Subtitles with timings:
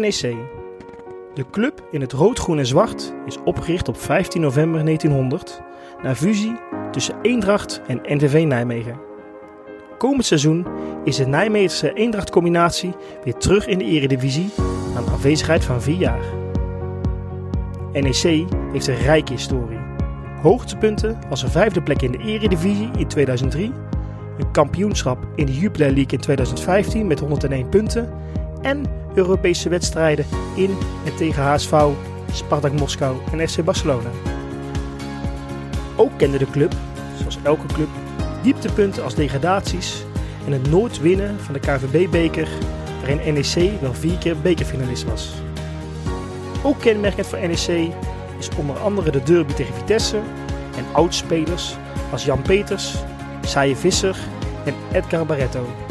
[0.00, 0.36] NEC.
[1.34, 5.60] De club in het rood, groen en zwart is opgericht op 15 november 1900
[6.02, 6.56] na fusie
[6.90, 9.00] tussen Eendracht en NVV Nijmegen.
[9.98, 10.66] Komend seizoen
[11.04, 12.94] is de Nijmeegse Eendracht-combinatie
[13.24, 14.50] weer terug in de eredivisie
[14.94, 16.24] na een afwezigheid van vier jaar.
[17.92, 19.78] NEC heeft een rijke historie.
[20.42, 23.72] Hoogtepunten als een vijfde plek in de eredivisie in 2003,
[24.38, 28.12] een kampioenschap in de Jupiler League in 2015 met 101 punten
[28.64, 31.74] en Europese wedstrijden in en tegen HSV,
[32.32, 34.10] Spartak Moskou en FC Barcelona.
[35.96, 36.74] Ook kende de club,
[37.18, 37.88] zoals elke club,
[38.42, 40.04] dieptepunten als degradaties
[40.46, 42.48] en het nooit winnen van de KVB-beker,
[43.00, 45.32] waarin NEC wel vier keer bekerfinalist was.
[46.62, 47.92] Ook kenmerkend voor NEC
[48.38, 50.20] is onder andere de derby tegen Vitesse
[50.76, 51.76] en oudspelers
[52.10, 52.94] als Jan Peters,
[53.40, 54.16] Saaie Visser
[54.64, 55.83] en Edgar Barretto.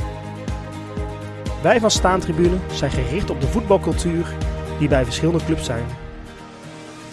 [1.64, 4.36] Wij van Staantribune zijn gericht op de voetbalcultuur
[4.80, 5.86] die bij verschillende clubs zijn.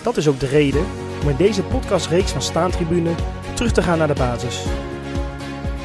[0.02, 0.84] Dat is ook de reden
[1.22, 3.10] om in deze podcastreeks van Staantribune
[3.54, 4.64] terug te gaan naar de basis.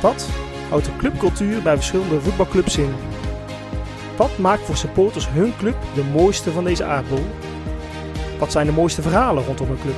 [0.02, 0.30] Wat
[0.70, 2.94] houdt de clubcultuur bij verschillende voetbalclubs in?
[4.18, 7.26] Wat maakt voor supporters hun club de mooiste van deze aardbol?
[8.40, 9.98] Wat zijn de mooiste verhalen rondom een club?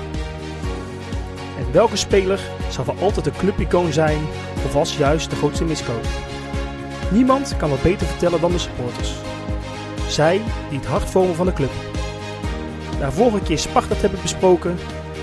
[1.58, 4.20] En welke speler zal voor altijd een clubicoon zijn
[4.66, 6.27] of was juist de grootste miskoop?
[7.12, 9.14] Niemand kan het beter vertellen dan de supporters.
[10.08, 11.72] Zij die het hart vormen van de club.
[13.00, 14.76] Na vorige keer Sparta te hebben besproken,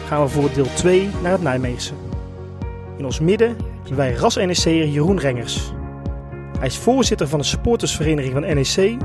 [0.07, 1.93] gaan we voor deel 2 naar het Nijmeegse.
[2.97, 5.73] In ons midden hebben wij ras NEC'er Jeroen Rengers.
[6.59, 9.03] Hij is voorzitter van de supportersvereniging van NEC.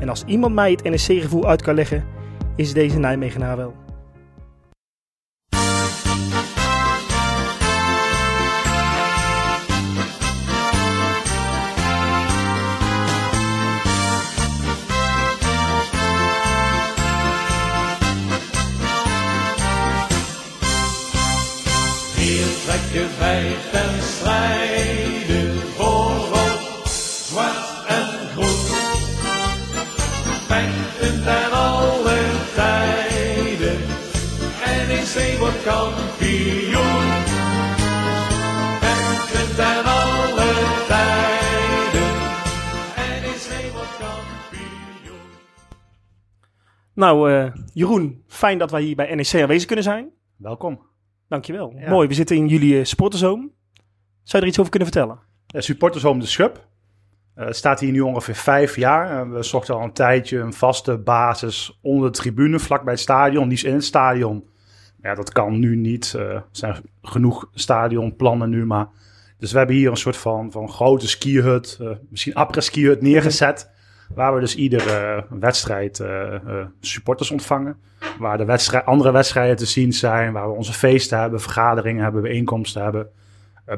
[0.00, 2.04] En als iemand mij het NEC-gevoel uit kan leggen,
[2.56, 3.74] is deze Nijmegenaar wel.
[22.70, 28.68] Trek je bij ten strijde voor rood, zwart en groen.
[30.46, 32.18] Vechten ten alle
[32.54, 33.78] tijden,
[34.88, 37.08] NEC wordt kampioen.
[38.80, 40.52] Vechten ten alle
[40.88, 42.12] tijden,
[42.96, 45.20] NEC wordt kampioen.
[46.94, 50.10] Nou, eh, Jeroen, fijn dat wij hier bij NEC aanwezig kunnen zijn.
[50.36, 50.89] Welkom.
[51.30, 51.72] Dankjewel.
[51.76, 51.90] Ja.
[51.90, 53.48] Mooi, we zitten in jullie eh, supportershome.
[54.22, 55.18] Zou je er iets over kunnen vertellen?
[55.54, 56.68] Uh, supportershome De Schub.
[57.34, 59.20] Eh, Het staat hier nu ongeveer vijf jaar.
[59.20, 63.48] Eh, we zochten al een tijdje een vaste basis onder de tribune, vlakbij het stadion,
[63.48, 64.44] liefst in het stadion.
[65.02, 66.14] Ja, dat kan nu niet.
[66.14, 68.88] Eh, er zijn genoeg stadionplannen nu, maar...
[69.38, 73.70] Dus we hebben hier een soort van, van grote skihut, eh misschien après-skihut neergezet.
[74.14, 77.76] Waar we dus iedere eh, wedstrijd eh, eh, supporters ontvangen.
[78.18, 80.32] Waar de wedstrijd, andere wedstrijden te zien zijn.
[80.32, 83.08] Waar we onze feesten hebben, vergaderingen hebben, bijeenkomsten hebben.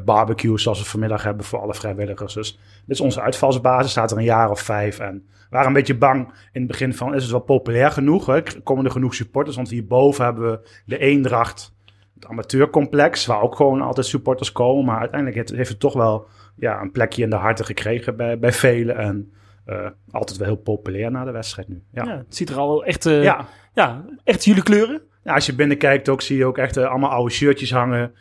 [0.05, 2.35] barbecues zoals we vanmiddag hebben voor alle vrijwilligers.
[2.35, 4.99] Dus dit is onze uitvalsbasis, staat er een jaar of vijf.
[4.99, 8.41] En we waren een beetje bang in het begin van, is het wel populair genoeg?
[8.63, 9.57] Komen er genoeg supporters?
[9.57, 11.75] Want hierboven hebben we de Eendracht,
[12.15, 14.85] het amateurcomplex, waar ook gewoon altijd supporters komen.
[14.85, 18.53] Maar uiteindelijk heeft het toch wel ja, een plekje in de harten gekregen bij, bij
[18.53, 18.97] velen.
[18.97, 19.33] En
[19.65, 21.83] eh, altijd wel heel populair na de wedstrijd nu.
[21.93, 22.05] Ja.
[22.05, 23.49] Ja, het ziet er al echt, eh, ja.
[23.75, 24.05] ja.
[24.25, 25.03] echt jullie kleuren.
[25.25, 28.15] Ja, als je binnenkijkt ook zie je ook echt eh, allemaal oude shirtjes hangen.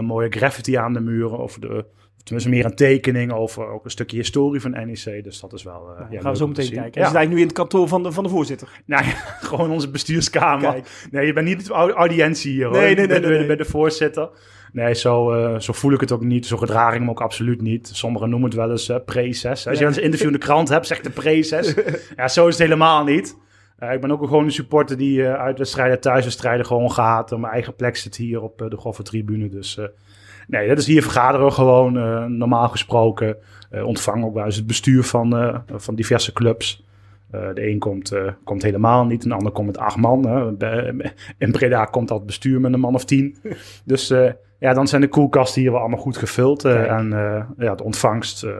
[0.00, 1.38] mooie graffiti aan de muren.
[1.38, 1.84] Of de,
[2.22, 5.24] tenminste meer een tekening over ook een stukje historie van NEC.
[5.24, 5.84] Dus dat is wel...
[5.98, 6.82] Nou, ja, gaan we zo meteen kijken.
[6.82, 7.00] Ja.
[7.00, 8.68] Je zit eigenlijk nu in het kantoor van de, van de voorzitter.
[8.86, 9.10] Nou ja,
[9.48, 10.72] gewoon onze bestuurskamer.
[10.72, 11.06] Kijk.
[11.10, 12.76] Nee, je bent niet de au- audiëntie hier hoor.
[12.76, 14.28] Nee, nee, bent nee, bij- nee, bij de voorzitter.
[14.74, 16.46] Nee, zo, eh, zo voel ik het ook niet.
[16.46, 17.90] Zo gedraag ik me ook absoluut niet.
[17.92, 19.68] Sommigen noemen het wel eens eh pre-ses.
[19.68, 21.74] Als je een interview in de krant hebt, zegt de pre-ses.
[22.16, 23.36] ja, zo is het helemaal niet.
[23.78, 27.30] Eh, ik ben ook gewoon een supporter die eh, uitwedstrijden, thuiswedstrijden gewoon gaat.
[27.30, 29.48] Mijn eigen plek zit hier op de Goffe Tribune.
[29.48, 29.78] Dus
[30.46, 31.92] nee, dat is hier vergaderen we gewoon
[32.38, 33.36] normaal gesproken.
[33.84, 36.84] Ontvangen ook wel eens het bestuur van, van diverse clubs.
[37.30, 38.12] De een komt,
[38.44, 40.26] komt helemaal niet, een ander komt met acht man.
[40.26, 40.92] Hè.
[41.38, 43.36] In Breda komt dat bestuur met een man of tien.
[43.84, 44.12] Dus
[44.64, 46.64] ja, dan zijn de koelkasten hier wel allemaal goed gevuld.
[46.64, 48.50] eh, en eh, ja, de ontvangst eh,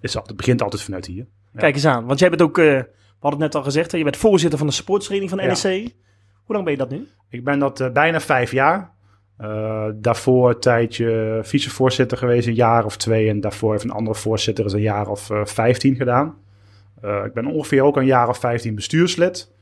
[0.00, 1.26] is altijd, begint altijd vanuit hier.
[1.52, 1.60] Ja.
[1.60, 2.06] Kijk eens aan.
[2.06, 2.88] Want jij bent ook, we
[3.20, 5.68] hadden het net al gezegd, hè, je bent voorzitter van de supportersvereniging van Ja.
[5.68, 5.94] NEC.
[6.44, 7.06] Hoe lang ben je dat nu?
[7.28, 8.94] Ik ben dat bijna vijf jaar.
[9.94, 13.28] Daarvoor een tijdje vicevoorzitter geweest, een jaar of twee.
[13.28, 16.34] En daarvoor heeft een andere voorzitter is een jaar of vijftien gedaan.
[17.00, 19.54] Eh, ik ben ongeveer ook een jaar of vijftien bestuurslid.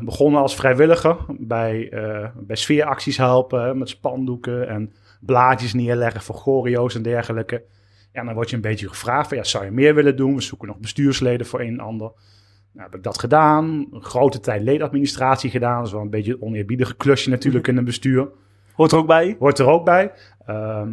[0.00, 1.88] Begonnen als vrijwilliger bij,
[2.34, 7.62] bij sfeeracties helpen met spandoeken en blaadjes neerleggen voor choreo's en dergelijke.
[8.12, 10.34] Ja, dan word je een beetje gevraagd van, ja, zou je meer willen doen?
[10.34, 12.12] We zoeken nog bestuursleden voor een en ander.
[12.76, 13.86] heb ik dat gedaan.
[13.90, 15.76] Een grote tijd ledenadministratie gedaan.
[15.76, 18.28] Dat is wel een beetje een oneerbiedige klusje natuurlijk in een bestuur.
[18.72, 19.36] Hoort er ook bij.
[19.38, 20.12] Hoort er ook bij.
[20.46, 20.92] Ehm,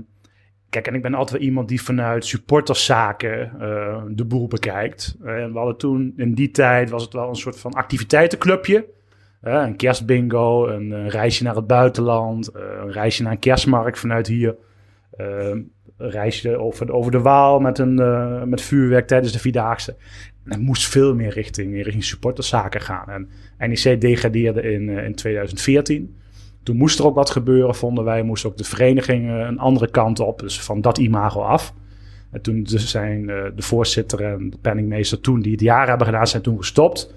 [0.70, 5.18] kijk, en ik ben altijd wel iemand die vanuit supporterszaken eh, de boel bekijkt.
[5.24, 8.86] En we hadden toen, in die tijd was het wel een soort van activiteitenclubje.
[9.46, 14.28] Een kerstbingo, een, een reisje naar het buitenland, eh, een reisje naar een kerstmarkt vanuit
[14.28, 14.56] hier.
[15.18, 15.62] Ehm,
[15.98, 19.96] een reisje over, over de Waal met, een, eh, met vuurwerk tijdens de Vierdaagse.
[20.46, 23.10] En moest veel meer richting, richting supporterszaken gaan.
[23.10, 23.30] En
[23.70, 26.16] NEC degradeerde in, eh, in 2014.
[26.64, 28.24] Toen moest er ook wat gebeuren, vonden wij.
[28.24, 30.40] Moest ook de vereniging een andere kant op.
[30.40, 31.74] Dus van dat imago af.
[32.32, 36.42] En toen zijn de voorzitter en de penningmeester toen, die het jaar hebben gedaan, zijn
[36.42, 37.14] toen gestopt.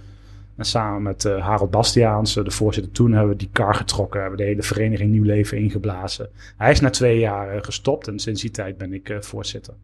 [0.59, 4.21] En samen met eh, Harold Bastiaans, eh, de voorzitter toen, hebben we die kar getrokken.
[4.21, 6.29] Hebben de hele vereniging nieuw leven ingeblazen.
[6.57, 9.75] Hij is na twee jaar eh, gestopt en sinds die tijd ben ik eh, voorzitter.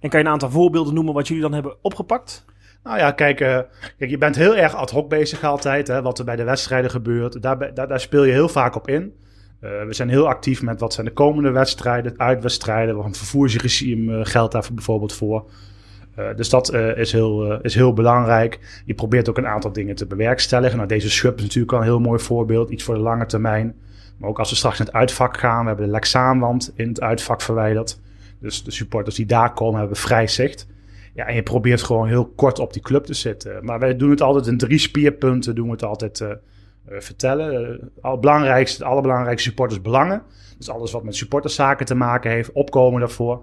[0.00, 2.44] En kan je een aantal voorbeelden noemen wat jullie dan hebben opgepakt?
[2.82, 3.58] Nou ja, kijk, eh,
[3.98, 5.88] kijk, je bent heel erg ad hoc bezig altijd.
[5.88, 7.42] Hè, wat er bij de wedstrijden gebeurt.
[7.42, 9.14] Daar, daar, daar speel je heel vaak op in.
[9.60, 12.96] Eh, we zijn heel actief met wat zijn de komende wedstrijden, uitwedstrijden.
[12.96, 15.50] Wat een vervoersregime geldt daar bijvoorbeeld voor.
[16.14, 18.82] Eh, dus dat eh, is, heel, eh, is heel belangrijk.
[18.84, 20.76] Je probeert ook een aantal dingen te bewerkstelligen.
[20.76, 22.70] Nou, deze schub is natuurlijk al een heel mooi voorbeeld.
[22.70, 23.74] Iets voor de lange termijn.
[24.18, 25.60] Maar ook als we straks in het uitvak gaan.
[25.60, 28.00] We hebben de Lexaanwand in het uitvak verwijderd.
[28.40, 30.66] Dus de supporters die daar komen hebben vrij zicht.
[31.14, 33.64] Ja, en je probeert gewoon heel kort op die club te zitten.
[33.64, 35.54] Maar wij doen het altijd in drie spierpunten.
[35.54, 36.24] Doen we het altijd
[36.86, 37.80] vertellen.
[38.00, 40.22] Al belangrijkste, het allerbelangrijkste supportersbelangen.
[40.58, 42.52] Dus alles wat met supporterszaken te maken heeft.
[42.52, 43.42] Opkomen daarvoor.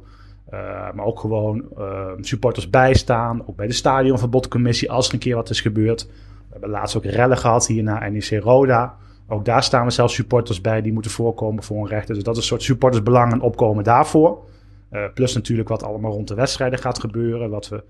[0.54, 3.44] Uh, maar ook gewoon uh, supporters bijstaan.
[3.48, 6.06] Ook bij de stadionverbodcommissie als er een keer wat is gebeurd.
[6.06, 8.98] We hebben laatst ook rellen gehad hier naar NEC Roda.
[9.28, 12.16] Ook daar staan we zelfs supporters bij die moeten voorkomen voor een rechter.
[12.16, 14.48] Dus dat is een soort supportersbelang en opkomen daarvoor.
[14.92, 17.50] Uh, plus natuurlijk wat allemaal rond de wedstrijden gaat gebeuren.
[17.50, 17.84] Wat we,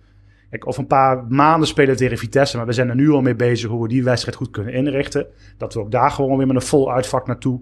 [0.49, 2.57] kijk, over een paar maanden spelen we tegen Vitesse.
[2.57, 5.25] Maar we zijn er nu al mee bezig hoe we die wedstrijd goed kunnen inrichten.
[5.57, 7.61] Dat we ook daar gewoon weer met een vol uitvak naartoe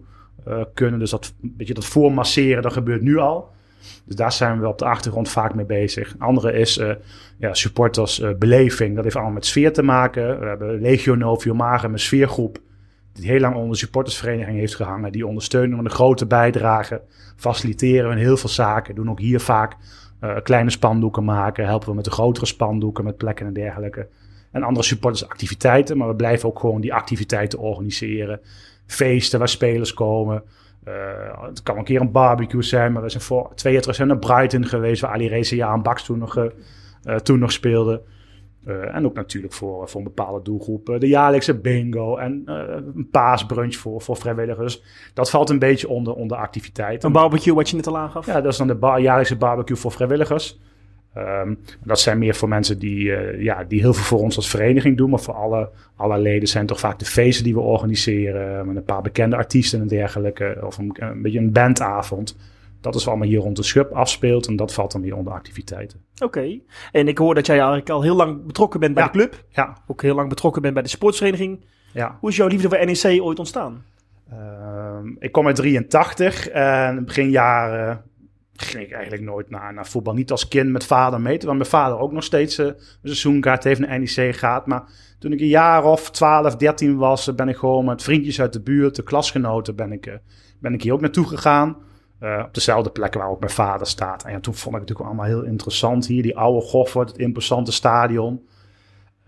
[0.73, 0.99] kunnen.
[0.99, 3.55] Dus dat, beetje dat voormasseren, dat gebeurt nu al.
[4.05, 6.13] Dus daar zijn we op de achtergrond vaak mee bezig.
[6.13, 6.91] Een andere is uh,
[7.37, 8.95] ja, supporters uh, beleving.
[8.95, 10.39] Dat heeft allemaal met sfeer te maken.
[10.39, 12.59] We hebben Legio Novio een sfeergroep.
[13.13, 15.11] Die heel lang onder de supportersvereniging heeft gehangen.
[15.11, 17.01] Die ondersteunen met een grote bijdrage.
[17.35, 18.95] Faciliteren we in heel veel zaken.
[18.95, 19.75] Doen ook hier vaak
[20.21, 21.65] uh, kleine spandoeken maken.
[21.65, 24.07] Helpen we met de grotere spandoeken, met plekken en dergelijke.
[24.51, 25.97] En andere supportersactiviteiten.
[25.97, 28.39] Maar we blijven ook gewoon die activiteiten organiseren.
[28.85, 30.43] Feesten waar spelers komen.
[30.87, 33.97] Uh, het kan een keer een barbecue zijn, maar we zijn voor twee jaar terug
[33.97, 38.01] zijn naar Brighton geweest, waar Ali Reza en Baks toen nog, uh, toen nog speelde.
[38.65, 43.75] Uh, en ook natuurlijk voor, voor een bepaalde doelgroep de jaarlijkse bingo en een paasbrunch
[43.75, 44.83] voor, voor vrijwilligers.
[45.13, 47.07] Dat valt een beetje onder, onder activiteiten.
[47.07, 48.25] Een barbecue wat je net al aangaf?
[48.25, 50.59] Ja, dat is dan de jaarlijkse barbecue voor vrijwilligers.
[51.17, 54.49] Um, dat zijn meer voor mensen die, uh, ja, die heel veel voor ons als
[54.49, 55.09] vereniging doen.
[55.09, 58.67] Maar voor alle, alle leden zijn toch vaak de feesten die we organiseren.
[58.67, 60.57] Met een paar bekende artiesten en dergelijke.
[60.61, 62.37] Of een, een beetje een bandavond.
[62.81, 64.47] Dat is allemaal hier rond de schub afspeelt.
[64.47, 65.99] En dat valt dan weer onder activiteiten.
[66.13, 66.25] Oké.
[66.25, 66.63] Okay.
[66.91, 69.09] En ik hoor dat jij eigenlijk al heel lang betrokken bent bij ja.
[69.09, 69.43] de club.
[69.49, 69.77] Ja.
[69.87, 71.65] Ook heel lang betrokken bent bij de sportsvereniging.
[71.93, 72.17] Ja.
[72.19, 73.83] Hoe is jouw liefde voor NEC ooit ontstaan?
[74.31, 78.03] Uh, ik kom uit 83 en begin jaren
[78.63, 80.13] ging ik eigenlijk nooit naar, naar voetbal.
[80.13, 83.63] Niet als kind met vader mee, terwijl mijn vader ook nog steeds uh, een seizoenkaart
[83.63, 84.65] heeft naar NEC gaat.
[84.65, 84.83] Maar
[85.19, 88.61] toen ik een jaar of 12, 13 was, ben ik gewoon met vriendjes uit de
[88.61, 90.13] buurt, de klasgenoten, ben ik, uh,
[90.59, 91.77] ben ik hier ook naartoe gegaan.
[92.19, 94.23] Op dezelfde plek waar ook mijn vader staat.
[94.23, 96.21] En ja, toen vond ik het natuurlijk allemaal heel interessant hier.
[96.21, 98.47] Die oude Goffert, het imposante stadion.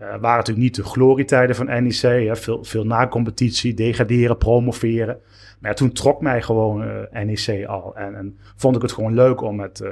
[0.00, 2.00] Uh, waren natuurlijk niet de glorietijden van NEC.
[2.00, 2.36] Hè.
[2.36, 5.20] Veel, veel na-competitie, degraderen, promoveren.
[5.58, 7.96] Maar toen trok mij gewoon uh, NEC al.
[7.96, 9.90] En, en, vond ik het gewoon leuk om met, uh,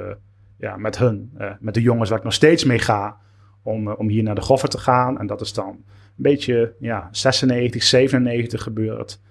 [0.57, 3.17] ja, met hun, met de jongens waar ik nog steeds mee ga,
[3.63, 5.19] om, om hier naar de Goffer te gaan.
[5.19, 5.83] En dat is dan een
[6.15, 9.21] beetje ja, 96, 97 gebeurd.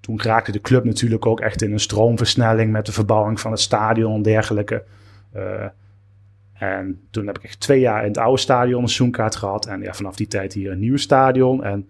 [0.00, 3.60] toen raakte de club natuurlijk ook echt in een stroomversnelling met de verbouwing van het
[3.60, 4.84] stadion en dergelijke.
[6.58, 9.66] En toen heb ik echt twee jaar in het oude stadion een seizoenkaart gehad.
[9.66, 11.64] En ja, vanaf die tijd hier een nieuw stadion.
[11.64, 11.88] En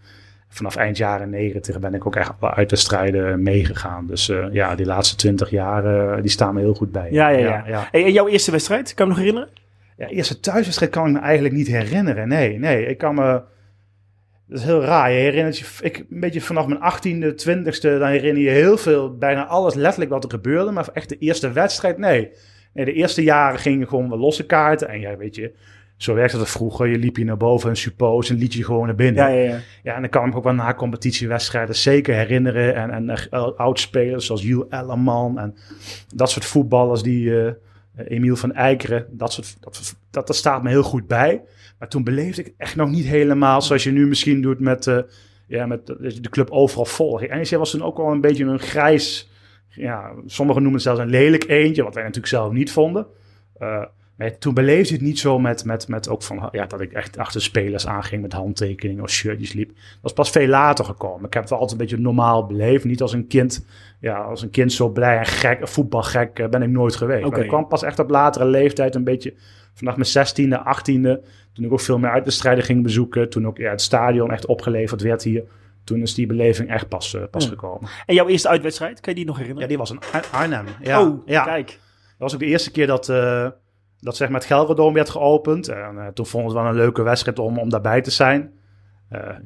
[0.49, 4.07] vanaf eind jaren 90 ben ik ook echt uit de strijden meegegaan.
[4.07, 7.09] Dus uh, ja, die laatste 20 jaar uh, die staan me heel goed bij.
[7.11, 7.47] Ja, ja, ja.
[7.47, 7.65] ja.
[7.67, 7.89] ja.
[7.91, 9.65] Hey, en jouw eerste wedstrijd, kan je me nog herinneren?
[9.97, 12.29] Ja, eerste thuiswedstrijd kan ik me eigenlijk niet herinneren.
[12.29, 13.43] Nee, nee, ik kan me...
[14.49, 15.11] Dat is heel raar.
[15.11, 19.17] Je herinnert je, ik, een beetje vanaf mijn 18e, 20e, dan herinner je heel veel,
[19.17, 20.71] bijna alles letterlijk wat er gebeurde.
[20.71, 22.31] Maar echt de eerste wedstrijd, nee.
[22.77, 24.89] Nee de eerste jaren gingen gewoon wel losse kaarten.
[24.89, 25.53] En ja, weet je,
[25.97, 26.87] zo werkte het vroeger.
[26.87, 29.23] Je liep je naar boven en suppose en liet je gewoon naar binnen.
[29.23, 29.59] Ja, ja, ja.
[29.83, 32.75] ja en dan kan ik me ook wel na competitiewedstrijden zeker herinneren.
[32.75, 35.55] En, en uh, oudspelers zoals Jules Ellerman en
[36.15, 37.55] dat soort voetballers die, uh, eh,
[38.09, 39.07] Emiel van Eikeren.
[39.11, 41.43] Dat, soort, dat, dat, dat staat me heel goed bij.
[41.79, 44.99] Maar toen beleefde ik echt nog niet helemaal zoals je nu misschien doet met, eh,
[45.47, 47.19] ja, met de club overal vol.
[47.19, 49.31] NEC was toen ook wel een beetje een grijs,
[49.77, 53.07] ja, sommigen noemen het zelfs een lelijk eentje, wat wij natuurlijk zelf niet vonden.
[53.59, 53.83] Eh,
[54.17, 57.19] maar toen beleefde het niet zo met, met, met ook van, ja, dat ik echt
[57.19, 59.69] achter spelers aanging met handtekeningen of shirtjes liep.
[59.69, 61.27] Dat was pas veel later gekomen.
[61.27, 62.85] Ik heb het wel altijd een beetje normaal beleefd.
[62.85, 63.67] Niet als een kind,
[64.01, 67.31] ja, als een kind zo blij en gek, voetbalgek eh, ben ik nooit geweest.
[67.31, 69.35] Maar ik kwam pas echt op latere leeftijd een beetje,
[69.75, 73.31] vanaf mijn zestiende, achttiende, toen ik ook veel meer uit de strijden ging bezoeken.
[73.31, 75.45] Toen ook ja, het stadion echt opgeleverd werd hier.
[75.87, 77.51] Toen is die beleving echt pas, eh, pas Ja.
[77.51, 77.89] gekomen.
[78.07, 79.69] En jouw eerste uitwedstrijd, kan je die nog Ja, herinneren?
[79.69, 80.67] die was in Ar- Arnhem.
[80.83, 81.45] Ja, oh, ja.
[81.45, 81.67] kijk.
[81.67, 81.79] Dat
[82.19, 83.49] was ook de eerste keer dat, eh
[84.01, 85.69] dat zeg maar het Gelredome werd geopend.
[85.69, 88.51] En eh, toen vonden we het wel een leuke wedstrijd om, om daarbij te zijn.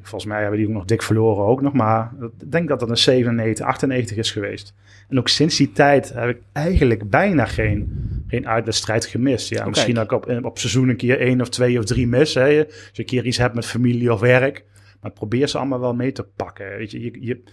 [0.01, 1.73] Volgens mij hebben die ook nog dik verloren ook nog.
[1.73, 4.73] Maar ik denk dat dat een 97, 98 is geweest.
[5.09, 7.91] En ook sinds die tijd heb ik eigenlijk bijna geen,
[8.27, 9.49] geen uitwedstrijd gemist.
[9.49, 9.69] Ja, Oké.
[9.69, 12.33] misschien dat ik op, op seizoen een keer één of twee of drie mis.
[12.33, 12.41] Hè.
[12.65, 14.65] Als je een keer iets hebt met familie of werk.
[15.01, 16.77] Maar probeer ze allemaal wel mee te pakken.
[16.77, 17.43] Weet je, je, je,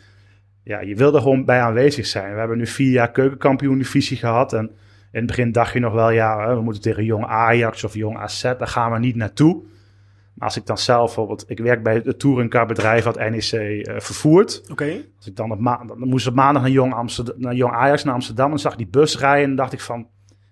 [0.63, 2.33] ja, je wil er gewoon bij aanwezig zijn.
[2.33, 4.53] We hebben nu vier jaar keukenkampioen divisie gehad.
[4.53, 4.71] En
[5.13, 8.19] in het begin dacht je nog wel, ja, we moeten tegen jong Ajax of jong
[8.19, 9.63] AZ, daar gaan we niet naartoe.
[10.35, 14.63] Maar als ik dan zelf bijvoorbeeld, ik werk bij het touringcarbedrijf wat NEC eh, vervoert.
[14.71, 15.05] Oké.
[15.17, 17.73] Als ik dan op maandag, dan moest ik op maandag naar jong, Amsterdam, naar jong
[17.73, 20.07] Ajax naar Amsterdam en zag die bus rijden en dacht ik van,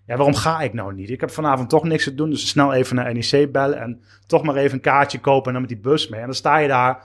[0.06, 1.10] ja, waarom ga ik nou niet?
[1.10, 4.42] Ik heb vanavond toch niks te doen, dus snel even naar NEC bellen en toch
[4.42, 6.20] maar even een kaartje kopen en dan met die bus mee.
[6.20, 7.04] En dan sta je daar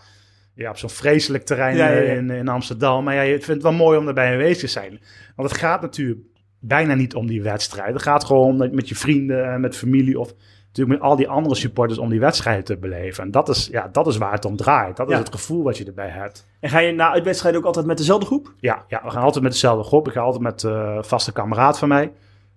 [0.56, 2.12] ja, op zo'n vreselijk terrein Ja, ja, ja.
[2.14, 3.04] In, in Amsterdam.
[3.04, 5.00] Maar ja, je vindt het wel mooi om erbij aanwezig te zijn.
[5.36, 6.20] Want het gaat natuurlijk
[6.60, 7.94] bijna niet om die wedstrijd.
[7.94, 10.34] Het gaat gewoon met, met je vrienden en met familie of
[10.68, 13.24] natuurlijk met al die andere supporters om die wedstrijd te beleven.
[13.24, 14.98] En dat is, ja, dat is waar het om draait.
[14.98, 16.48] Dat is het gevoel wat je erbij hebt.
[16.60, 18.54] En ga je na uitwedstrijden ook altijd met dezelfde groep?
[18.60, 20.08] Ja, ja, we gaan altijd met dezelfde groep.
[20.08, 22.12] Ik ga altijd met eh vaste kameraad van mij.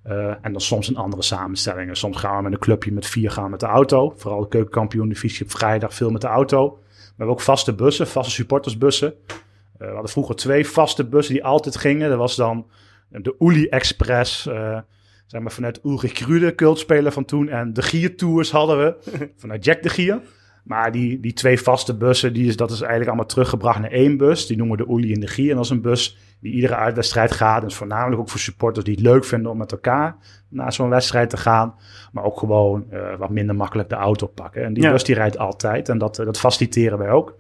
[0.05, 1.97] Eh, en dan soms in andere samenstellingen.
[1.97, 4.15] Soms gaan we met een clubje met vier gaan met de auto.
[4.17, 6.79] Vooral de keukenkampioen divisie op vrijdag veel met de auto.
[6.89, 9.15] We hebben ook vaste bussen, vaste supportersbussen.
[9.27, 9.35] Eh,
[9.79, 12.09] we hadden vroeger twee vaste bussen die altijd gingen.
[12.09, 12.67] Dat was dan
[13.09, 14.47] de Uli Express.
[14.47, 14.79] eh,
[15.27, 17.49] zeg maar vanuit Ulrich Krude, cultspeler van toen.
[17.49, 18.97] En de Gier Tours hadden we
[19.37, 20.21] vanuit Jack de Gier.
[20.65, 24.17] Maar die, die twee vaste bussen, die is, dat is eigenlijk allemaal teruggebracht naar één
[24.17, 24.47] bus.
[24.47, 25.51] Die noemen we de Uli en de Gier.
[25.51, 27.61] En dat is een bus die iedere uitwedstrijd gaat.
[27.63, 30.17] En is voornamelijk ook voor supporters die het leuk vinden om met elkaar
[30.49, 31.75] naar zo'n wedstrijd te gaan.
[32.13, 34.65] Maar ook gewoon eh, wat minder makkelijk de auto pakken.
[34.65, 34.91] En die Ja.
[34.91, 35.89] bus die rijdt altijd.
[35.89, 37.37] En dat, eh, dat faciliteren wij ook.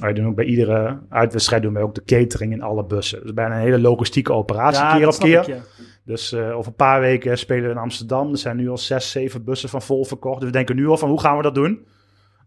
[0.00, 3.22] Wij doen ook bij iedere uitwedstrijd doen wij ook de catering in alle bussen.
[3.22, 5.40] Dus bijna een hele logistieke operatie, keer op keer.
[5.40, 5.56] ik, ja.
[6.04, 8.30] Dus eh, over een paar weken spelen we in Amsterdam.
[8.30, 10.36] Er zijn nu al zes, zeven bussen van vol verkocht.
[10.40, 11.86] Dus we denken nu al van hoe gaan we dat doen?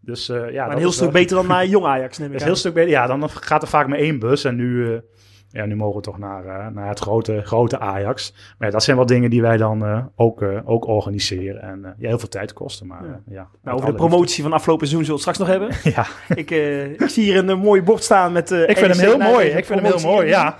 [0.00, 2.40] Dus ja, Maar een heel stuk wel- beter dan naar Jong Ajax, neem ik is
[2.40, 2.46] aan.
[2.46, 2.90] heel stuk beter.
[2.90, 4.44] Ja, dan gaat er vaak maar één bus.
[4.44, 5.00] En nu,
[5.54, 8.32] ja, nu mogen we toch naar, eh, naar het grote, grote Ajax.
[8.58, 11.62] Maar ja, dat zijn wel dingen die wij dan eh, ook, eh, ook organiseren.
[11.62, 12.86] En ja, heel veel tijd kosten.
[12.86, 13.20] Maar Ja.
[13.26, 15.92] ja, Nou, over de promotie van afgelopen seizoen zullen we het straks nog hebben.
[15.94, 16.50] Ja, ik,
[17.00, 18.50] ik zie hier een mooi bord staan met...
[18.50, 19.46] ik vind hem heel mooi.
[19.48, 20.58] Ik vind hem heel mooi, ja.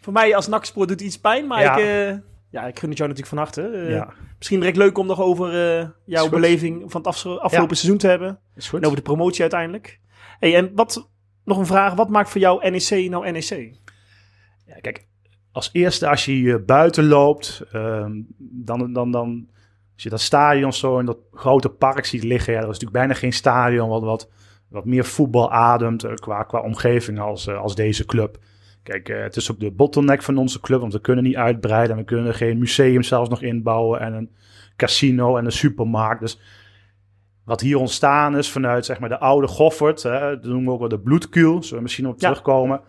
[0.00, 1.76] Voor mij als NAC-spoor doet het iets pijn, maar Ja.
[1.76, 4.06] ik, ja, ik gun het jou natuurlijk van harte.
[4.38, 5.50] Misschien direct leuk om nog over
[6.04, 7.06] jouw beleving van het
[7.40, 8.40] afgelopen seizoen te hebben.
[8.56, 8.78] Is goed.
[8.78, 10.00] En over de promotie uiteindelijk.
[10.38, 11.10] Hey, en wat,
[11.44, 13.76] nog een vraag, wat maakt voor jou NEC nou NEC?
[14.68, 15.06] Ja, kijk,
[15.52, 19.48] als eerste als je hier buiten loopt, ehm, dan, dan, dan
[19.94, 22.98] als je dat stadion zo in dat grote park ziet liggen, ja, er is natuurlijk
[22.98, 24.30] bijna geen stadion wat, wat,
[24.68, 28.38] wat meer voetbal ademt eh, qua, qua omgeving als, eh, als deze club.
[28.82, 31.90] Kijk, eh, het is ook de bottleneck van onze club, want we kunnen niet uitbreiden.
[31.90, 34.30] en We kunnen geen museum zelfs nog inbouwen en een
[34.76, 36.20] casino en een supermarkt.
[36.20, 36.40] Dus
[37.44, 40.78] wat hier ontstaan is vanuit zeg maar, de oude Goffert, hè, dat noemen we ook
[40.78, 42.28] wel de bloedkuil, zullen we misschien op Ja.
[42.28, 42.80] terugkomen.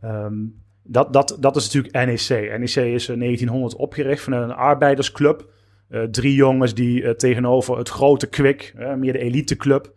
[0.00, 0.34] Ehm,
[0.82, 2.58] dat, dat, dat is natuurlijk NEC.
[2.58, 5.48] NEC is in 1900 opgericht vanuit een arbeidersclub.
[5.88, 9.92] Eh, drie jongens die eh, tegenover het grote Kwik, eh, meer de eliteclub,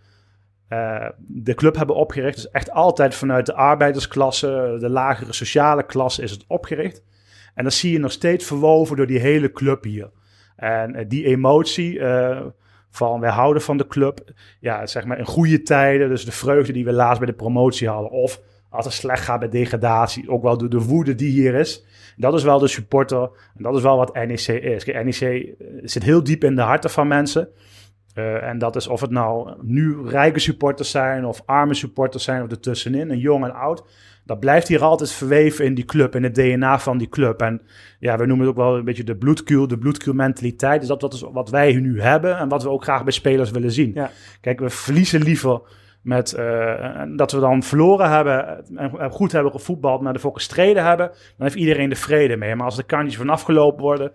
[0.67, 2.35] eh de club hebben opgericht.
[2.35, 7.03] Dus echt altijd vanuit de arbeidersklasse, de lagere sociale klasse is het opgericht.
[7.53, 10.09] En dat zie je nog steeds verwoven door die hele club hier.
[10.55, 12.41] En eh, die emotie eh,
[12.89, 16.73] van wij houden van de club, ja, zeg maar in goede tijden, dus de vreugde
[16.73, 18.41] die we laatst bij de promotie hadden, of
[18.73, 21.85] als het slecht gaat bij degradatie, ook wel door de woede die hier is.
[22.17, 23.21] Dat is wel de supporter
[23.55, 24.83] en dat is wel wat NEC is.
[24.83, 27.49] Kijk, NEC eh, zit heel diep in de harten van mensen.
[28.13, 32.43] Eh, en dat is of het nou nu rijke supporters zijn of arme supporters zijn
[32.43, 33.83] of ertussenin, en jong en oud.
[34.25, 37.41] Dat blijft hier altijd verweven in die club, in het DNA van die club.
[37.41, 37.61] En
[37.99, 40.79] ja, we noemen het ook wel een beetje de bloedkuil, de bloedkuil mentaliteit.
[40.79, 43.51] Dus dat, dat is wat wij nu hebben en wat we ook graag bij spelers
[43.51, 43.91] willen zien.
[43.93, 44.11] Ja.
[44.41, 45.61] Kijk, we verliezen liever
[46.03, 51.07] met eh, dat we dan verloren hebben en goed hebben gevoetbald, maar ervoor gestreden hebben.
[51.07, 51.17] Dan
[51.47, 52.55] heeft iedereen de vrede mee.
[52.55, 54.11] Maar als de kantjes van afgelopen worden,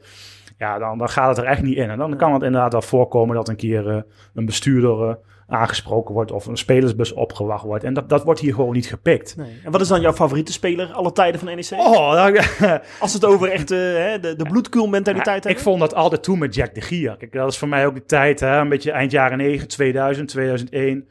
[0.58, 1.90] ja, dan, dan gaat het er echt niet in.
[1.90, 4.00] En dan kan het inderdaad wel voorkomen dat een keer eh,
[4.34, 5.14] een bestuurder eh,
[5.48, 7.84] aangesproken wordt of een spelersbus opgewacht wordt.
[7.84, 9.36] En dat, dat wordt hier gewoon niet gepikt.
[9.36, 9.60] Nee.
[9.64, 11.70] En wat is dan jouw favoriete speler alle tijden van NEC?
[11.70, 12.40] Oh, nou,
[13.00, 16.38] Als het over echt hè, de, de bloedkul mentaliteit Ja, ik vond dat altijd toen
[16.38, 17.16] met Jack de Gier.
[17.16, 20.28] Kijk, dat is voor mij ook de tijd, hè, een beetje eind jaren 9, 2000,
[20.28, 21.08] 2001.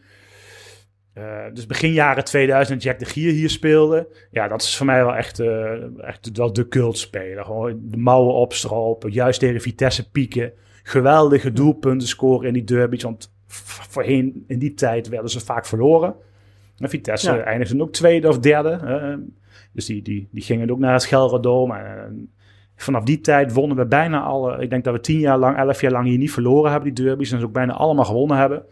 [1.18, 4.08] Eh, dus begin jaren 2000 Jack de Gier hier speelde.
[4.32, 7.46] Ja, dat is voor mij wel echt, eh, echt wel de cultspeler.
[7.46, 10.52] Gewoon de mouwen opstropen, juist tegen Vitesse pieken.
[10.84, 13.04] Geweldige doelpunten scoren in die derby's.
[13.04, 13.34] Want
[13.90, 16.16] voorheen, in die tijd, werden ze vaak verloren.
[16.78, 17.44] En Vitesse Ja.
[17.44, 18.70] eindigde ook tweede of derde.
[18.70, 19.14] eh,
[19.74, 21.78] dus die, die, die gingen ook naar het Gelredome.
[21.78, 22.34] En
[22.76, 24.62] vanaf die tijd wonnen we bijna alle...
[24.62, 27.06] Ik denk dat we tien jaar lang, elf jaar lang hier niet verloren hebben, die
[27.06, 27.32] derby's.
[27.32, 28.64] En ze ook bijna allemaal gewonnen hebben.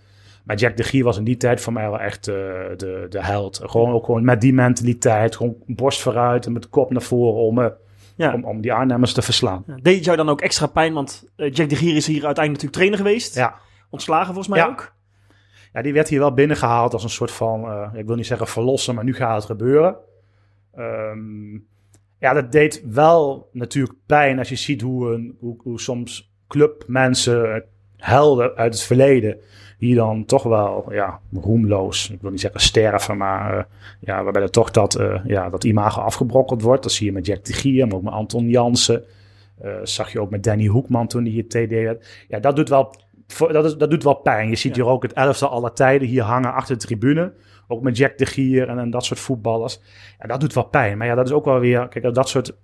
[0.46, 2.36] Maar Jack de Gier was in die tijd voor mij wel echt eh,
[2.78, 3.62] de, de held.
[3.64, 5.36] Gewoon ook gewoon met die mentaliteit.
[5.36, 7.68] Gewoon borst vooruit en met kop naar voren om, eh,
[8.16, 8.34] Ja.
[8.34, 9.64] om, om die Arnhemmers te verslaan.
[9.68, 10.94] Ja, Deed het jou dan ook extra pijn?
[10.94, 13.36] Want eh, Jack de Gier is hier uiteindelijk natuurlijk trainer geweest.
[13.36, 13.56] Ja.
[13.90, 14.94] Ontslagen volgens mij ook.
[15.74, 17.90] ja, die werd hier wel binnengehaald als een soort van...
[17.94, 19.96] ik wil niet zeggen verlossen, maar nu gaat het gebeuren.
[20.74, 21.54] Ehm,
[22.20, 27.64] ja, dat deed wel natuurlijk pijn als je ziet hoe, een, hoe, hoe soms clubmensen,
[27.98, 29.38] helden uit het verleden...
[29.86, 33.58] hier dan toch wel ja, roemloos, ik wil niet zeggen sterven, maar...
[33.58, 33.64] eh,
[34.00, 36.84] ja, waarbij er toch dat, eh, ja, dat imago afgebrokkeld wordt.
[36.84, 39.04] Dat zie je met Jack de Gier, maar ook met Anton Jansen.
[39.62, 42.26] Eh, zag je ook met Danny Hoekman toen hij hier TD werd.
[42.28, 42.96] Ja, dat doet wel,
[43.38, 44.50] dat, is, dat doet wel pijn.
[44.50, 44.84] Je ziet Ja.
[44.84, 47.34] hier ook het elftal aller tijden hier hangen achter de tribune.
[47.68, 49.80] Ook met Jack de Gier en, en dat soort voetballers.
[50.20, 50.98] Ja, dat doet wel pijn.
[50.98, 51.88] Maar ja, dat is ook wel weer...
[51.88, 52.56] Kijk, dat soort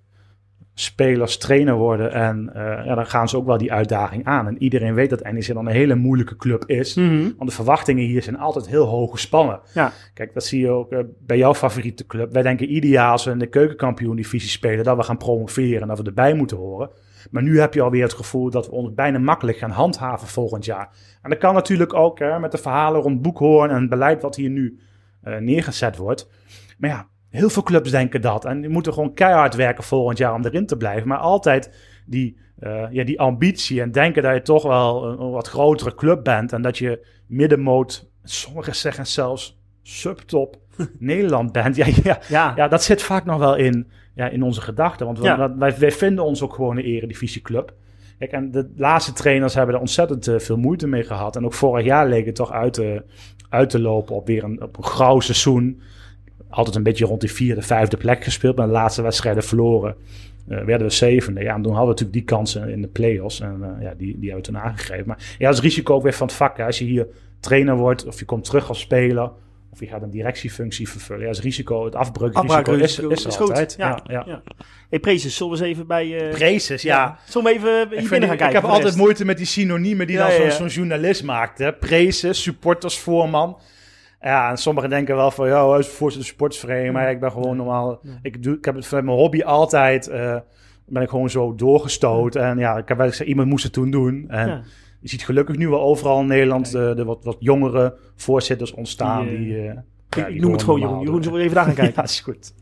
[0.74, 2.12] spelers trainer worden...
[2.12, 4.48] en eh, ja, dan gaan ze ook wel die uitdaging aan.
[4.48, 6.96] En iedereen weet dat NEC dan een hele moeilijke club is.
[6.96, 7.22] Mhm.
[7.38, 9.60] Want de verwachtingen hier zijn altijd heel hoog gespannen.
[9.74, 9.92] Ja.
[10.14, 12.34] Kijk, dat zie je ook eh, bij jouw favoriete club.
[12.34, 14.84] Wij denken ieder jaar als we in de keukenkampioen-divisie spelen...
[14.84, 16.90] dat we gaan promoveren en dat we erbij moeten horen.
[17.32, 20.66] Maar nu heb je alweer het gevoel dat we ons bijna makkelijk gaan handhaven volgend
[20.66, 20.90] jaar.
[21.22, 23.70] En dat kan natuurlijk ook hè, met de verhalen rond Boekhoorn...
[23.70, 24.80] en het beleid wat hier nu
[25.22, 26.30] eh, neergezet wordt.
[26.78, 28.46] Maar ja, heel veel clubs denken dat.
[28.46, 31.08] En die moeten gewoon keihard werken volgend jaar om erin te blijven.
[31.08, 31.72] Maar altijd
[32.06, 35.96] die, eh, ja, die ambitie en denken dat je toch wel een, een wat grotere
[35.96, 36.54] club bent.
[36.54, 40.58] En dat je middenmoot, sommigen zeggen zelfs subtop
[41.00, 41.76] Nederland bent.
[41.76, 42.54] Ja, ja, Ja.
[42.56, 45.06] ja, dat zit vaak nog wel in, ja, in onze gedachten.
[45.06, 45.36] Want we- Ja.
[45.36, 47.74] dat- wij, wij vinden ons ook gewoon een eredivisieclub.
[48.20, 51.36] Kijk, en de laatste trainers hebben er ontzettend eh, veel moeite mee gehad.
[51.36, 53.04] En ook vorig jaar leek het toch uit te,
[53.50, 55.82] uit te lopen op weer een, op een grauw seizoen.
[56.52, 58.56] Altijd een beetje rond die vierde, vijfde plek gespeeld.
[58.56, 59.96] Maar de laatste wedstrijden verloren.
[60.50, 61.42] eh, werden we zevende.
[61.42, 63.40] Ja, en toen hadden we natuurlijk die kansen in de play-offs.
[63.40, 65.08] En eh, ja, die, die hebben we toen aangegeven.
[65.08, 66.58] Maar ja, dat is risico ook weer van het vak.
[66.58, 66.66] Hè.
[66.66, 67.08] Als je hier
[67.40, 69.32] trainer wordt, of je komt terug als speler...
[69.74, 71.22] of je gaat een directiefunctie vervullen.
[71.22, 72.74] Ja, dat is risico, het afbreukrisico
[73.10, 73.50] is, is groot.
[73.50, 73.76] altijd.
[73.78, 74.42] Ja, Ja, ja.
[74.90, 76.18] Hey, Prezes, zullen we eens even bij...
[76.30, 77.20] eh Prezes, ja.
[77.30, 78.62] Zullen we even hier Ik, binnen vind- gaan ik kijken?
[78.62, 80.52] heb altijd moeite met die synoniemen die Ja, dan ja, zo'n ja.
[80.52, 81.58] zo'n journalist maakt.
[81.60, 81.74] Hè?
[81.74, 83.58] Prezes, supportersvoorman.
[84.22, 87.32] Ja, en sommigen denken wel van, ja, hij is voor de supportersvereniging, maar ik ben
[87.32, 88.02] gewoon normaal.
[88.22, 90.38] Ik, doe, ik heb het vanuit mijn hobby altijd, eh,
[90.86, 92.44] ben ik gewoon zo doorgestoten.
[92.44, 94.26] En ja, ik heb wel gezegd, iemand moest het toen doen.
[94.30, 94.64] En
[95.00, 99.28] je ziet gelukkig nu wel overal in Nederland de, de wat, wat jongere voorzitters ontstaan.
[99.28, 99.78] Die, Die, eh, eh,
[100.10, 101.02] Ik, ja, ik die noem het gewoon Jeroen.
[101.02, 101.94] Jeroen, zullen we even daar gaan kijken?
[101.96, 102.54] Ja, is goed.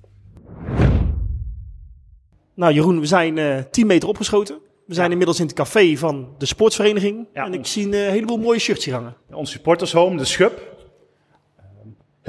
[2.55, 4.55] Nou, Jeroen, we zijn eh 10 meter opgeschoten.
[4.85, 5.11] We zijn Ja.
[5.11, 7.27] inmiddels in het café van de sportsvereniging.
[7.33, 7.45] Ja.
[7.45, 9.15] En ik zie een eh, heleboel mooie shirts hier hangen.
[9.31, 10.68] Ons supportershome, de Schub.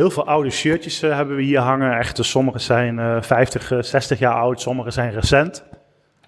[0.01, 1.99] Heel veel oude shirtjes eh, hebben we hier hangen.
[1.99, 5.65] Echt, eh, sommige zijn eh 50, eh, 60 jaar oud, sommige zijn recent.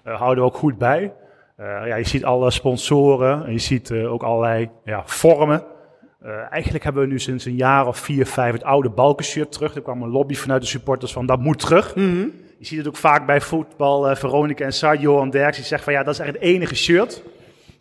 [0.03, 1.13] Houden we ook goed bij.
[1.57, 5.63] Ja, je ziet alle sponsoren en je ziet ook allerlei ja, vormen.
[6.49, 9.75] Eigenlijk hebben we nu sinds een jaar of vier, vijf het oude balkenshirt terug.
[9.75, 11.93] Er kwam een lobby vanuit de supporters van dat moet terug.
[11.95, 14.15] Je ziet het ook vaak bij voetbal.
[14.15, 17.23] Veronica en Sar, Johan Derks, die zegt van ja, dat is echt het enige shirt.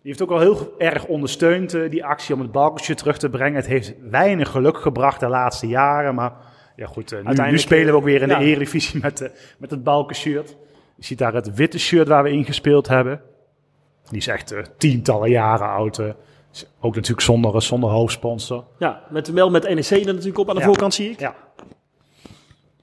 [0.03, 3.31] Die heeft ook al heel erg ondersteund, eh, die actie om het balkenshirt terug te
[3.31, 3.57] brengen.
[3.57, 6.15] Het heeft weinig geluk gebracht de laatste jaren.
[6.15, 6.33] Maar
[6.77, 8.39] ja goed, eh, nu, nu spelen we ook weer in ja.
[8.39, 10.57] de Eredivisie met, met het balkenshirt.
[10.97, 13.21] Je ziet daar het witte shirt waar we in gespeeld hebben.
[14.09, 15.99] Die is echt eh, tientallen jaren oud.
[15.99, 16.07] eh.
[16.81, 18.65] Ook natuurlijk zonder, eh, zonder hoofdsponsor.
[18.79, 20.67] Ja, met, wel met NEC er natuurlijk op aan de Ja.
[20.67, 21.21] voorkant zie ik.
[21.21, 21.35] Ja.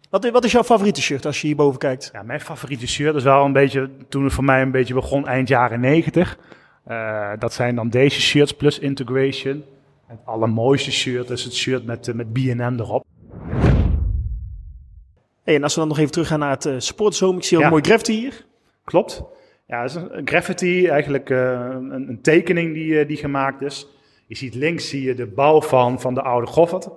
[0.10, 2.10] Wat, wat is jouw favoriete shirt als je hierboven kijkt?
[2.14, 5.28] Ja, mijn favoriete shirt is wel een beetje, toen het voor mij een beetje begon,
[5.28, 6.38] eind jaren 90.
[6.84, 9.64] Eh, dat zijn dan deze shirts plus integration.
[10.08, 13.06] Het allermooiste shirt is het shirt met, eh, met B&M erop.
[15.44, 16.76] Hey, en als we dan nog even teruggaan naar het uh.
[16.76, 17.64] Ik zie al Ja.
[17.64, 18.46] een mooi graffiti hier.
[18.84, 19.24] Klopt.
[19.68, 23.88] Ja, is een, graffiti, eigenlijk een, een tekening die, die gemaakt is.
[24.30, 26.90] Je ziet links zie je de bouw van, van de oude Goffert.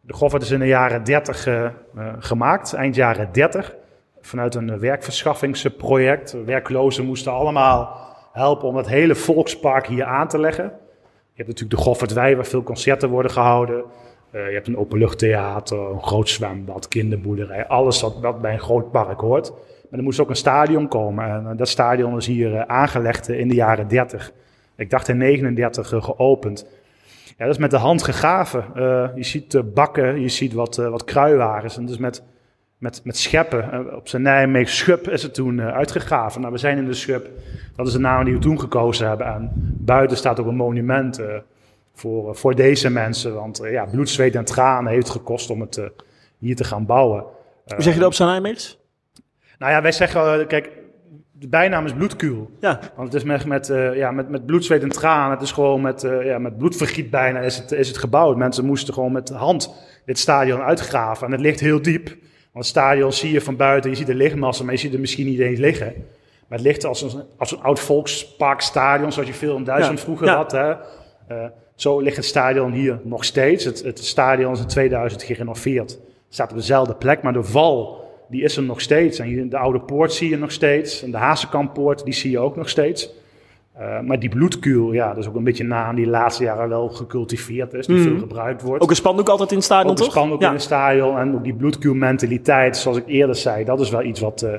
[0.00, 1.72] De Goffert is in de jaren 30 eh, eh,
[2.18, 3.74] gemaakt, eind jaren 30.
[4.20, 6.44] Vanuit een werkverschaffingsproject.
[6.44, 10.64] Werklozen moesten allemaal helpen om het hele volkspark hier aan te leggen.
[10.64, 13.84] Je hebt natuurlijk de Goffertwei, waar veel concerten worden gehouden.
[14.30, 17.66] Eh, je hebt een openluchttheater, een groot zwembad, kinderboerderij.
[17.66, 19.50] Alles wat, bij een groot park hoort.
[19.50, 21.24] Maar er moest ook een stadion komen.
[21.24, 24.32] En eh, dat stadion is hier eh, aangelegd in de jaren 30.
[24.76, 26.66] Ik dacht in 39 uh, geopend.
[27.38, 28.64] Ja, dat is met de hand gegraven.
[29.14, 31.76] Je ziet bakken, je ziet wat, wat kruiwagens.
[31.76, 32.22] En dus met,
[32.80, 33.94] met, met scheppen.
[33.96, 36.40] op zijn Nijmegen schub is het toen uitgegraven.
[36.40, 37.28] Nou, we zijn in de schub.
[37.76, 39.26] Dat is de naam die we toen gekozen hebben.
[39.26, 41.20] En buiten staat ook een monument
[41.94, 43.34] voor, voor deze mensen.
[43.34, 45.80] Want ja, bloed, zweet en tranen heeft het gekost om het
[46.38, 47.24] hier te gaan bouwen.
[47.64, 48.78] Hoe zeg je dat op zijn Nijmeegs?
[49.58, 50.70] Nou ja, wij zeggen, kijk,
[51.40, 52.50] de bijnaam is bloedkuul.
[52.60, 52.78] Ja.
[52.96, 55.30] Want het is met, met, uh, ja, met, met bloed, zweet en tranen.
[55.30, 58.36] Het is gewoon met, uh, ja, met bloedvergiet bijna is het, is het gebouwd.
[58.36, 61.26] Mensen moesten gewoon met de hand dit stadion uitgraven.
[61.26, 62.16] En het ligt heel diep.
[62.52, 65.00] Want het stadion zie je van buiten, je ziet de lichtmassa, maar je ziet er
[65.00, 65.94] misschien niet eens liggen.
[66.48, 70.04] Maar het ligt als een, als een oud volksparkstadion, zoals je veel in Duitsland ja.
[70.04, 70.36] vroeger ja.
[70.36, 70.52] had.
[70.52, 70.70] Hè.
[70.70, 73.64] Uh, zo ligt het stadion hier nog steeds.
[73.64, 75.90] Het, het stadion is in 2000 gerenoveerd.
[75.90, 79.18] Het staat op dezelfde plek, maar de val die is er nog steeds.
[79.18, 81.02] En de oude poort zie je nog steeds.
[81.02, 83.10] En de Hazenkamppoort, die zie je ook nog steeds.
[83.80, 86.68] Uh, maar die bloedkuul, ja, dat is ook een beetje na aan die laatste jaren
[86.68, 88.02] wel gecultiveerd is, die mm.
[88.02, 88.82] veel gebruikt wordt.
[88.82, 90.06] Ook een spandoek altijd in het stadion, ook toch?
[90.06, 90.46] Ook een spandoek ja.
[90.46, 91.18] in het stadion.
[91.18, 94.52] En ook die bloedkuul-mentaliteit, zoals ik eerder zei, dat is wel iets wat, uh,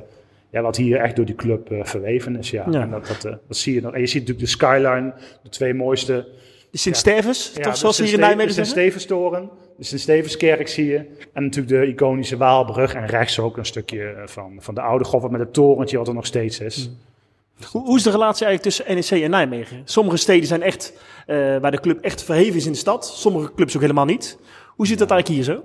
[0.49, 2.49] ja, wat hier echt door die club uh, verweven is.
[2.49, 2.65] Ja.
[2.69, 2.81] ja.
[2.81, 3.93] En dat, dat, dat zie je nog.
[3.93, 6.27] En je ziet natuurlijk de skyline, de twee mooiste...
[6.71, 11.05] De Sint-Stevens, ja, toch zoals hier in Nijmegen De Sint-Stevenstoren, de Sint-Stevenskerk zie je.
[11.33, 12.93] En natuurlijk de iconische Waalbrug.
[12.93, 16.13] En rechts ook een stukje van, van de oude Goffert met het torentje wat er
[16.13, 16.89] nog steeds is.
[16.89, 17.09] Mm.
[17.65, 19.81] Hoe, is de relatie eigenlijk tussen NEC en Nijmegen?
[19.83, 20.93] Sommige steden zijn echt,
[21.27, 23.07] uh, waar de club echt verheven is in de stad.
[23.07, 24.37] Sommige clubs ook helemaal niet.
[24.75, 25.63] Hoe zit dat eigenlijk hier zo?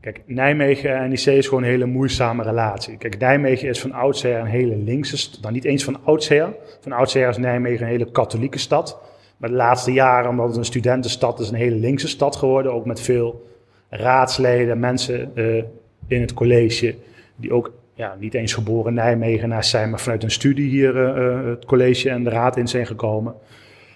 [0.00, 2.96] Kijk, Nijmegen en NEC is gewoon een hele moeizame relatie.
[2.96, 5.42] Kijk, Nijmegen is van oudsher een hele linkse stad.
[5.42, 6.54] Dan niet eens van oudsher.
[6.80, 8.98] Van oudsher is Nijmegen een hele katholieke stad.
[9.36, 12.72] Maar de laatste jaren, omdat het een studentenstad is, een hele linkse stad geworden.
[12.72, 13.48] Ook met veel
[13.88, 15.62] raadsleden, mensen uh,
[16.06, 16.94] in het college,
[17.36, 21.64] die ook ja, niet eens geboren Nijmegenaars zijn, maar vanuit een studie hier uh, het
[21.64, 23.34] college en de raad in zijn gekomen.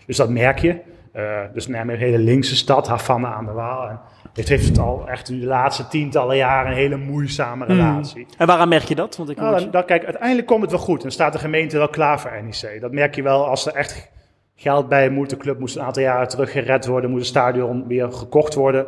[0.07, 0.77] Dus dat merk je.
[1.17, 3.89] Uh, dus Nijmegen een hele linkse stad, Havana aan de Waal.
[3.89, 4.01] En
[4.35, 8.25] het heeft het al echt de laatste tientallen jaren een hele moeizame relatie.
[8.25, 8.35] Mm.
[8.39, 9.17] En waaraan merk je dat?
[9.17, 11.03] Want ik nou, dan, dan, kijk, uiteindelijk komt het wel goed.
[11.03, 12.81] Dan staat de gemeente wel klaar voor NEC.
[12.81, 14.11] Dat merk je wel als er echt
[14.57, 15.31] geld bij moet.
[15.31, 18.87] De club moest een aantal jaren terug gered worden, moest het stadion weer gekocht worden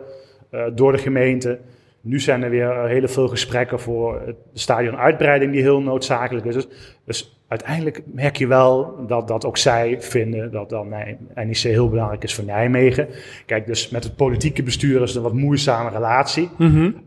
[0.50, 1.59] uh, door de gemeente.
[2.07, 6.55] Nu zijn er weer hele veel gesprekken voor de stadionuitbreiding die heel noodzakelijk is.
[6.55, 6.69] Dus,
[7.05, 10.88] dus, uiteindelijk merk je wel dat, dat ook zij vinden dat dan
[11.35, 13.09] NEC heel belangrijk is voor Nijmegen.
[13.47, 16.51] Kijk, dus met het politieke bestuur is het een wat moeizame relatie.
[16.59, 17.03] Mm -hmm.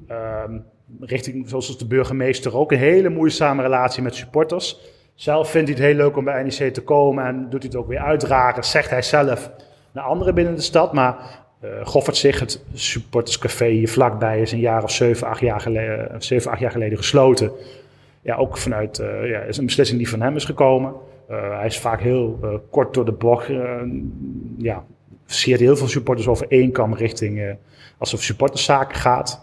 [0.47, 0.63] um,
[0.99, 4.79] richting, zoals de burgemeester ook, een hele moeizame relatie met supporters.
[5.15, 7.75] Zelf vindt hij het heel leuk om bij NEC te komen en doet hij het
[7.75, 9.51] ook weer uitdragen, zegt hij zelf
[9.91, 10.93] naar anderen binnen de stad.
[10.93, 15.59] Maar uh, Goffert zich, het supporterscafé hier vlakbij, is een jaar of zeven, acht jaar
[15.59, 16.11] geleden,
[16.45, 17.51] acht jaar geleden gesloten.
[18.21, 20.93] Ja, ook vanuit, uh, ja, is een beslissing die van hem is gekomen.
[21.29, 23.47] Hij is vaak heel kort door de bocht.
[24.57, 24.83] ja,
[25.25, 27.55] scheert heel veel supporters over één kam richting
[27.97, 29.41] als het supporterszaken gaat.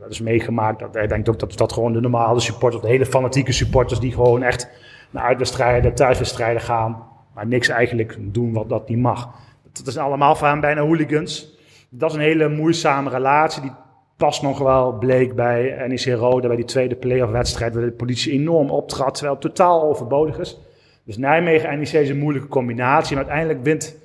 [0.00, 0.78] Dat is meegemaakt.
[0.78, 4.12] Dat, hij denkt ook dat dat gewoon de normale supporters, de hele fanatieke supporters die
[4.12, 4.68] gewoon echt
[5.10, 9.28] naar uitwedstrijden, thuiswedstrijden gaan, maar niks eigenlijk doen wat dat niet mag.
[9.72, 11.51] Dat is allemaal voor hem bijna hooligans.
[11.94, 13.62] Dat is een hele moeizame relatie.
[13.62, 13.72] Die
[14.16, 18.32] past nog wel, bleek bij NEC Rode, bij die tweede playoff wedstrijd, waar de politie
[18.32, 20.58] enorm optrad, terwijl het totaal overbodig is.
[21.04, 23.96] Dus Nijmegen en NEC is een moeilijke combinatie, maar uiteindelijk wint,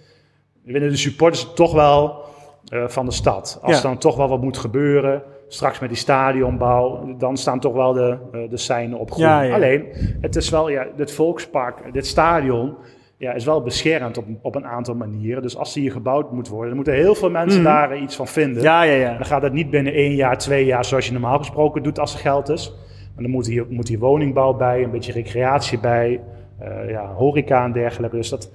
[0.64, 2.26] winnen de supporters toch wel
[2.74, 3.60] uh, van de stad.
[3.62, 3.82] Als Ja.
[3.82, 8.18] dan toch wel wat moet gebeuren, straks met die stadionbouw, dan staan toch wel de,
[8.34, 9.26] uh, de seinen op groen.
[9.26, 9.56] Ja, ja.
[9.56, 9.86] Alleen,
[10.22, 12.76] het is wel, ja, dit volkspark, dit stadion,
[13.18, 15.42] ja, is wel beschermd op, op een aantal manieren.
[15.42, 17.70] Dus als die hier gebouwd moet worden, dan moeten heel veel mensen Mhm.
[17.70, 18.64] daar eh, iets van vinden.
[18.64, 19.14] Ja, ja, ja.
[19.18, 22.14] Dan gaat het niet binnen één jaar, twee jaar, zoals je normaal gesproken doet als
[22.14, 22.74] er geld is.
[23.14, 26.20] Maar dan moet hier, moet hier woningbouw bij, een beetje recreatie bij,
[26.60, 28.16] eh, ja, horeca en dergelijke.
[28.16, 28.52] Dus dat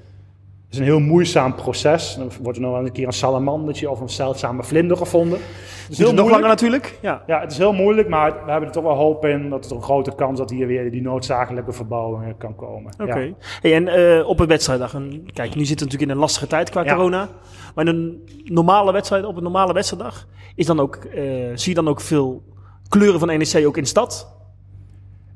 [0.72, 2.14] is een heel moeizaam proces.
[2.18, 5.38] Dan wordt er nog wel een keer een salamandertje of een zeldzame vlinder gevonden.
[5.38, 6.30] Het is Duurt het nog moeilijk.
[6.30, 6.98] langer natuurlijk.
[7.02, 7.22] Ja.
[7.26, 9.76] Ja, het is heel moeilijk, maar we hebben er toch wel hoop in dat er
[9.76, 12.92] een grote kans dat hier weer die noodzakelijke verbouwing kan komen.
[13.00, 13.18] Oké.
[13.18, 13.32] Ja.
[13.60, 16.46] Hey, en eh, op een wedstrijddag, en kijk, nu zitten we natuurlijk in een lastige
[16.46, 16.94] tijd qua Ja.
[16.94, 17.28] corona.
[17.74, 21.22] Maar in een normale wedstrijd, op een normale wedstrijddag, is dan ook, eh,
[21.54, 22.42] zie je dan ook veel
[22.88, 24.36] kleuren van NEC ook in de stad?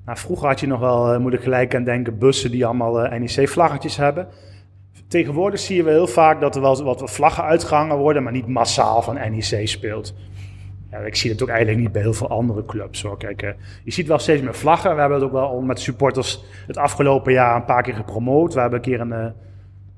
[0.07, 2.93] Nou, vroeger had je nog wel, eh, moet ik gelijk aan denken, bussen die allemaal
[3.19, 4.29] NEC-vlaggetjes hebben.
[5.09, 8.47] Tegenwoordig zie je wel heel vaak dat er wel wat vlaggen uitgehangen worden, maar niet
[8.47, 10.15] massaal van NEC speelt.
[10.91, 13.03] Ja, ik zie het ook eigenlijk niet bij heel veel andere clubs.
[13.03, 13.17] Hoor.
[13.17, 13.51] Kijk, eh,
[13.85, 14.95] je ziet wel steeds meer vlaggen.
[14.95, 18.55] We hebben het ook wel met supporters het afgelopen jaar een paar keer gepromoot.
[18.55, 19.27] We hebben een keer een, eh,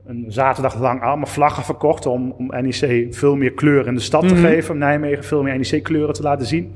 [0.07, 4.29] een zaterdag lang allemaal vlaggen verkocht om, om NEC veel meer kleur in de stad
[4.29, 4.45] te Mhm.
[4.45, 4.73] geven.
[4.73, 6.75] Om Nijmegen veel meer NEC-kleuren te laten zien.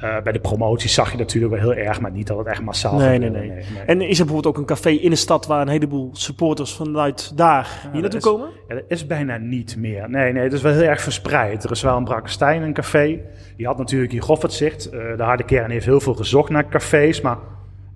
[0.00, 2.62] Eh, bij de promotie zag je natuurlijk wel heel erg, maar niet dat het echt
[2.62, 3.38] massaal Nee, gebeurde.
[3.38, 3.64] nee, nee.
[3.86, 7.36] En is er bijvoorbeeld ook een café in de stad waar een heleboel supporters vanuit
[7.36, 8.48] daar hier naartoe komen?
[8.68, 10.10] Ja, dat is bijna niet meer.
[10.10, 11.64] Nee, nee, het is wel heel erg verspreid.
[11.64, 13.20] Er is wel een Brakkestein, een café.
[13.56, 14.90] Die had natuurlijk hier Goffertzicht.
[14.90, 17.20] Eh de harde kern heeft heel veel gezocht naar cafés.
[17.20, 17.36] Maar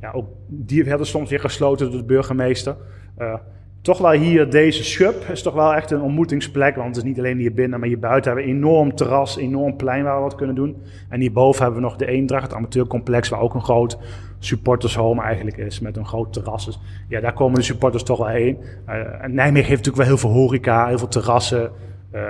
[0.01, 2.77] ja, ook die werden soms weer gesloten door de burgemeester.
[3.17, 3.35] Eh,
[3.85, 6.77] toch wel hier deze schub is toch wel echt een ontmoetingsplek.
[6.77, 9.37] Want het is niet alleen hier binnen, maar hier buiten hebben we een enorm terras,
[9.37, 10.77] enorm plein waar we wat kunnen doen.
[11.09, 13.99] En hierboven hebben we nog de Eendracht, het amateurcomplex, waar ook een groot
[14.39, 15.81] supportershome eigenlijk is.
[15.81, 16.65] Met een groot terras.
[16.65, 18.59] Dus ja, daar komen de supporters toch wel heen.
[18.87, 21.71] Eh, en Nijmegen heeft natuurlijk wel heel veel horeca, heel veel terrassen.
[22.15, 22.23] Eh,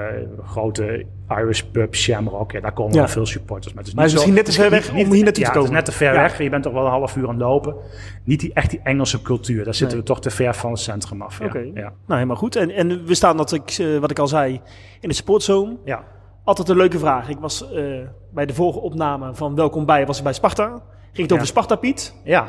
[0.47, 2.53] grote Irish pub, Shamrock.
[2.53, 2.99] Ja, daar komen Ja.
[2.99, 3.75] wel veel supporters.
[3.75, 5.51] Maar, het is Maar niet zo- misschien net te ver weg om hier naartoe ja,
[5.51, 5.61] te komen.
[5.61, 6.21] het is net te ver Ja.
[6.21, 6.39] weg.
[6.43, 7.75] Je bent toch wel een half uur aan het lopen.
[8.25, 9.65] Niet die, echt die Engelse cultuur.
[9.65, 11.39] Daar zitten we toch te ver van het centrum af.
[11.39, 11.45] Ja.
[11.47, 11.59] Oké.
[11.59, 11.73] Ja.
[11.75, 12.57] Nou, helemaal goed.
[12.57, 14.61] En, en we staan, dat ik, eh, wat ik al zei,
[15.01, 15.77] in de sportzone.
[15.85, 16.05] ja.
[16.45, 17.29] Altijd een leuke vraag.
[17.29, 17.85] Ik was eh,
[18.31, 20.83] bij de vorige opname van Welkom bij, was ik bij Sparta.
[21.13, 21.47] Ging het over.
[21.47, 22.15] Sparta, Piet.
[22.25, 22.47] ja.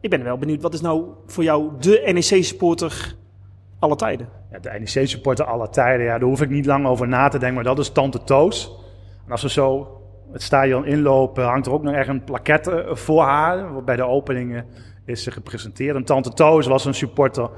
[0.00, 3.14] Ik ben wel benieuwd, wat is nou voor jou de NEC-supporter
[3.78, 4.28] alle tijden?
[4.50, 7.54] Ja, de NEC-supporter aller tijden, ja, daar hoef ik niet lang over na te denken,
[7.54, 8.78] maar dat is Tante Toos.
[9.26, 9.98] En als we zo
[10.32, 13.84] het stadion inlopen, hangt er ook nog echt een plaquette eh, voor haar.
[13.84, 14.66] Bij de openingen
[15.04, 15.96] is ze gepresenteerd.
[15.96, 17.50] En Tante Toos was een supporter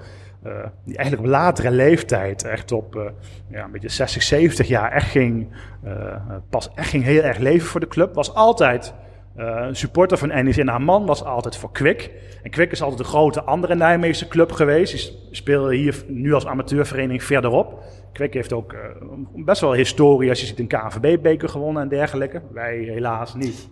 [0.43, 0.53] eh,
[0.85, 3.03] die eigenlijk op latere leeftijd, echt op eh,
[3.49, 5.49] ja, een beetje 60, 70 jaar, echt ging,
[6.51, 8.15] pas echt ging heel erg leven voor de club.
[8.15, 8.95] Was altijd
[9.37, 12.11] eh, een supporter van NEC en haar man was altijd voor Kwik.
[12.43, 14.93] En Kwik is altijd een grote andere Nijmeegse club geweest.
[14.93, 17.83] Die speelde hier nu als amateurvereniging verderop.
[18.13, 18.79] Kwik heeft ook eh,
[19.35, 22.43] best wel historie als je ziet een KNVB-beker gewonnen en dergelijke.
[22.53, 23.69] Wij helaas niet.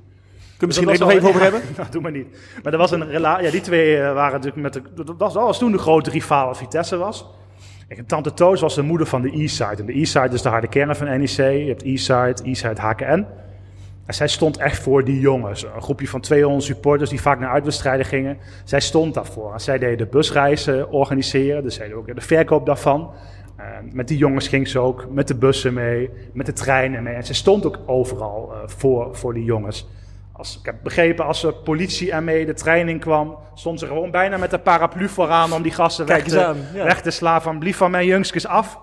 [0.58, 1.60] Kunnen we misschien er nog even over hebben?
[1.76, 2.26] Nou, doe maar niet.
[2.62, 3.44] Maar er was een relatie.
[3.44, 5.04] Ja, die twee eh, waren natuurlijk met de.
[5.04, 7.26] Dat was, dat was toen de grote rivaal Vitesse was.
[7.88, 9.76] En Tante Toos was de moeder van de Eastside.
[9.76, 11.36] En de Eastside is de harde kern van NEC.
[11.36, 13.26] Je hebt Eastside, Eastside HKN.
[14.08, 15.64] En zij stond echt voor die jongens.
[15.64, 18.38] Een groepje van 200 supporters die vaak naar uitwedstrijden gingen.
[18.64, 19.52] Zij stond daarvoor.
[19.52, 21.62] En zij deden de busreizen organiseren.
[21.62, 23.10] Dus zij deden ook de verkoop daarvan.
[23.92, 27.14] Met die jongens ging ze ook met de bussen mee, met de treinen mee.
[27.14, 29.88] En ze stond ook overal eh, voor, voor die jongens.
[30.32, 34.10] Als, ik heb begrepen, als de politie ermee de trein in kwam, stond ze gewoon
[34.10, 36.84] bijna met de paraplu vooraan om die gasten weg te, aan, ja.
[36.84, 38.78] weg te slaan van blief van mijn jongskes af.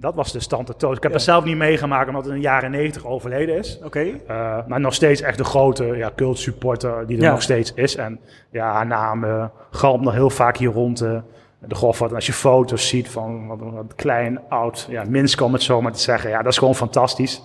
[0.00, 0.96] Dat was de stand tot.
[0.96, 1.16] Ik heb Ja.
[1.16, 3.80] het zelf niet meegemaakt omdat het in de jaren 90 overleden is.
[3.84, 4.00] Oké.
[4.04, 7.30] Uh, maar nog steeds echt een grote ja, cult supporter die er Ja.
[7.30, 7.96] nog steeds is.
[7.96, 11.20] En ja, haar naam uh, galmt nog heel vaak hier rond uh,
[11.58, 12.10] de Goffert.
[12.10, 15.80] En als je foto's ziet van wat, wat klein, oud, ja, Minsk om het zo
[15.82, 16.30] maar te zeggen.
[16.30, 17.42] Ja, dat is gewoon fantastisch.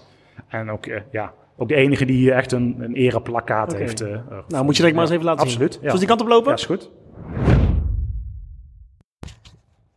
[0.48, 4.02] En ook, uh, ja, ook de enige die hier echt een, een ereplakkaat heeft.
[4.02, 5.84] Uh, Nou, moet je direct maar eens even laten absoluut, zien.
[5.84, 5.90] ja.
[5.90, 6.50] Zullen we die kant op lopen?
[6.50, 6.90] Ja, is goed.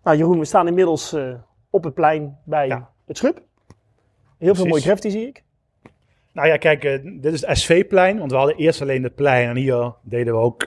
[0.02, 1.22] Nou, Jeroen, we staan inmiddels eh,
[1.70, 2.90] op het plein bij Ja.
[3.06, 3.42] het Schub.
[4.38, 5.44] Heel veel mooie graffiti zie ik.
[6.32, 8.18] Nou ja, kijk, eh, dit is het SV-plein.
[8.18, 9.48] Want we hadden eerst alleen het plein.
[9.48, 10.62] En hier deden we ook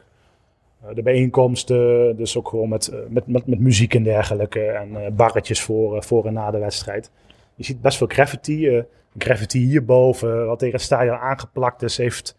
[0.83, 2.15] eh, de bijeenkomsten.
[2.17, 4.65] Dus ook gewoon met, eh, met, met, met muziek en dergelijke.
[4.65, 7.12] En barretjes voor, voor en na de wedstrijd.
[7.55, 8.83] Je ziet best veel graffiti.
[9.17, 12.38] graffiti hierboven, wat tegen het stadion aangeplakt is, heeft...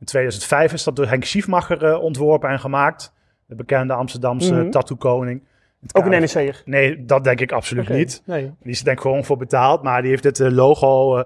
[0.00, 3.12] In 2005 is dat door Henk Schiefmacher ontworpen en gemaakt.
[3.46, 4.70] De bekende Amsterdamse Mhm.
[4.70, 5.40] tattoo-koning.
[5.40, 5.47] Het
[5.92, 6.62] Ook een NEC'er.
[6.64, 8.22] Nee, dat denk ik absoluut niet.
[8.24, 8.52] Nee.
[8.62, 9.82] Die is denk ik gewoon voor betaald.
[9.82, 11.24] Maar die heeft dit eh, logo eh,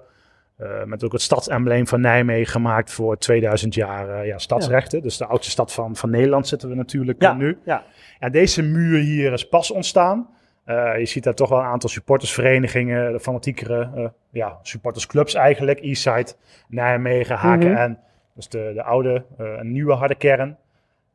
[0.56, 5.02] eh, met ook het stadsembleem van Nijmegen gemaakt voor 2000 jaar ja, stadsrechten.
[5.02, 7.58] Dus de oudste stad van, van Nederland zitten we natuurlijk Ja, nu.
[7.64, 7.82] ja.
[8.20, 10.28] Ja, deze muur hier is pas ontstaan.
[10.98, 15.80] Je ziet daar toch wel een aantal supportersverenigingen, de fanatiekere ja, supportersclubs eigenlijk.
[15.80, 16.32] Eastside,
[16.68, 17.66] Nijmegen, HKN.
[17.66, 17.94] Mhm.
[18.34, 20.56] Dus de, de oude, een nieuwe harde kern.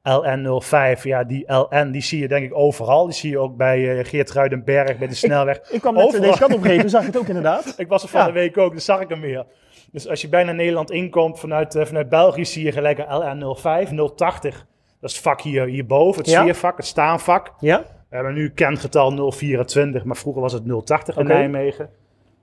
[0.10, 3.06] LN05, ja, die LN die zie je denk ik overal.
[3.06, 5.60] Die zie je ook bij eh Geert Ruidenberg, bij de snelweg.
[5.72, 6.22] Ik kwam net Overal.
[6.26, 7.74] deze kant op gereden, zag ik het ook inderdaad.
[7.78, 8.26] Ik was er van Ja.
[8.28, 9.46] de week ook, dus zag ik hem weer.
[9.92, 13.90] Dus als je bijna Nederland inkomt vanuit, eh, vanuit België, zie je gelijk een LN05,
[14.16, 14.66] 080.
[15.02, 16.42] Dat is het vak hier, hierboven, het Ja.
[16.42, 17.54] sfeervak, het staanvak.
[17.60, 17.80] Ja?
[18.10, 21.34] We hebben nu kengetal 024, maar vroeger was het 080 in Oké.
[21.34, 21.90] Nijmegen.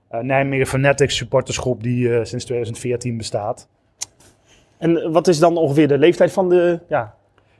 [0.09, 3.67] Eh, Nijmegen Fanatics supportersgroep die sinds 2014 bestaat.
[4.77, 6.79] En wat is dan ongeveer de leeftijd van de...
[6.89, 7.15] Ja,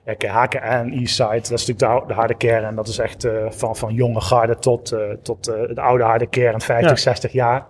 [0.06, 0.54] Ja, kijk,
[0.94, 2.76] Eastside, dat is natuurlijk de, de harde kern.
[2.76, 6.28] Dat is echt eh, van, van jonge garde tot, eh, tot eh, de oude harde
[6.28, 6.96] kern, 50, Ja.
[6.96, 7.66] 60 jaar.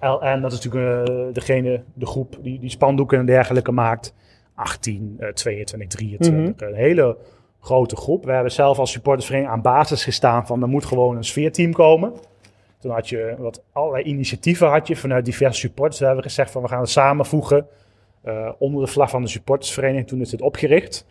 [0.00, 4.14] LN, dat is natuurlijk degene, de groep die, die spandoeken en dergelijke maakt.
[4.54, 6.68] 18, eh, 22, 23.
[6.68, 7.16] Een hele
[7.60, 8.24] grote groep.
[8.24, 12.12] We hebben zelf als supportersvereniging aan basis gestaan van er moet gewoon een sfeerteam komen.
[12.78, 15.98] Toen had je wat allerlei initiatieven had je vanuit diverse supporters.
[15.98, 17.66] We hebben gezegd van we gaan het samenvoegen
[18.58, 20.08] onder de vlag van de supportersvereniging.
[20.08, 21.06] Toen is dit opgericht.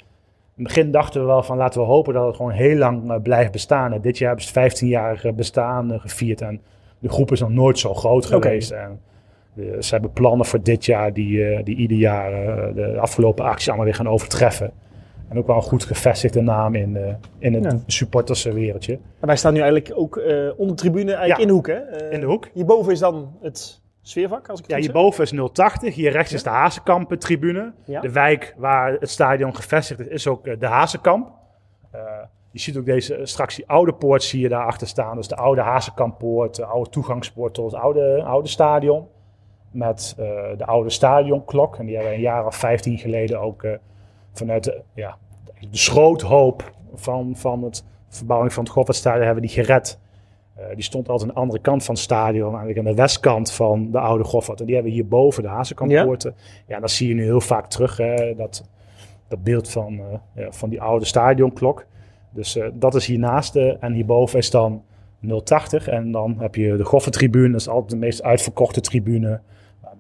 [0.56, 3.22] Het begin dachten we wel van laten we hopen dat het gewoon heel lang eh,
[3.22, 3.94] blijft bestaan.
[3.94, 6.62] En dit jaar hebben ze het 15 jaar bestaan eh, gevierd en
[7.00, 8.72] de groep is nog nooit zo groot geweest.
[8.72, 9.00] En,
[9.56, 13.46] eh, ze hebben plannen voor dit jaar die, eh, die ieder jaar eh, de afgelopen
[13.46, 14.72] acties allemaal weer gaan overtreffen.
[15.30, 17.78] En ook wel een goed gevestigde naam in, eh, in het Ja.
[17.88, 18.94] supporterswereldje.
[18.94, 21.42] En wij staan nu eigenlijk ook eh, onder de tribune, eigenlijk Ja.
[21.42, 21.68] in de hoek.
[21.68, 21.74] Hè?
[21.74, 22.50] Eh, In de hoek.
[22.54, 25.96] Hierboven is dan het sfeervak, als ik Ja, hierboven is 080.
[25.96, 27.74] Hier rechts is de Hazenkamp-tribune.
[27.86, 28.02] Ja.
[28.02, 31.32] De wijk waar het stadion gevestigd is, is ook eh, de Hazenkamp.
[31.92, 32.02] Eh,
[32.56, 35.16] je ziet ook deze, straks die oude poort zie je daarachter staan.
[35.16, 39.08] Dus de oude Hazenkamppoort, de oude toegangspoort tot het oude, oude stadion.
[39.72, 40.26] Met eh,
[40.58, 41.78] de oude stadionklok.
[41.78, 43.72] En die hebben we een jaar of 15 geleden ook eh,
[44.34, 45.18] vanuit de, ja,
[45.60, 50.00] de schroothoop van, van het verbouwing van het Goffertstadion hebben we die gered.
[50.56, 53.52] Eh, die stond altijd aan de andere kant van het stadion, eigenlijk aan de westkant
[53.52, 54.60] van de oude Goffert.
[54.60, 56.36] En die hebben we hierboven de Hazenkamppoorten.
[56.68, 56.80] Ja.
[56.80, 58.64] dat zie je nu heel vaak terug, hè, dat,
[59.28, 61.86] dat beeld van, eh, ja, van die oude stadionklok.
[62.30, 64.84] Dus eh, dat is hiernaast en hierboven is dan
[65.44, 65.88] 080.
[65.88, 69.42] En dan heb je de Goffertribune, dat is altijd de meest uitverkochte tribune.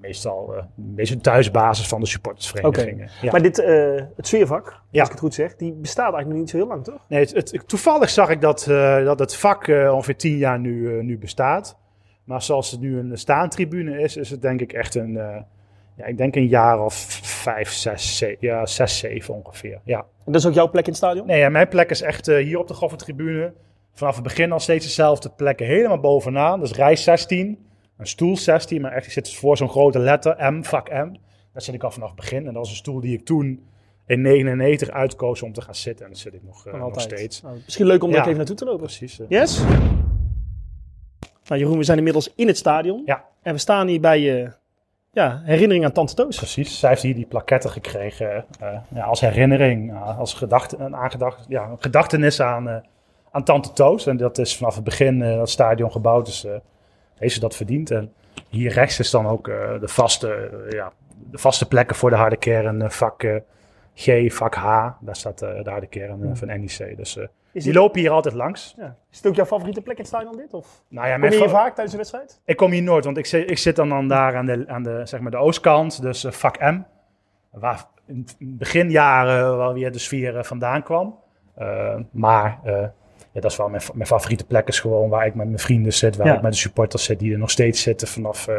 [0.06, 3.10] Meestal eh, meestal thuisbasis van de supportersverenigingen.
[3.22, 3.32] Ja.
[3.32, 5.04] Maar dit, eh, het sfeervak, als Ja.
[5.04, 7.06] ik het goed zeg, die bestaat eigenlijk nog niet zo heel lang, toch?
[7.10, 11.04] Nee, het, het- toevallig zag ik dat, eh, dat het vak ongeveer tien jaar nu,
[11.04, 11.78] nu bestaat.
[12.24, 15.14] Maar zoals het nu een staantribune is, is het denk ik echt een,
[15.98, 19.80] ja, ik denk een jaar of vijf, zes, ze- ja, zes, zeven ongeveer.
[19.84, 19.98] Ja.
[20.26, 21.28] En dat is ook jouw plek in het stadion?
[21.28, 23.54] Nee, ja, mijn plek is echt hier op de Goffertribune.
[23.94, 26.60] Vanaf het begin al steeds dezelfde plekken, helemaal bovenaan.
[26.60, 27.66] Dus rij 16,
[27.98, 31.14] een stoel 16, maar echt, ik zit dus voor zo'n grote letter, M, vak M.
[31.54, 32.38] Daar zit ik al vanaf het begin.
[32.38, 33.66] En dat was een stoel die ik toen
[34.06, 36.06] in 99 uitkoos om te gaan zitten.
[36.06, 37.42] En daar zit ik nog, eh, nog steeds.
[37.42, 38.18] Nou, misschien leuk om Ja.
[38.20, 38.80] ook even naartoe te lopen.
[38.86, 39.20] Precies.
[39.20, 39.26] eh.
[39.30, 39.62] Yes?
[41.48, 43.02] Nou Jeroen, we zijn inmiddels in het stadion.
[43.06, 43.24] Ja.
[43.42, 44.50] En we staan hier bij eh
[45.12, 46.38] ja, herinnering aan Tante Toos.
[46.38, 48.46] Precies, zij heeft hier die plaketten gekregen
[48.94, 52.84] ja, als herinnering, als gedachte, een, aangedacht, ja, een gedachtenis aan,
[53.32, 54.08] aan Tante Toos.
[54.08, 56.48] En dat is vanaf het begin dat stadion gebouwd is,
[57.16, 57.92] heeft ze dat verdiend.
[57.92, 58.14] En
[58.50, 60.92] hier rechts is dan ook eh, de, vaste, eh, ja,
[61.32, 63.26] de vaste plekken voor de harde kern, eh, vak
[63.96, 64.90] G, vak H.
[65.00, 66.98] Daar staat de harde kern van NEC.
[66.98, 67.20] Dus
[67.52, 68.74] Is die lopen hier altijd langs.
[68.78, 68.96] ja.
[69.12, 70.54] is het ook jouw favoriete plek in het stadion dit?
[70.54, 72.42] Of Nou ja, kom je hier vaak tijdens de wedstrijd?
[72.46, 74.84] Ik kom hier nooit, want ik zit, ik zit dan, dan daar aan de, aan
[74.84, 76.82] de, zeg maar de oostkant, dus vak M.
[77.52, 81.20] Waar in het beginjaren wel weer de sfeer vandaan kwam.
[82.12, 82.60] Maar
[83.36, 85.94] ja, dat is wel mijn, mijn favoriete plek, is gewoon waar ik met mijn vrienden
[85.94, 86.36] zit, waar Ja.
[86.36, 88.56] ik met de supporters zit, die er nog steeds zitten vanaf, eh,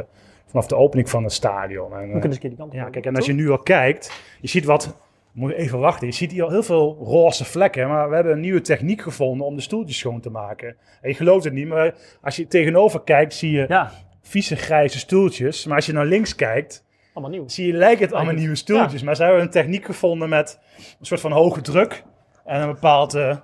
[0.47, 1.93] vanaf de opening van het stadion.
[1.93, 2.77] En, We eh, kunnen eens een keer die kant op.
[2.79, 4.97] ja, kijk, en als je nu al kijkt, je ziet wat.
[5.33, 6.07] Moet je even wachten.
[6.07, 7.89] Je ziet hier al heel veel roze vlekken.
[7.89, 10.77] Maar we hebben een nieuwe techniek gevonden om de stoeltjes schoon te maken.
[11.01, 14.99] En je gelooft het niet, maar als je tegenover kijkt, zie je Ja, vieze grijze
[14.99, 15.67] stoeltjes.
[15.67, 17.49] Maar als je naar links kijkt, allemaal nieuw.
[17.49, 19.03] zie je lijkt het allemaal nieuwe stoeltjes.
[19.03, 20.59] Maar ze hebben een techniek gevonden met
[21.01, 22.03] een soort van hoge druk.
[22.45, 23.37] En een bepaald eh,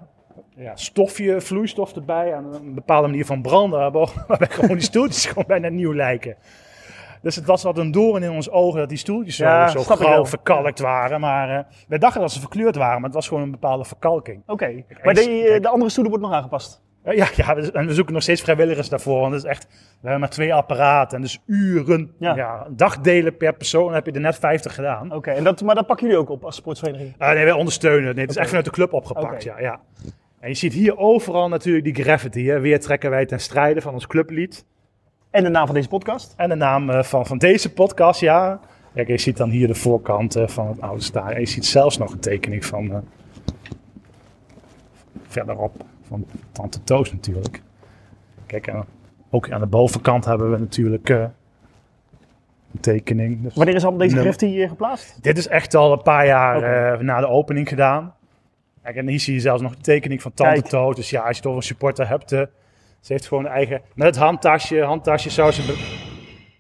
[0.56, 2.32] ja, stofje, vloeistof erbij.
[2.32, 3.92] En een bepaalde manier van branden.
[4.28, 6.36] Waarbij gewoon die stoeltjes gewoon bijna nieuw lijken.
[7.22, 9.82] Dus het was wat een doorn in ons ogen dat die stoeltjes zo, Ja, zo
[9.82, 11.20] grauw verkalkt waren.
[11.20, 14.42] Maar eh wij dachten dat ze verkleurd waren, maar het was gewoon een bepaalde verkalking.
[14.46, 16.82] Oké, maar de, de andere stoelen wordt nog aangepast.
[17.02, 19.20] Eh, Ja, ja we, en we zoeken nog steeds vrijwilligers daarvoor.
[19.20, 21.16] Want het is echt, we hebben maar twee apparaten.
[21.16, 22.34] En dus uren, Ja.
[22.34, 22.66] ja.
[22.70, 23.84] dagdelen per persoon.
[23.84, 25.14] Dan heb je er net 50 gedaan.
[25.14, 27.14] Oké, en dat, maar dat pakken jullie ook op als sportsvereniging?
[27.18, 28.14] Ah, nee, wij ondersteunen.
[28.14, 29.42] Nee, het is echt vanuit de club opgepakt.
[29.42, 29.80] Ja, ja.
[30.42, 32.48] En je ziet hier overal natuurlijk die graffiti.
[32.48, 32.60] Hè.
[32.60, 34.64] Weer trekken wij ten strijde van ons clublied.
[35.30, 36.34] En de naam van deze podcast?
[36.36, 38.60] En de naam eh, van, van deze podcast, ja.
[38.94, 41.34] Kijk, je ziet dan hier de voorkant eh, van het oude stadion.
[41.34, 42.92] En je ziet zelfs nog een tekening van...
[42.92, 42.98] eh,
[45.26, 47.62] verderop, van Tante Toos natuurlijk.
[48.46, 48.84] Kijk, en
[49.30, 51.30] ook aan de bovenkant hebben we natuurlijk een
[52.80, 53.42] tekening.
[53.42, 55.22] Dus Wanneer is al deze graffiti hier geplaatst?
[55.22, 58.14] dit is echt al een paar jaar na de opening gedaan.
[58.82, 60.66] Kijk, en hier zie je zelfs nog de tekening van Tante Kijk.
[60.66, 60.96] Toos.
[60.96, 62.32] Dus ja, als je toch een supporter hebt...
[62.32, 62.40] eh,
[63.00, 63.80] ze heeft gewoon een eigen...
[63.94, 65.66] Met het handtasje, handtasje zou ze...
[65.66, 66.10] be-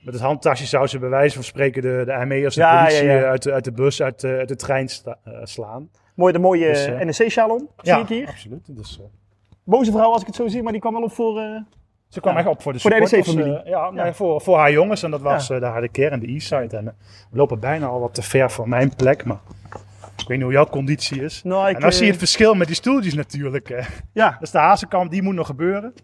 [0.04, 2.84] met het handtasje zou ze bij wijze van spreken de, de ME'ers, de Ja, ja,
[2.84, 3.18] politie ja.
[3.22, 5.88] eh, Uit, de, uit de bus, uit de, uit de trein sta- eh, slaan.
[6.14, 8.26] Mooi, de mooie Dus, eh, NEC-shalom, zie ik hier.
[8.28, 8.76] absoluut.
[8.76, 9.06] Dus, eh,
[9.64, 11.38] Boze vrouw als ik het zo zie, maar die kwam wel op voor...
[11.40, 11.60] eh,
[12.08, 13.62] ze kwam echt op voor de Voor de supporters, NEC-familie.
[13.62, 14.14] eh, ja, nee, Ja.
[14.14, 15.02] Voor, voor haar jongens.
[15.02, 16.76] En dat was eh, de harde kern, de Eastside.
[16.76, 16.92] En eh,
[17.30, 19.24] we lopen bijna al wat te ver voor mijn plek.
[19.24, 19.40] Maar
[20.22, 21.42] ik weet niet hoe jouw conditie is.
[21.42, 23.70] nou, ik, en dan eh, zie je het verschil met die stoeltjes natuurlijk.
[23.70, 23.86] eh.
[24.12, 25.94] Ja, Dat is de hazenkamp, die moet nog gebeuren.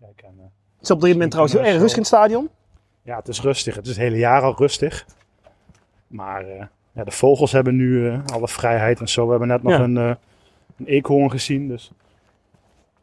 [0.00, 0.44] Kijk, en, eh,
[0.76, 2.48] het is op dit moment trouwens heel erg rustig in het stadion.
[3.02, 3.74] ja, het is rustig.
[3.74, 5.06] Het is het hele jaar al rustig.
[6.06, 9.24] Maar eh, ja, de vogels hebben nu eh, alle vrijheid en zo.
[9.24, 9.80] We hebben net nog Ja.
[9.80, 10.14] een, eh
[10.78, 11.68] een eekhoorn gezien.
[11.68, 11.90] Dus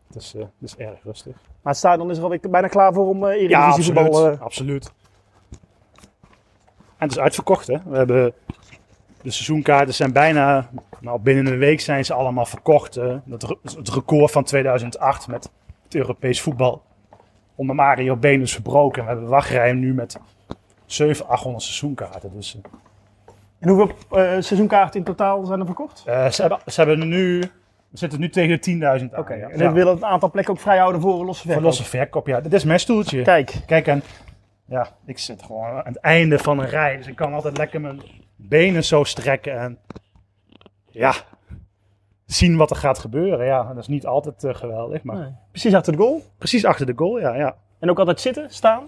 [0.07, 1.33] het is, eh, het is erg rustig.
[1.35, 3.85] Maar het stadion is er alweer bijna klaar voor om uh, Ja, absoluut.
[3.99, 4.31] voetbal...
[4.31, 4.91] eh, absoluut.
[6.97, 7.77] En het is uitverkocht, hè.
[7.85, 8.33] We hebben
[9.25, 10.69] De seizoenkaarten zijn bijna,
[10.99, 12.93] nou binnen een week zijn ze allemaal verkocht.
[13.25, 15.49] dat, het record van 2008 met
[15.83, 16.81] het Europees voetbal
[17.55, 19.03] onder Mario Been is verbroken.
[19.03, 20.17] We hebben wachtrij nu met
[20.85, 22.31] 700, 800 seizoenkaarten.
[22.33, 22.71] Dus eh,
[23.59, 26.03] En hoeveel eh, seizoenkaarten in totaal zijn er verkocht?
[26.05, 27.39] eh, ze, hebben, ze hebben nu,
[27.89, 29.19] we zitten nu tegen de 10.000 aan.
[29.19, 29.47] Oké, ja.
[29.49, 29.67] en Ja.
[29.67, 31.69] we willen het aantal plekken ook vrij houden voor een losse Voor verkoop.
[31.69, 32.41] losse verkoop, ja.
[32.41, 33.21] Dit is mijn stoeltje.
[33.21, 34.03] Kijk, Kijk, en
[34.65, 36.97] ja, ik zit gewoon aan het einde van een rij.
[36.97, 38.01] Dus ik kan altijd lekker mijn
[38.35, 39.59] benen zo strekken.
[39.59, 39.77] En
[40.89, 41.13] ja,
[42.25, 43.45] zien wat er gaat gebeuren.
[43.45, 45.03] Ja, en dat is niet altijd eh, geweldig.
[45.03, 45.31] Maar nee.
[45.51, 46.23] precies achter de goal.
[46.37, 47.55] precies achter de goal, ja, ja.
[47.79, 48.83] En ook altijd zitten, staan.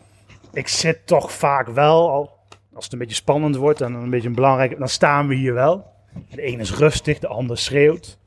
[0.53, 2.31] Ik zit toch vaak wel, al,
[2.73, 5.85] als het een beetje spannend wordt en een beetje belangrijk, dan staan we hier wel.
[6.29, 8.17] De ene is rustig, de ander schreeuwt.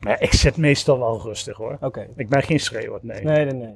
[0.00, 1.76] Maar ja, ik zit meestal wel rustig hoor.
[1.80, 2.06] Oké.
[2.16, 3.24] Ik ben geen schreeuwer, nee.
[3.24, 3.74] Nee, nee, nee.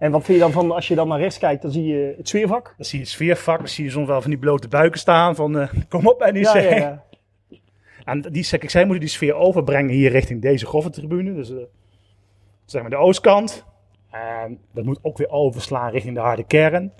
[0.00, 2.14] En wat vind je dan van, als je dan naar rechts kijkt, dan zie je
[2.16, 2.74] het sfeervak?
[2.76, 5.34] Dan zie je het sfeervak, dan zie je soms wel van die blote buiken staan
[5.34, 6.80] van eh, kom op en die Ja, ja, zeggen.
[6.80, 7.04] ja.
[8.04, 11.56] En die, zeg ik, zij moeten die sfeer overbrengen hier richting deze tribune, Dus eh,
[12.64, 13.64] zeg maar de oostkant.
[14.10, 16.92] En dat moet ook weer overslaan richting de harde kern.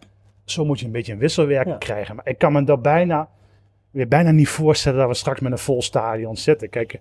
[0.45, 2.17] Zo moet je een beetje een wisselwerking krijgen.
[2.17, 3.29] Maar ik kan me dat bijna,
[3.91, 6.69] weer bijna niet voorstellen dat we straks met een vol stadion zitten.
[6.71, 7.01] Kijk,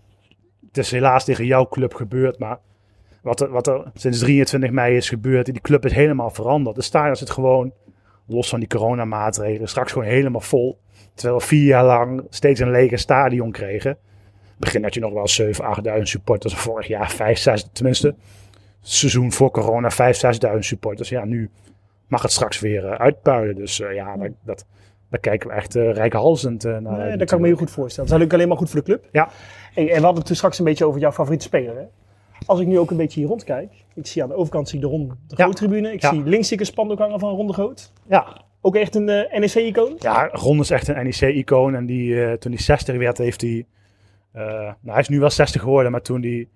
[0.67, 2.39] het is helaas tegen jouw club gebeurd.
[2.39, 2.59] Maar
[3.21, 6.75] wat er, wat er sinds 23 mei is gebeurd, die club is helemaal veranderd.
[6.75, 7.73] De stadion zit gewoon,
[8.25, 10.79] los van die coronamaatregelen, straks gewoon helemaal vol.
[11.13, 13.97] Terwijl we vier jaar lang steeds een lege stadion kregen.
[14.57, 15.65] Begin had je nog wel 7,
[15.97, 16.53] 8.000 supporters.
[16.53, 18.15] Vorig jaar 5, 6, tenminste.
[18.81, 20.21] Seizoen voor corona 5,
[20.53, 21.09] 6.000 supporters.
[21.09, 21.49] Ja, nu
[22.07, 23.55] mag het straks weer eh, uitpuilen.
[23.55, 24.65] Dus eh, ja, dat, dat,
[25.09, 26.97] daar kijken we echt eh, naar.
[26.97, 28.09] Nee, dat kan ik me heel goed voorstellen.
[28.09, 29.05] Dat is natuurlijk alleen maar goed voor de club.
[29.11, 29.29] Ja.
[29.73, 31.75] En, en we hadden het toen straks een beetje over jouw favoriete speler.
[31.75, 31.83] Hè?
[32.45, 33.71] Als ik nu ook een beetje hier rondkijk.
[33.95, 35.43] Ik zie aan de overkant zie ik de Ron de Ja.
[35.43, 35.91] Groot tribune.
[35.93, 36.09] Ik Ja.
[36.09, 37.91] zie links ik een spandoek hangen van Ron de Groot.
[38.07, 39.95] Ja, Ook echt een eh, NEC-icoon.
[39.99, 41.75] Ja, Ron is echt een NEC-icoon.
[41.75, 43.65] En die, eh, toen hij 60 werd, heeft hij...
[44.31, 46.47] eh, nou, hij is nu wel 60 geworden, maar toen hij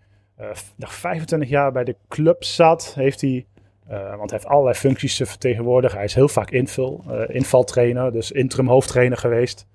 [0.76, 3.46] nog 25 jaar bij de club zat, heeft hij...
[3.88, 5.98] want hij heeft allerlei functies te vertegenwoordigen.
[5.98, 9.66] Hij is heel vaak invul, invaltrainer, dus interim hoofdtrainer geweest.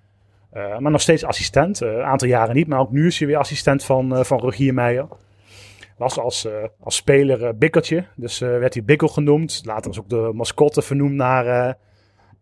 [0.52, 1.80] Maar nog steeds assistent.
[1.80, 5.06] Een aantal jaren niet, maar ook nu is hij weer assistent van, van Rogier Meijer.
[5.98, 9.62] Was als, eh, als speler eh, Bikkeltje, dus eh, werd hij Bikkel genoemd.
[9.64, 11.76] Later was ook de mascotte vernoemd naar,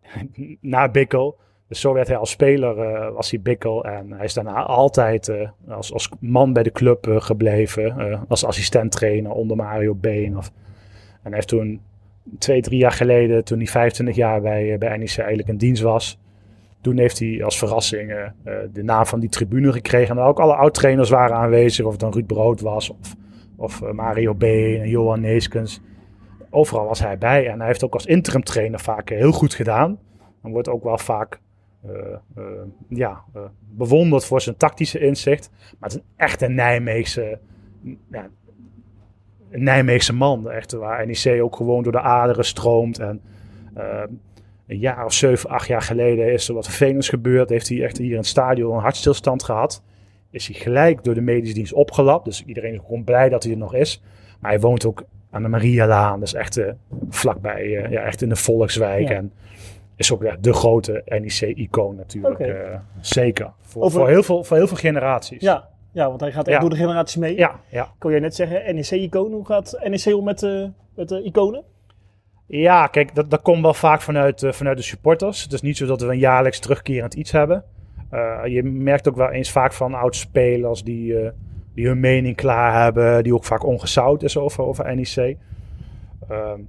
[0.61, 1.39] naar Bikkel.
[1.69, 3.85] Dus zo werd hij als speler, eh, was hij Bikkel.
[3.85, 5.33] En hij is daarna altijd
[5.69, 8.25] als, als man bij de club gebleven.
[8.29, 10.37] als assistent-trainer onder Mario Been.
[10.37, 10.47] Of,
[11.13, 11.81] en hij heeft toen
[12.39, 16.19] twee, drie jaar geleden, toen hij 25 jaar bij, bij NEC eigenlijk in dienst was.
[16.81, 18.33] Toen heeft hij als verrassing
[18.73, 20.19] de naam van die tribune gekregen.
[20.19, 21.85] En ook alle oud-trainers waren aanwezig.
[21.85, 22.91] Of het dan Ruud Brood was.
[22.91, 23.15] Of,
[23.57, 25.81] of eh, Mario Been en Johan Neeskens.
[26.51, 27.49] Overal was hij bij.
[27.49, 29.99] En hij heeft ook als interim trainer vaak eh, heel goed gedaan.
[30.43, 31.41] En wordt ook wel vaak
[31.87, 31.93] eh,
[32.89, 33.25] ja,
[33.61, 35.51] bewonderd voor zijn tactische inzicht.
[35.51, 37.39] Maar het is een echte Nijmeegse,
[38.11, 38.29] ja,
[39.51, 40.51] een Nijmeegse man.
[40.51, 42.99] Echt, waar NEC ook gewoon door de aderen stroomt.
[42.99, 43.23] En
[44.67, 47.49] een jaar of zeven, acht jaar geleden is er wat vervelends gebeurd.
[47.49, 49.83] Heeft hij echt hier in het stadion een hartstilstand gehad.
[50.31, 52.25] Is hij gelijk door de medische dienst opgelapt.
[52.25, 54.03] Dus iedereen is gewoon blij dat hij er nog is.
[54.41, 56.21] Maar hij woont ook aan de Marialaan.
[56.21, 56.73] Dus echt eh,
[57.09, 59.09] vlakbij, eh, ja, echt in de Volkswijk.
[59.09, 59.15] Ja.
[59.15, 59.33] En
[59.97, 62.41] is ook echt de grote NEC-icoon natuurlijk.
[62.41, 63.53] Eh, zeker.
[63.61, 65.41] Voor, Over- voor, heel veel, voor heel veel generaties.
[65.41, 66.61] Ja, ja, want hij gaat echt Ja.
[66.61, 67.37] door de generaties mee.
[67.37, 67.93] ja, ja.
[67.99, 69.33] Kon jij net zeggen, NEC-icoon.
[69.33, 70.41] Hoe gaat NEC om met,
[70.95, 71.63] met de iconen?
[72.47, 75.43] Ja, kijk, dat, dat komt wel vaak vanuit, vanuit de supporters.
[75.43, 77.65] Het is niet zo dat we een jaarlijks terugkerend iets hebben.
[78.11, 81.31] Eh, je merkt ook wel eens vaak van oud-spelers die, eh,
[81.75, 85.37] die hun mening klaar hebben, die ook vaak ongezout is over, over NEC.
[86.29, 86.61] Ehm,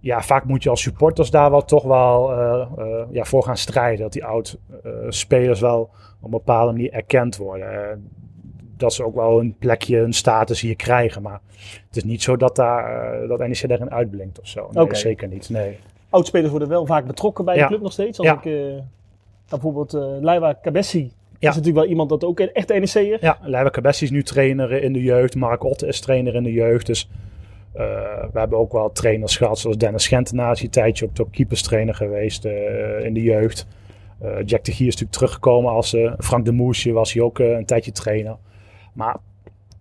[0.00, 4.00] ja, vaak moet je als supporters daar wel toch wel eh, ja, voor gaan strijden.
[4.00, 5.80] Dat die oud-spelers wel
[6.18, 8.08] op een bepaalde manier erkend worden.
[8.76, 11.22] Dat ze ook wel een plekje, een status hier krijgen.
[11.22, 11.40] Maar
[11.86, 14.68] het is niet zo dat, daar, dat NEC daarin uitblinkt of zo.
[14.72, 15.48] Nee, zeker niet.
[15.50, 15.78] Nee.
[16.10, 17.66] Oudspelers worden wel vaak betrokken bij de Ja.
[17.66, 18.18] club nog steeds.
[18.18, 18.40] Als Ja.
[18.42, 18.82] ik,
[19.60, 21.12] bijvoorbeeld eh Leiva Cabessi.
[21.38, 21.48] Ja.
[21.48, 23.18] is natuurlijk wel iemand dat ook echt NEC'er.
[23.20, 25.34] Ja, Leiva Cabessi is nu trainer in de jeugd.
[25.34, 26.86] Mark Otte is trainer in de jeugd.
[26.86, 27.08] Dus
[27.72, 27.84] eh,
[28.32, 30.52] we hebben ook wel trainers gehad, zoals Dennis Gentenaar.
[30.52, 33.66] is een tijdje ook, ook keeperstrainer geweest eh, in de jeugd.
[34.44, 37.92] Jack de Gier is natuurlijk teruggekomen als Frank de Moesje was hij ook een tijdje
[37.92, 38.36] trainer.
[38.92, 39.16] Maar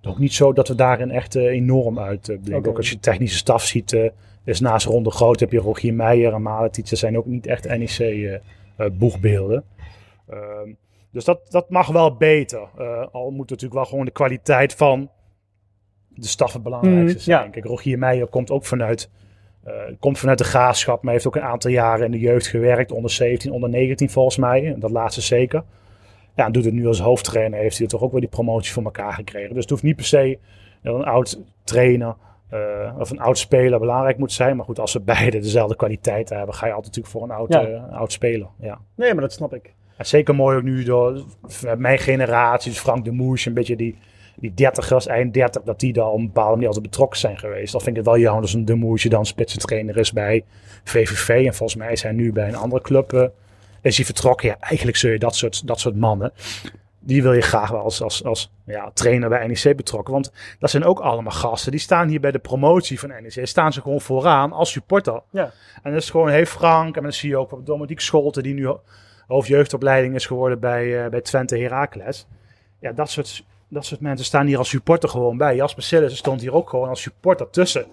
[0.02, 2.56] ook niet zo dat we daarin echt enorm uit eh, blinken.
[2.56, 2.70] Oké.
[2.70, 4.12] Ook als je technische staf ziet,
[4.44, 6.90] is naast Ronde Groot heb je Rogier Meijer en Maletic.
[6.90, 8.42] Dat zijn ook niet echt NEC-boegbeelden.
[10.30, 10.74] Ehm,
[11.12, 12.70] dus dat, dat mag wel beter.
[12.78, 15.10] Eh, al moet natuurlijk wel gewoon de kwaliteit van
[16.08, 17.44] de staf het belangrijkste Mm, zijn.
[17.46, 17.50] ja.
[17.50, 19.10] Kijk, Rogier Meijer komt ook vanuit,
[19.64, 22.92] eh, komt vanuit de graafschap, maar heeft ook een aantal jaren in de jeugd gewerkt.
[22.92, 24.76] Onder 17, onder 19 volgens mij.
[24.80, 25.64] Dat laatste zeker.
[26.36, 27.60] Ja, en doet het nu als hoofdtrainer.
[27.60, 29.54] Heeft hij toch ook wel die promotie voor elkaar gekregen.
[29.54, 30.38] Dus het hoeft niet per se
[30.84, 32.16] dat een oud trainer
[32.52, 34.56] eh, of een oud speler belangrijk moet zijn.
[34.56, 37.54] Maar goed, als ze beide dezelfde kwaliteit hebben, ga je altijd natuurlijk voor een oud,
[37.54, 37.66] Ja.
[37.66, 38.48] eh, oud speler.
[38.60, 38.80] Ja.
[38.96, 39.74] Nee, maar dat snap ik.
[39.98, 41.24] En zeker mooi ook nu door
[41.78, 43.98] mijn generatie, dus Frank de Moes, een beetje die,
[44.36, 47.72] die dertigers, eind 30, dat die daar op een bepaalde manier altijd betrokken zijn geweest.
[47.72, 50.44] Dan vind ik het wel jammer dat een de Moesje dan spitsentrainer is bij
[50.84, 51.30] VVV.
[51.30, 53.26] En volgens mij is hij nu bij een andere club eh,
[53.82, 54.48] is hij vertrokken.
[54.50, 56.32] Ja, eigenlijk zul je dat soort, dat soort mannen,
[57.04, 60.14] die wil je graag wel als, als, als ja, trainer bij NEC betrokken.
[60.14, 61.72] Want dat zijn ook allemaal gasten.
[61.72, 63.48] Die staan hier bij de promotie van NEC.
[63.48, 65.22] Staan ze gewoon vooraan als supporter.
[65.30, 65.52] Ja.
[65.84, 66.96] En dat is gewoon heel frank.
[66.98, 68.76] En dan zie je ook Dominique Scholten, die nu
[69.28, 72.28] hoofdjeugdopleiding is geworden bij, eh, bij Twente Heracles.
[72.80, 75.56] Ja, dat soort, dat soort mensen staan hier als supporter gewoon bij.
[75.56, 77.86] Jasper Sillissen stond hier ook gewoon als supporter tussen.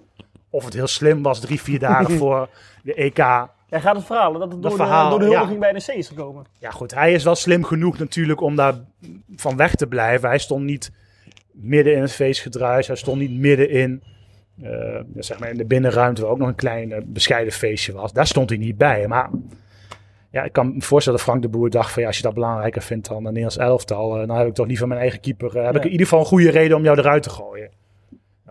[0.51, 2.49] Of het heel slim was, drie, vier dagen voor
[2.83, 3.49] de EK.
[3.69, 5.31] Jij gaat het verhalen dat het door, verhaal, de, door de ja.
[5.31, 6.45] huldiging bij NEC is gekomen.
[6.59, 8.75] Ja, goed, hij is wel slim genoeg natuurlijk om daar
[9.37, 10.29] van weg te blijven.
[10.29, 10.91] Hij stond niet
[11.53, 12.87] midden in het feestgedruis.
[12.87, 14.03] Hij stond niet midden in,
[14.63, 18.13] eh, zeg maar in de binnenruimte waar ook nog een klein eh, bescheiden feestje was.
[18.13, 19.09] Daar stond hij niet bij.
[19.09, 19.31] Maar
[20.31, 22.35] ja, ik kan me voorstellen dat Frank de Boer dacht van ja, als je dat
[22.35, 25.47] belangrijker vindt dan een Nederlands elftal, eh, dan heb ik toch liever mijn eigen keeper.
[25.55, 25.79] heb Ja.
[25.79, 27.71] ik in ieder geval een goede reden om jou eruit te gooien.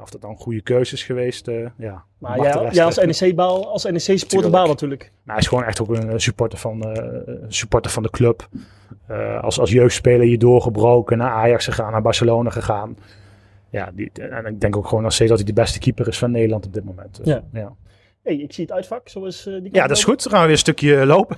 [0.02, 2.04] Of dat dan goede keuzes geweest, eh, ja.
[2.18, 2.39] Maar
[2.74, 5.12] jij als NEC-baal, als NEC-supporter baal natuurlijk.
[5.24, 8.50] maar hij is gewoon echt ook een eh, supporter van, eh, supporter van de club.
[9.41, 12.98] Als, als jeugdspeler hier doorgebroken, naar Ajax gegaan, naar Barcelona gegaan.
[13.70, 16.18] Ja, die, en ik denk ook gewoon nog steeds dat hij de beste keeper is
[16.18, 17.18] van Nederland op dit moment.
[17.18, 17.43] Dus, Ja.
[17.54, 17.76] ja.
[18.24, 19.10] hey, ik zie het uitvak.
[19.10, 20.24] Zoals, die ja, dat is goed.
[20.24, 21.38] Dan gaan we weer een stukje lopen.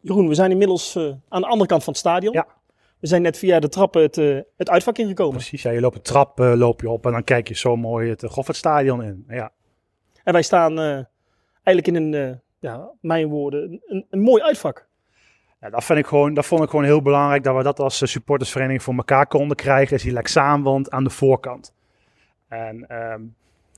[0.00, 0.96] Jeroen, we zijn inmiddels
[1.28, 2.32] aan de andere kant van het stadion.
[2.32, 2.46] Ja.
[3.00, 5.34] We zijn net via de trappen het, eh, het uitvak ingekomen.
[5.34, 7.76] Precies, ja, je loopt een trap eh, loop je op en dan kijk je zo
[7.76, 9.24] mooi het uh, Goffertstadion in.
[9.28, 9.52] Ja.
[10.24, 11.04] En wij staan eh,
[11.62, 14.88] eigenlijk in een, eh, ja, mijn woorden, een, een mooi uitvak.
[15.60, 18.02] Ja, dat, vind ik gewoon, dat vond ik gewoon heel belangrijk dat we dat als
[18.02, 19.96] eh, supportersvereniging voor elkaar konden krijgen.
[19.96, 21.74] Is die Lexaanwand aan de voorkant.
[22.48, 23.22] En ehm,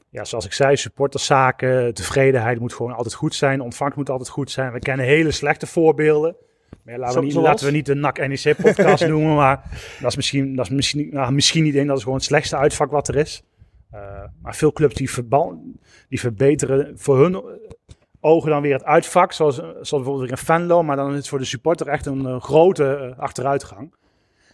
[0.09, 3.61] ja, zoals ik zei, supporterszaken, tevredenheid moet gewoon altijd goed zijn.
[3.61, 4.73] Ontvangst moet altijd goed zijn.
[4.73, 6.37] We kennen hele slechte voorbeelden.
[6.85, 7.49] Maar laten, we niet, zoals?
[7.49, 9.63] laten we niet de NAC-NEC-podcast noemen, maar
[10.01, 12.57] dat is misschien, dat is misschien, nou, misschien niet één, dat is gewoon het slechtste
[12.57, 13.43] uitvak wat er is.
[13.91, 14.01] Eh,
[14.43, 15.63] maar veel clubs die, verbal,
[16.09, 17.43] die verbeteren voor hun
[18.21, 21.29] ogen dan weer het uitvak, zoals, zoals bijvoorbeeld weer in Venlo, maar dan is het
[21.29, 23.95] voor de supporter echt een eh, grote eh, achteruitgang.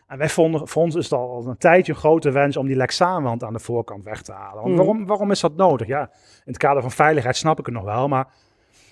[0.07, 2.67] En wij vonden, voor ons is het al, al een tijdje een grote wens om
[2.67, 4.55] die Lexaanwand aan de voorkant weg te halen.
[4.63, 4.77] Want Mhm.
[4.77, 5.87] waarom, waarom is dat nodig?
[5.87, 8.27] Ja, in het kader van veiligheid snap ik het nog wel, maar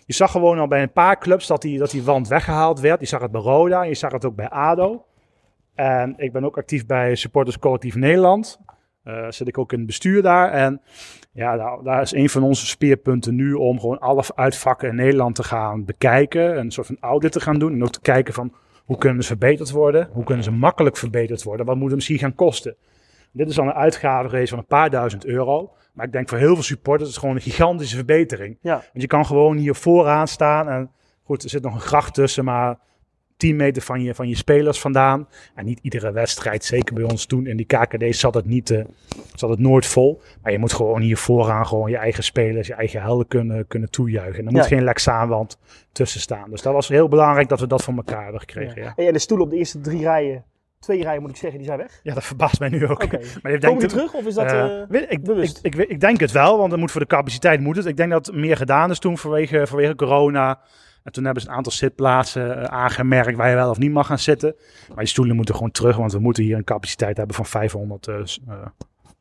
[0.07, 3.01] je zag gewoon al bij een paar clubs dat die, dat die wand weggehaald werd.
[3.01, 5.05] Je zag het bij Roda, je zag het ook bij ADO.
[5.75, 8.61] En ik ben ook actief bij Supporters Collectief Nederland.
[9.03, 10.51] Eh, zit ik ook in het bestuur daar.
[10.51, 10.81] En
[11.33, 15.43] ja, daar, is een van onze speerpunten nu om gewoon alle uitvakken in Nederland te
[15.43, 16.59] gaan bekijken.
[16.59, 17.73] Een soort van audit te gaan doen.
[17.73, 18.53] En ook te kijken van
[18.85, 20.09] hoe kunnen ze verbeterd worden?
[20.13, 21.67] Hoe kunnen ze makkelijk verbeterd worden?
[21.67, 22.77] Wat moet het misschien gaan kosten?
[23.33, 25.73] Dit is dan een uitgave geweest van een paar duizend euro.
[25.97, 28.59] Maar ik denk voor heel veel supporters is het gewoon een gigantische verbetering.
[28.61, 28.72] Ja.
[28.74, 30.68] Want je kan gewoon hier vooraan staan.
[30.68, 30.90] En
[31.24, 32.78] goed, er zit nog een gracht tussen, maar
[33.36, 35.28] 10 meter van je, van je spelers vandaan.
[35.55, 38.84] En niet iedere wedstrijd, zeker bij ons toen in die KKD, zat het, niet, eh,
[39.34, 40.20] zat het nooit vol.
[40.42, 43.90] Maar je moet gewoon hier vooraan gewoon je eigen spelers, je eigen helden kunnen, kunnen
[43.90, 44.38] toejuichen.
[44.40, 44.59] En er Ja.
[44.59, 45.59] moet geen Lexaanwand
[45.92, 46.51] tussen staan.
[46.51, 48.82] Dus dat was heel belangrijk dat we dat van elkaar hebben gekregen.
[48.82, 50.44] Ja, en de stoelen op de eerste drie rijen,
[50.87, 52.01] twee rijen moet ik zeggen, die zijn weg.
[52.03, 53.07] ja dat verbaast mij nu ook.
[53.43, 54.45] Maar ik Komen die terug of is dat...
[54.53, 55.59] Eh, eh, weet- ik, bewust?
[55.62, 57.87] Ik, ik, ik denk het wel, want er moet voor de capaciteit moet het.
[57.87, 60.61] Ik denk dat meer gedaan is toen vanwege, vanwege corona.
[61.03, 64.07] En toen hebben ze een aantal zitplaatsen eh, aangemerkt waar je wel of niet mag
[64.07, 64.55] gaan zitten.
[64.89, 68.07] Maar die stoelen moeten gewoon terug, want we moeten hier een capaciteit hebben van 500
[68.09, 68.55] eh, s- eh,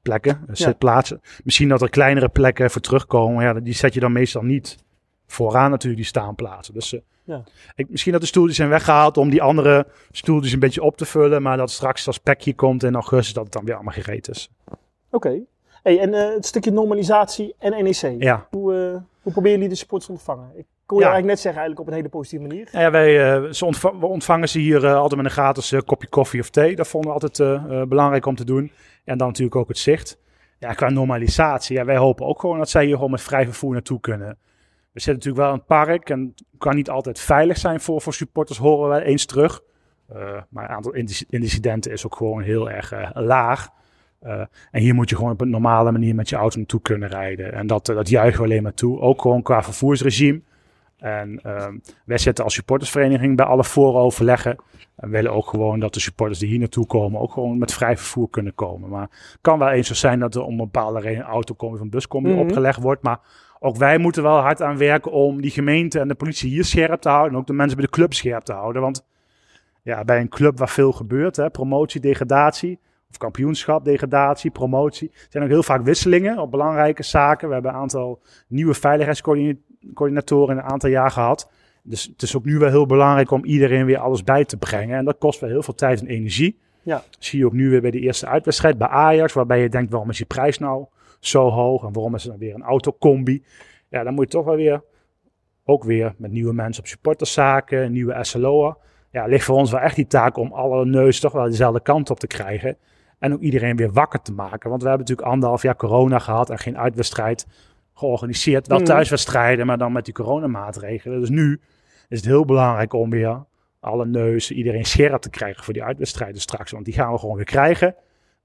[0.01, 1.21] plekken, zitplaatsen.
[1.43, 3.43] Misschien dat er kleinere plekken voor terugkomen.
[3.43, 4.77] Ja, die zet je dan meestal niet
[5.27, 6.73] vooraan natuurlijk, die staanplaatsen.
[6.73, 6.95] Dus
[7.25, 7.43] Ja.
[7.75, 11.05] ik, misschien dat de stoeltjes zijn weggehaald om die andere stoeltjes een beetje op te
[11.05, 11.41] vullen.
[11.41, 14.49] Maar dat straks als pekje komt in augustus, dat het dan weer allemaal gereed is.
[15.11, 15.39] Oké.
[15.83, 18.15] Hey, en eh, het stukje normalisatie en NEC.
[18.23, 18.47] Ja.
[18.49, 20.49] Hoe, eh, hoe proberen jullie de supporters te ontvangen?
[20.57, 21.09] Ik kon je Ja.
[21.11, 22.69] eigenlijk net zeggen, eigenlijk op een hele positieve manier.
[22.71, 26.07] Nou Ja, wij eh, ze ontva- we ontvangen ze hier altijd met een gratis kopje
[26.09, 26.75] koffie of thee.
[26.75, 28.71] Dat vonden we altijd belangrijk om te doen.
[29.03, 30.17] En dan natuurlijk ook het zicht.
[30.59, 31.75] Ja, qua normalisatie.
[31.77, 34.37] Ja, wij hopen ook gewoon dat zij hier gewoon met vrij vervoer naartoe kunnen.
[34.95, 38.01] We zitten natuurlijk wel in het park en het kan niet altijd veilig zijn voor,
[38.01, 39.61] voor supporters, horen we eens terug.
[40.09, 43.69] Eh, maar het aantal inci- incidenten is ook gewoon heel erg eh, laag.
[44.19, 44.39] Eh,
[44.71, 47.53] en hier moet je gewoon op een normale manier met je auto naartoe kunnen rijden.
[47.53, 48.99] En dat, dat juichen we alleen maar toe.
[48.99, 50.41] Ook gewoon qua vervoersregime.
[50.97, 54.55] En ehm, wij zitten als supportersvereniging bij alle vooroverleggen.
[54.95, 57.97] En willen ook gewoon dat de supporters die hier naartoe komen ook gewoon met vrij
[57.97, 58.89] vervoer kunnen komen.
[58.89, 61.75] Maar het kan wel eens zo zijn dat er om een bepaalde reden een autocombi
[61.75, 62.39] of een buscombi Mhm.
[62.39, 63.03] opgelegd wordt.
[63.03, 63.19] Maar
[63.65, 67.01] ook wij moeten wel hard aan werken om die gemeente en de politie hier scherp
[67.01, 67.31] te houden.
[67.33, 68.81] En ook de mensen bij de club scherp te houden.
[68.81, 69.05] Want
[69.81, 75.43] ja, bij een club waar veel gebeurt, hè, promotie, degradatie, of kampioenschap, degradatie, promotie, zijn
[75.43, 77.47] ook heel vaak wisselingen op belangrijke zaken.
[77.47, 81.51] We hebben een aantal nieuwe veiligheidscoördinatoren in een aantal jaar gehad.
[81.83, 84.97] Dus het is ook nu wel heel belangrijk om iedereen weer alles bij te brengen.
[84.97, 86.59] En dat kost wel heel veel tijd en energie.
[86.81, 87.03] Ja.
[87.19, 90.09] Zie je ook nu weer bij de eerste uitwedstrijd bij Ajax, waarbij je denkt, waarom
[90.09, 90.85] is die prijs nou
[91.27, 91.83] zo hoog?
[91.83, 93.43] En waarom is er dan weer een autocombi?
[93.89, 94.83] Ja, dan moet je toch wel weer,
[95.65, 98.77] ook weer met nieuwe mensen op supporterszaken, nieuwe SLO'er.
[99.11, 102.09] Ja, ligt voor ons wel echt die taak om alle neus toch wel dezelfde kant
[102.09, 102.77] op te krijgen.
[103.19, 104.69] En ook iedereen weer wakker te maken.
[104.69, 107.47] Want we hebben natuurlijk anderhalf jaar corona gehad en geen uitwedstrijd
[107.93, 108.67] georganiseerd.
[108.67, 108.87] Wel Mhm.
[108.87, 111.19] thuiswedstrijden, maar dan met die coronamaatregelen.
[111.19, 111.61] Dus nu
[112.09, 113.43] is het heel belangrijk om weer
[113.79, 116.71] alle neus, iedereen scherp te krijgen voor die uitwedstrijden straks.
[116.71, 117.87] Want die gaan we gewoon weer krijgen.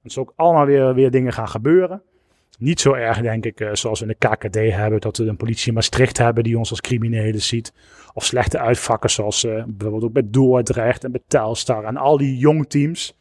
[0.03, 2.03] Er zullen ook allemaal weer, weer dingen gaan gebeuren.
[2.61, 5.37] Niet zo erg, denk ik, eh, zoals we in de KKD hebben, dat we een
[5.37, 7.73] politie in Maastricht hebben die ons als criminelen ziet.
[8.15, 12.39] Of slechte uitvakken, zoals eh, bijvoorbeeld ook bij Dordrecht en bij Telstar en al die
[12.39, 13.17] jong teams.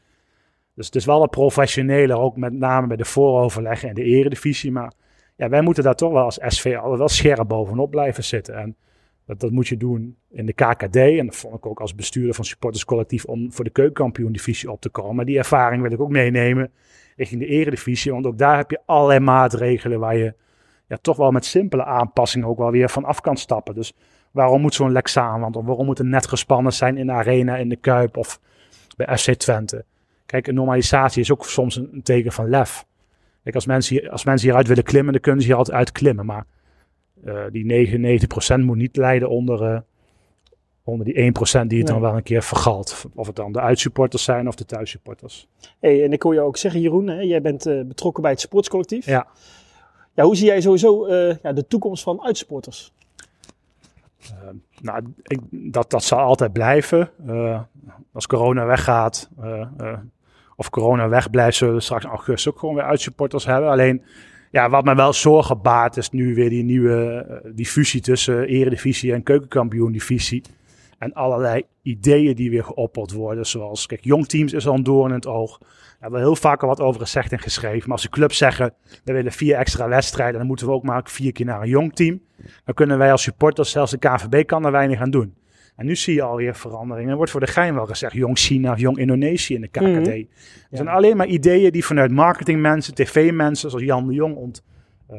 [0.74, 4.72] Dus het is wel wat professioneler, ook met name bij de vooroverleggen en de eredivisie.
[4.72, 4.92] Maar
[5.36, 8.56] ja, wij moeten daar toch wel als SV wel scherp bovenop blijven zitten.
[8.56, 8.76] En
[9.26, 10.96] dat, dat moet je doen in de KKD.
[10.96, 14.90] En dat vond ik ook als bestuurder van supporterscollectief om voor de keukenkampioen-divisie op te
[14.90, 15.16] komen.
[15.16, 16.72] Maar die ervaring wil ik ook meenemen
[17.20, 18.12] richting de eredivisie.
[18.12, 20.34] Want ook daar heb je allerlei maatregelen waar je
[20.88, 23.76] ja, toch wel met simpele aanpassingen ook wel weer van af kan stappen.
[23.76, 23.94] Dus
[24.32, 27.70] waarom moet zo'n Lexaanland of waarom moet een net gespannen zijn in de arena, in
[27.70, 28.40] de Kuip of
[28.96, 29.86] bij FC Twente?
[30.26, 32.86] Kijk, een normalisatie is ook soms een, teken van lef.
[33.44, 35.92] Kijk, als mensen, hier, als mensen hieruit willen klimmen, dan kunnen ze hier altijd uit
[35.92, 36.26] klimmen.
[36.26, 36.46] Maar
[37.24, 38.28] eh, die
[38.60, 39.80] 99% moet niet lijden onder, eh,
[40.90, 41.34] onder die
[41.64, 43.06] 1% die het dan wel een keer vergalt.
[43.16, 45.48] Of het dan de uitsupporters zijn of de thuissupporters.
[45.80, 48.40] Hey, en ik hoor je ook zeggen, Jeroen, hè, jij bent eh, betrokken bij het
[48.40, 49.06] sportscollectief.
[49.06, 49.28] Ja.
[50.14, 52.94] Ja, hoe zie jij sowieso eh, ja, de toekomst van uitsporters?
[54.82, 57.10] Nou, ik, dat, dat zal altijd blijven.
[57.28, 57.60] Eh,
[58.14, 59.30] als corona weggaat,
[60.56, 63.70] of corona wegblijft, zullen we straks in augustus ook gewoon weer uitsupporters hebben.
[63.70, 64.04] Alleen,
[64.52, 68.48] ja, wat mij wel zorgen baart, is nu weer die nieuwe eh, die fusie tussen
[68.48, 70.44] eredivisie en keukenkampioen-divisie.
[71.00, 73.46] En allerlei ideeën die weer geopperd worden.
[73.46, 75.58] Zoals, kijk, jong teams is al een doorn in het oog.
[75.60, 75.68] Daar
[76.00, 77.84] hebben we heel vaak al wat over gezegd en geschreven.
[77.84, 78.74] Maar als de clubs zeggen,
[79.04, 81.96] we willen vier extra wedstrijden, dan moeten we ook maar vier keer naar een jong
[81.96, 82.22] team.
[82.66, 85.34] Dan kunnen wij als supporters, zelfs de KVB kan er weinig aan doen.
[85.76, 87.10] En nu zie je alweer veranderingen.
[87.10, 90.08] Er wordt voor de gein wel gezegd, jong China of jong Indonesië in de KKD.
[90.08, 90.28] Het
[90.70, 94.64] zijn alleen maar ideeën die vanuit marketingmensen, tv-mensen, zoals Jan de Jong, ont,
[95.08, 95.18] eh,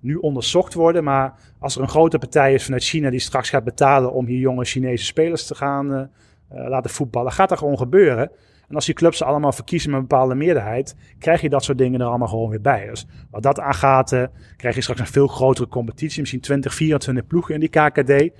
[0.00, 1.04] nu onderzocht worden.
[1.04, 4.38] Maar als er een grote partij is vanuit China die straks gaat betalen om hier
[4.38, 6.00] jonge Chinese spelers te gaan eh,
[6.48, 8.30] eh, laten voetballen, gaat dat gewoon gebeuren.
[8.68, 12.00] En als die clubs allemaal verkiezen met een bepaalde meerderheid, krijg je dat soort dingen
[12.00, 12.86] er allemaal gewoon weer bij.
[12.86, 14.24] Dus wat dat aangaat, eh,
[14.56, 16.20] krijg je straks een veel grotere competitie.
[16.20, 18.38] Misschien 20, 24 ploegen in die KKD.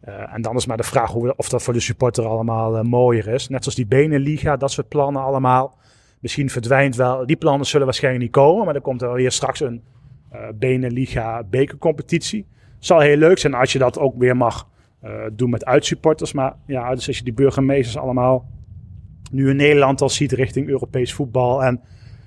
[0.00, 3.48] En dan is maar de vraag hoe, of dat voor de supporter allemaal mooier is.
[3.48, 5.78] Net zoals die Benenliga, dat soort plannen allemaal.
[6.20, 8.64] Misschien verdwijnt wel, die plannen zullen waarschijnlijk niet komen.
[8.64, 9.82] Maar dan komt er weer straks een
[10.30, 12.46] eh Benenliga bekercompetitie.
[12.78, 14.68] Zal heel leuk zijn als je dat ook weer mag
[15.00, 16.32] eh, doen met uitsupporters.
[16.32, 18.48] Maar ja, dus als je die burgemeesters allemaal
[19.30, 21.64] nu in Nederland al ziet richting Europees voetbal.
[21.64, 21.80] En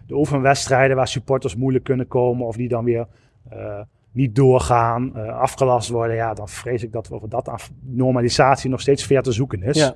[0.08, 2.48] de oefenwedstrijden waar supporters moeilijk kunnen komen.
[2.48, 3.08] Of die dan weer
[3.50, 3.82] eh,
[4.12, 6.16] niet doorgaan, afgelast worden.
[6.16, 9.78] Ja, dan vrees ik dat we over dat normalisatie nog steeds ver te zoeken is.
[9.78, 9.96] Ja.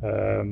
[0.00, 0.48] Ehm,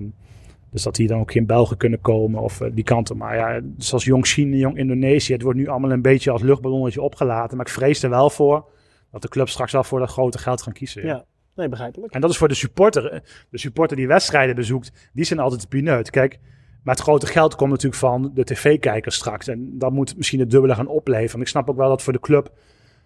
[0.76, 3.16] dus dat hier dan ook geen Belgen kunnen komen of eh, die kanten.
[3.16, 5.32] Maar ja, zoals Jong China, Jong Indonesië.
[5.32, 7.56] Het wordt nu allemaal een beetje als luchtballonnetje opgelaten.
[7.56, 8.68] Maar ik vrees er wel voor
[9.10, 11.06] dat de club straks wel voor dat grote geld gaan kiezen.
[11.06, 11.24] Ja.
[11.54, 12.12] Nee, begrijpelijk.
[12.12, 13.10] En dat is voor de supporter.
[13.12, 13.20] eh,
[13.50, 16.10] De supporter die wedstrijden bezoekt, die zijn altijd pineut.
[16.10, 16.38] Kijk,
[16.82, 19.48] maar het grote geld komt natuurlijk van de tv-kijkers straks.
[19.48, 21.40] En dat moet misschien het dubbele gaan opleveren.
[21.40, 22.52] Ik snap ook wel dat voor de club,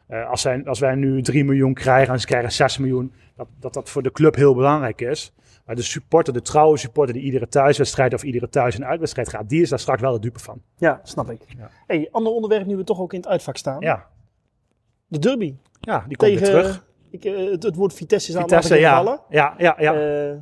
[0.06, 3.48] eh, als, zij, als wij nu 3 miljoen krijgen en ze krijgen 6 miljoen, dat,
[3.60, 5.32] dat dat voor de club heel belangrijk is.
[5.70, 9.48] Maar de supporter, de trouwe supporter die iedere thuiswedstrijd of iedere thuis- en uitwedstrijd gaat,
[9.48, 10.62] die is daar straks wel de dupe van.
[10.76, 11.40] Ja, snap ik.
[11.58, 11.70] Ja.
[11.86, 13.80] Hey, ander onderwerp nu we toch ook in het uitvak staan.
[13.80, 14.06] Ja,
[15.06, 15.54] De derby.
[15.80, 16.86] ja die komt Tegen, weer terug.
[17.10, 18.98] Ik, eh, het, het woord Vitesse is aan Vitesse, de ja.
[18.98, 19.20] gevallen.
[19.28, 19.94] Ja, ja, ja.
[19.94, 20.36] Eh,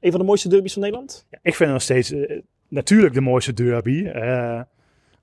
[0.00, 1.26] een van de mooiste derbies van Nederland.
[1.30, 4.06] Ja, ik vind het nog steeds eh, natuurlijk de mooiste derby.
[4.06, 4.60] Eh,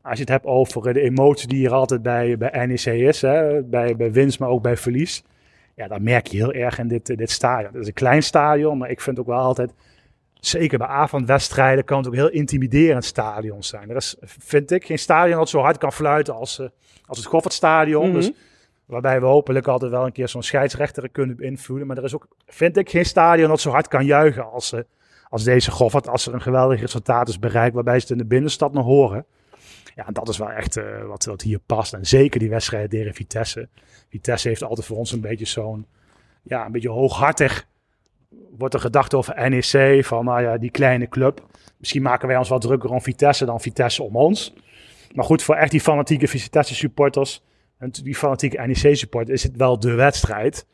[0.01, 3.63] als je het hebt over de emotie die er altijd bij, bij NEC is, hè,
[3.63, 5.23] bij, bij winst, maar ook bij verlies.
[5.77, 7.71] Ja, dat merk je heel erg in dit, eh, dit stadion.
[7.71, 9.73] Het is een klein stadion, maar ik vind ook wel altijd,
[10.33, 13.89] zeker bij avondwedstrijden, kan het ook heel intimiderend stadion zijn.
[13.89, 16.67] Er is, vind ik, geen stadion dat zo hard kan fluiten als, eh,
[17.05, 18.07] als het Goffertstadion.
[18.07, 18.13] Mhm.
[18.13, 18.31] Dus
[18.87, 21.87] Waarbij we hopelijk altijd wel een keer zo'n scheidsrechter kunnen beïnvloeden.
[21.87, 24.79] Maar er is ook, vind ik, geen stadion dat zo hard kan juichen als, eh,
[25.29, 26.07] als deze Goffert.
[26.07, 29.25] Als er een geweldig resultaat is bereikt waarbij ze het in de binnenstad nog horen.
[29.97, 31.93] Ja, en dat is wel echt eh, wat, hier past.
[31.93, 33.69] En zeker die wedstrijd tegen Vitesse.
[34.09, 35.85] Vitesse heeft altijd voor ons een beetje zo'n,
[36.41, 37.67] ja, een beetje hooghartig.
[38.57, 41.45] Wordt er gedacht over NEC, van nou ja, die kleine club.
[41.77, 44.53] Misschien maken wij ons wat drukker om Vitesse dan Vitesse om ons.
[45.13, 47.43] Maar goed, voor echt die fanatieke Vitesse supporters
[47.77, 50.67] en die fanatieke NEC supporters is het wel de wedstrijd.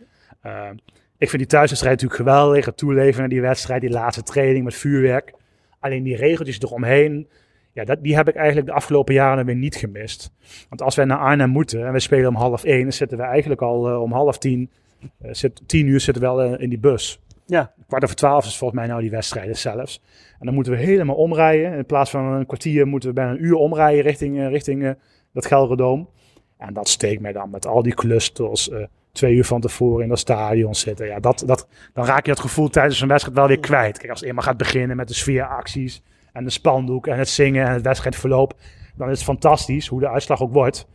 [0.45, 0.69] Uh,
[1.17, 2.65] ik vind die thuiswedstrijd natuurlijk geweldig.
[2.65, 5.34] Het toeleven naar die wedstrijd, die laatste training met vuurwerk.
[5.80, 7.28] Alleen die regeltjes eromheen,
[7.74, 10.32] ja, dat, die heb ik eigenlijk de afgelopen jaren weer niet gemist.
[10.69, 13.24] Want als wij naar Arnhem moeten en we spelen om half één, dan zitten we
[13.24, 14.69] eigenlijk al uh, om half tien,
[15.01, 17.19] uh, zit, tien uur zitten we wel uh, in die bus.
[17.45, 17.74] Ja.
[17.88, 20.01] Kwart over twaalf is volgens mij nou die wedstrijden zelfs.
[20.39, 21.74] En dan moeten we helemaal omrijden.
[21.74, 24.95] In plaats van een kwartier moeten we bijna een uur omrijden richting, richting
[25.34, 26.09] dat Gelredoom.
[26.57, 28.69] En dat steekt mij dan met al die clusters
[29.11, 31.05] twee uur van tevoren in dat stadion zitten.
[31.05, 33.97] Ja, dat, dat, dan raak je het gevoel tijdens een wedstrijd wel weer kwijt.
[33.97, 36.01] Kijk, als het eenmaal gaat beginnen met de sfeeracties
[36.34, 38.53] en de spandoek en het zingen en het wedstrijdverloop,
[38.95, 40.88] dan is het fantastisch hoe de uitslag ook wordt.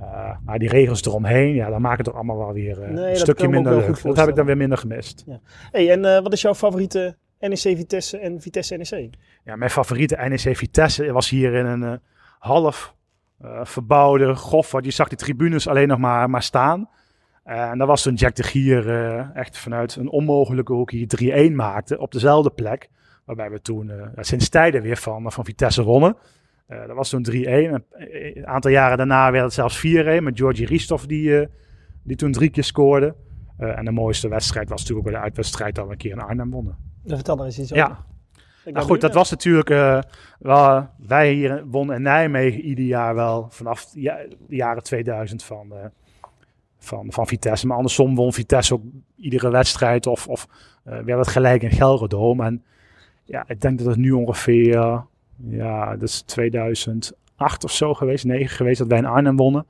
[0.00, 3.10] Uh, maar die regels eromheen, ja, dan maken het er allemaal wel weer uh, nee,
[3.10, 4.02] een stukje minder leuk.
[4.02, 5.24] Dat heb ik dan weer minder gemist.
[5.26, 5.40] Ja.
[5.70, 9.10] Hey, en uh, wat is jouw favoriete NEC Vitesse en Vitesse NEC?
[9.44, 12.00] Ja, mijn favoriete NEC Vitesse was hier in een
[12.38, 12.94] half
[13.62, 14.84] verbouwde Goffert.
[14.84, 16.88] Je zag die tribunes alleen nog maar, maar staan.
[17.44, 18.90] En dat was toen Jack de Gier
[19.34, 22.88] echt vanuit een onmogelijke hoek hier 3-1 maakte op dezelfde plek.
[23.24, 26.16] Waarbij we toen uh, sinds tijden weer van, van Vitesse wonnen.
[26.68, 27.32] dat was toen 3-1.
[27.32, 31.48] Een aantal jaren daarna werd het zelfs 4-1 met Georgie Ristoff die,
[32.02, 33.14] die toen drie keer scoorde.
[33.58, 36.50] en de mooiste wedstrijd was natuurlijk bij de uitwedstrijd dat we een keer in Arnhem
[36.50, 36.76] wonnen.
[37.06, 37.86] Vertel er eens iets over.
[37.86, 38.04] Ja.
[38.72, 39.68] Nou goed, dat was natuurlijk.
[40.38, 45.72] wel, wij hier wonnen in Nijmegen ieder jaar wel vanaf de jaren 2000 van
[46.84, 47.66] van, van Vitesse.
[47.66, 48.82] Maar andersom won Vitesse ook
[49.16, 50.46] iedere wedstrijd of, of
[50.84, 52.44] uh, werd het gelijk in Gelredome.
[52.44, 52.64] En
[53.24, 55.04] ja, ik denk dat het nu ongeveer,
[55.48, 59.66] ja, dat is 2008 of zo geweest, 9 geweest, dat wij in Arnhem wonnen.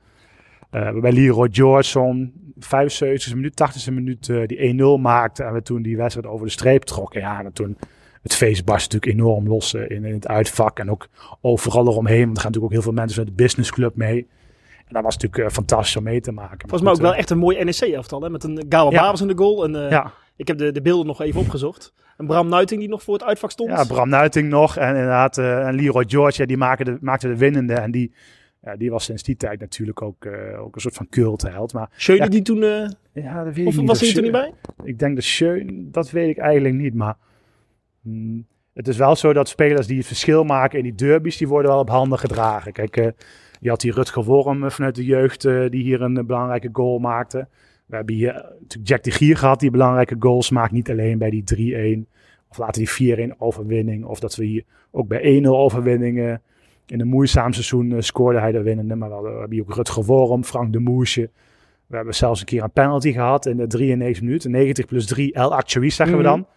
[0.71, 5.43] Uh, waarbij Leroy George zo'n 75 minuut, 80e minuut die 1-0 maakte.
[5.43, 7.21] En we toen die wedstrijd over de streep trokken.
[7.21, 7.77] Ja, en toen
[8.21, 10.79] het feest barst natuurlijk enorm los in, in het uitvak.
[10.79, 11.07] En ook
[11.41, 12.23] overal eromheen.
[12.23, 14.27] Want er gaan natuurlijk ook heel veel mensen met de businessclub mee.
[14.77, 16.69] En dat was natuurlijk fantastisch om mee te maken.
[16.69, 18.29] Volgens mij ook wel echt een mooi NEC-elftal.
[18.29, 19.01] Met een Gawa ja.
[19.01, 19.63] Babers in de goal.
[19.63, 20.13] En, ja.
[20.35, 21.93] Ik heb de, de beelden nog even opgezocht.
[22.17, 23.69] En Bram Nuiting die nog voor het uitvak stond.
[23.69, 24.77] Ja, Bram Nuiting nog.
[24.77, 27.73] En inderdaad, uh, en Leroy George, ja, die maakte de, maakte de winnende.
[27.73, 28.13] En die,
[28.61, 31.73] ja, die was sinds die tijd natuurlijk ook, uh, ook een soort van cultheld.
[31.73, 32.61] Maar Schöne ja, die toen...
[32.61, 33.87] Uh, ja, dat weet of ik niet.
[33.87, 34.53] was hij er toen niet bij?
[34.83, 36.93] Ik denk de Schöne, dat weet ik eigenlijk niet.
[36.93, 37.15] Maar
[38.01, 41.47] mm, het is wel zo dat spelers die het verschil maken in die derbies, die
[41.47, 42.71] worden wel op handen gedragen.
[42.71, 42.95] Kijk,
[43.59, 47.47] je had die Rutger Worm vanuit de jeugd die hier een belangrijke goal maakte.
[47.85, 50.71] We hebben hier natuurlijk Jack de Gier gehad die belangrijke goals maakt.
[50.71, 52.09] Niet alleen bij die 3-1
[52.49, 54.05] of later die 4-1 overwinning.
[54.05, 56.41] Of dat we hier ook bij 1-0 overwinningen.
[56.85, 58.95] In een moeizaam seizoen uh, scoorde hij de winnende.
[58.95, 61.29] Maar we, hebben hier ook Rutger Worm, Frank de Moesje.
[61.87, 64.51] We hebben zelfs een keer een penalty gehad in de 93 minuten.
[64.51, 66.47] 90 plus 3 El Actui zeggen mm we dan.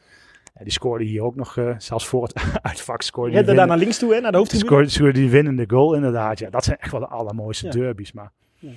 [0.59, 3.79] Ja, die scoorde hier ook nog, uh, zelfs voor het uitvak scoorde Ja, daar naar
[3.79, 4.71] links toe, hè, naar de hoofdtribune.
[4.71, 6.39] Scoorde, scoorde die winnende goal inderdaad.
[6.39, 7.73] Ja, dat zijn echt wel de allermooiste ja.
[7.73, 8.13] derbies.
[8.13, 8.71] Maar ja,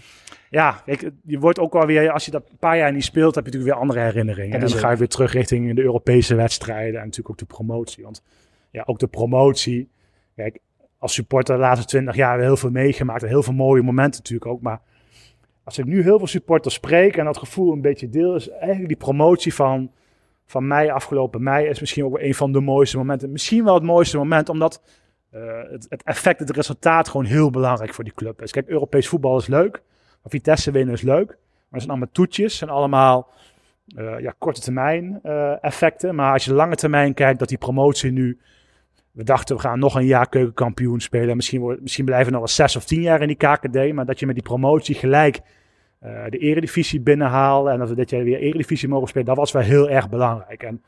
[0.50, 3.36] ja kijk, je wordt ook wel weer, als je dat een paar jaar niet speelt,
[3.36, 4.54] heb je natuurlijk weer andere herinneringen.
[4.54, 8.04] en dan ga je weer terug richting de Europese wedstrijden en natuurlijk ook de promotie.
[8.04, 8.24] Want
[8.72, 9.90] ja, ook de promotie.
[10.36, 10.60] Kijk,
[10.98, 13.24] als supporter de laatste twintig jaar heel veel meegemaakt.
[13.24, 14.62] En heel veel mooie momenten natuurlijk ook.
[14.62, 14.82] Maar
[15.64, 18.88] als ik nu heel veel supporters spreek en dat gevoel een beetje deel, is eigenlijk
[18.88, 19.92] die promotie van
[20.50, 23.32] van mei, afgelopen mei, is misschien ook een van de mooiste momenten.
[23.32, 24.82] Misschien wel het mooiste moment, omdat
[25.34, 25.42] uh,
[25.72, 28.52] het, het, effect, het resultaat gewoon heel belangrijk voor die club is.
[28.52, 29.82] Kijk, Europees voetbal is leuk,
[30.22, 31.28] maar Vitesse winnen is leuk.
[31.28, 33.30] Maar het zijn allemaal toetjes, zijn allemaal
[33.98, 36.16] uh, ja, korte termijn uh, effecten.
[36.16, 38.40] Maar als je de lange termijn kijkt, dat die promotie nu...
[39.12, 41.36] We dachten, we gaan nog een jaar keukenkampioen spelen.
[41.36, 43.94] Misschien, misschien blijven we nog wel zes of tien jaar in die KKD.
[43.94, 45.42] Maar dat je met die promotie gelijk
[46.04, 47.74] uh, de eredivisie binnenhalen.
[47.74, 49.28] En dat we dit jaar weer eredivisie mogen spelen.
[49.28, 50.64] Dat was wel heel erg belangrijk.
[50.64, 50.84] En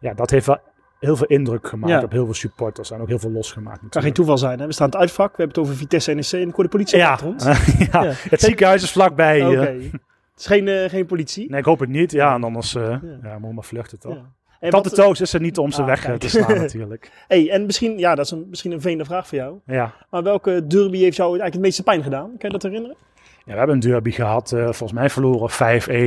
[0.00, 0.58] ja, dat heeft wel
[1.04, 2.02] heel veel indruk gemaakt ja.
[2.02, 2.90] op heel veel supporters.
[2.90, 3.80] En ook heel veel losgemaakt.
[3.88, 4.60] Kan geen toeval zijn.
[4.60, 4.66] Hè?
[4.66, 5.36] We staan het uitvak.
[5.36, 6.32] We hebben het over Vitesse NEC.
[6.32, 7.10] En ik hoor de politie ja.
[7.10, 7.44] achter ons.
[7.44, 7.54] ja.
[7.90, 8.12] ja.
[8.30, 9.46] Het ziekenhuis is vlakbij.
[9.46, 9.90] Okay.
[10.34, 11.50] Het is geen, uh, geen politie?
[11.50, 12.12] Nee, ik hoop het niet.
[12.12, 13.38] Ja, en anders uh, ja.
[13.38, 14.18] moet maar vluchten toch.
[14.60, 16.20] Hey, Tante wat, Toos is er niet om ze ah, weg kijk.
[16.20, 17.10] te slaan natuurlijk.
[17.28, 19.58] hey, en misschien, ja, dat is een, misschien een vreemde vraag voor jou.
[19.66, 19.94] Ja.
[20.10, 22.26] Maar welke derby heeft jou eigenlijk het meeste pijn gedaan?
[22.26, 22.96] Kan je dat herinneren?
[23.44, 25.50] Ja, we hebben een derby gehad, uh, volgens mij verloren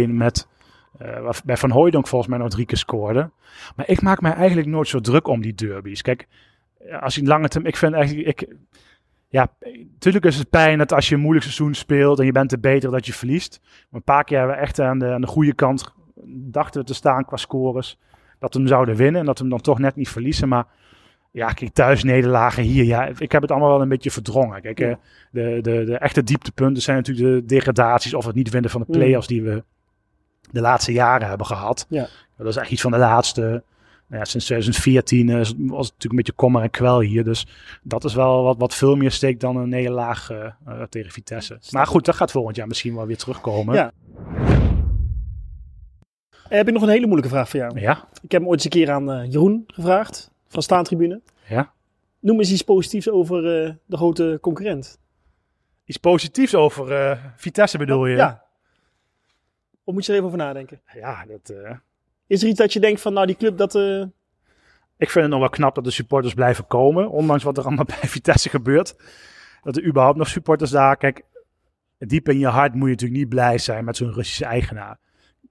[0.08, 0.48] 5-1 met...
[1.02, 3.30] Uh, bij Van Hooydonk volgens mij nog drie keer scoorde.
[3.76, 6.02] Maar ik maak mij eigenlijk nooit zo druk om die derbies.
[6.02, 6.28] Kijk,
[7.02, 7.74] als je lange termijn...
[7.74, 8.28] Ik vind eigenlijk...
[8.28, 8.56] Ik,
[9.30, 9.48] ja,
[9.92, 12.60] natuurlijk is het pijn dat als je een moeilijk seizoen speelt en je bent er
[12.60, 13.60] beter dat je verliest.
[13.64, 15.94] Maar een paar keer hebben we echt aan de, aan de goede kant
[16.26, 18.00] dachten we te staan qua scores.
[18.40, 20.48] Dat we hem zouden winnen en dat we hem dan toch net niet verliezen.
[20.48, 20.66] Maar
[21.32, 22.84] Ja, kijk, thuis nederlagen hier.
[22.84, 24.62] Ja, ik heb het allemaal wel een beetje verdrongen.
[24.62, 24.90] Kijk, Ja.
[24.90, 24.96] eh,
[25.32, 28.88] de, de, de echte dieptepunten zijn natuurlijk de degradaties of het niet winnen van de
[28.90, 28.94] Mm.
[28.98, 29.64] play-offs die we
[30.52, 31.86] de laatste jaren hebben gehad.
[31.90, 32.08] Ja.
[32.38, 33.42] Dat is echt iets van de laatste.
[34.10, 37.24] Nou ja, sinds 2014 eh, was het natuurlijk een beetje kommer en kwel hier.
[37.24, 37.48] Dus
[37.84, 41.60] dat is wel wat, wat veel meer steekt dan een nederlaag eh, eh, tegen Vitesse.
[41.72, 43.76] Maar goed, dat gaat volgend jaar misschien wel weer terugkomen.
[43.76, 43.92] Ja.
[46.50, 47.80] Eh, heb ik nog een hele moeilijke vraag voor jou.
[47.80, 51.22] Ja, Ik heb hem ooit eens een keer aan eh, Jeroen gevraagd, van Staantribune.
[51.48, 51.76] ja.
[52.20, 55.00] Noem eens iets positiefs over eh, de grote concurrent.
[55.86, 58.16] Iets positiefs over eh, Vitesse bedoel je?
[58.16, 58.44] Ja.
[59.88, 60.82] Of moet je er even over nadenken?
[60.94, 61.72] Ja, dat, eh,
[62.28, 63.76] Is er iets dat je denkt van, nou die club dat...
[63.76, 64.02] eh,
[64.98, 67.10] ik vind het nog wel knap dat de supporters blijven komen.
[67.10, 68.96] Ondanks wat er allemaal bij Vitesse gebeurt.
[69.64, 70.98] Dat er überhaupt nog supporters daar.
[70.98, 71.24] Kijk,
[71.98, 74.98] diep in je hart moet je natuurlijk niet blij zijn met zo'n Russische eigenaar.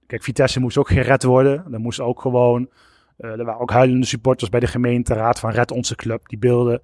[0.07, 1.65] Kijk, Vitesse moest ook gered worden.
[1.73, 2.69] Er moest ook gewoon.
[3.17, 6.27] eh, er waren ook huilende supporters bij de gemeenteraad van Red Onze Club.
[6.29, 6.81] Die beelden,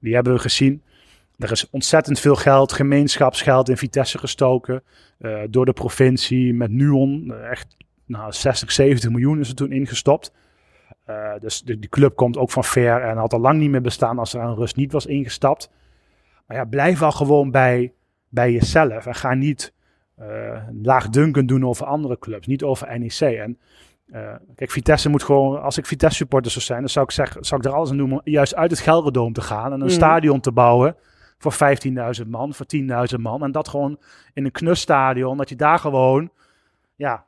[0.00, 0.82] die hebben we gezien.
[1.38, 4.82] Er is ontzettend veel geld, gemeenschapsgeld in Vitesse gestoken.
[5.18, 7.32] eh, door de provincie met Nuon.
[7.32, 7.76] Eh, echt
[8.06, 10.32] nou, 60, 70 miljoen is er toen ingestopt.
[11.04, 13.80] Eh, dus de, die club komt ook van ver en had al lang niet meer
[13.80, 15.70] bestaan als er aan rust niet was ingestapt.
[16.46, 17.92] Maar ja, blijf al gewoon bij,
[18.28, 19.72] bij jezelf en ga niet
[20.16, 23.20] eh laagdunkend doen over andere clubs, niet over NEC.
[23.20, 23.58] En
[24.54, 27.60] kijk, Vitesse moet gewoon, als ik Vitesse supporter zou zijn, dan zou ik, zeggen, zou
[27.60, 29.94] ik er alles aan doen om juist uit het Gelderdoom te gaan en een Mhm.
[29.94, 30.96] stadion te bouwen
[31.52, 31.76] voor
[32.22, 32.66] 15.000 man, voor
[33.14, 33.42] 10.000 man.
[33.42, 33.98] En dat gewoon
[34.34, 36.30] in een knusstadion, dat je daar gewoon,
[36.96, 37.24] ja,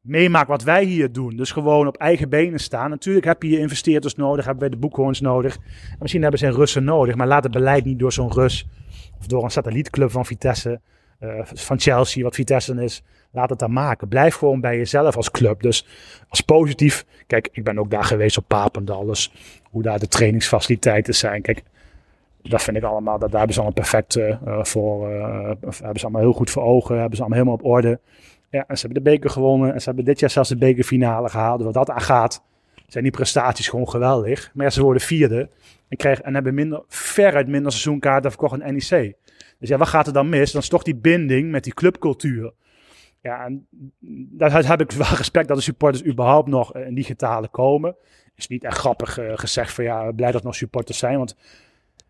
[0.00, 1.36] meemaakt wat wij hier doen.
[1.36, 2.90] Dus gewoon op eigen benen staan.
[2.90, 5.56] Natuurlijk heb je investeerders nodig, hebben wij de boekhoorns nodig.
[5.56, 8.66] En misschien hebben ze Russen nodig, maar laat het beleid niet door zo'n Rus
[9.18, 10.80] of door een satellietclub van Vitesse,
[11.18, 13.02] eh, van Chelsea, wat Vitesse is.
[13.30, 14.08] Laat het dan maken.
[14.08, 15.62] Blijf gewoon bij jezelf als club.
[15.62, 15.86] Dus
[16.28, 17.04] als positief.
[17.26, 19.04] Kijk, ik ben ook daar geweest op Papendal.
[19.04, 19.32] Dus
[19.70, 21.42] hoe daar de trainingsfaciliteiten zijn.
[21.42, 21.62] Kijk,
[22.42, 23.18] dat vind ik allemaal.
[23.18, 25.10] Dat, daar hebben ze allemaal perfect eh, eh, voor.
[25.10, 26.98] eh, hebben ze allemaal heel goed voor ogen.
[26.98, 28.00] Hebben ze allemaal helemaal op orde.
[28.50, 29.72] Ja, en ze hebben de beker gewonnen.
[29.72, 31.62] En ze hebben dit jaar zelfs de bekerfinale gehaald.
[31.62, 32.44] Wat dat aangaat,
[32.86, 34.50] zijn die prestaties gewoon geweldig.
[34.54, 35.48] Maar ze worden vierde.
[35.88, 39.14] En, krijgen, en hebben minder, veruit minder seizoenkaarten verkocht in NEC.
[39.58, 40.52] Dus ja, wat gaat er dan mis?
[40.52, 42.52] Dan is toch die binding met die clubcultuur.
[43.20, 43.66] Ja, en
[44.30, 47.96] daar heb ik wel respect dat de supporters überhaupt nog in die getalen komen.
[48.34, 51.18] Is niet echt grappig gezegd van ja, blij dat nog supporters zijn.
[51.18, 51.36] Want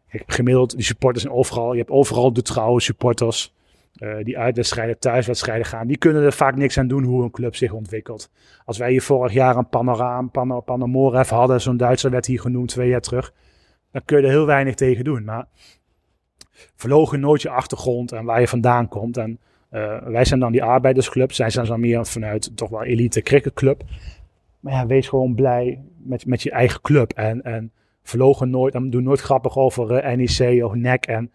[0.09, 1.73] kijk, gemiddeld, die supporters zijn overal.
[1.73, 3.57] Je hebt overal de trouwe supporters.
[3.99, 5.87] eh, die uitwedstrijden, thuiswedstrijden gaan.
[5.87, 8.31] Die kunnen er vaak niks aan doen hoe een club zich ontwikkelt.
[8.65, 11.61] Als wij hier vorig jaar een Panoraam, Pan Panamorev hadden.
[11.61, 13.33] Zo'n Duitser werd hier genoemd twee jaar terug.
[13.93, 15.25] Dan kun je er heel weinig tegen doen.
[15.25, 15.47] Maar
[16.77, 19.17] verlogen nooit je achtergrond en waar je vandaan komt.
[19.17, 19.39] En
[19.71, 21.33] eh, wij zijn dan die arbeidersclub.
[21.33, 23.83] Zij zijn dan meer vanuit toch wel elite cricketclub.
[24.61, 27.13] Maar ja, wees gewoon blij met, met je eigen club.
[27.13, 27.73] En, en
[28.09, 28.93] verlogen nooit.
[28.93, 31.07] Doe nooit grappig over eh, NEC of NEC.
[31.07, 31.33] En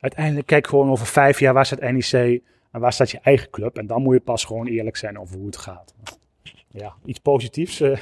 [0.00, 2.42] uiteindelijk kijk gewoon over vijf jaar waar staat NEC
[2.72, 3.78] en waar staat je eigen club.
[3.78, 5.94] En dan moet je pas gewoon eerlijk zijn over hoe het gaat.
[6.68, 7.80] Ja, iets positiefs.
[7.80, 7.98] eh,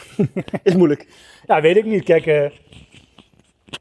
[0.62, 1.06] is moeilijk.
[1.46, 2.04] ja, weet ik niet.
[2.04, 2.50] Kijk, eh,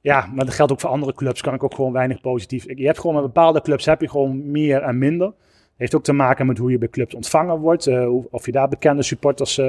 [0.02, 1.42] ja, maar dat geldt ook voor andere clubs.
[1.42, 2.66] Kan ik ook gewoon weinig positief.
[2.76, 5.34] Je hebt gewoon met bepaalde clubs heb je gewoon meer en minder.
[5.76, 7.88] Heeft ook te maken met hoe je bij clubs ontvangen wordt.
[8.32, 9.62] of je daar bekende supporters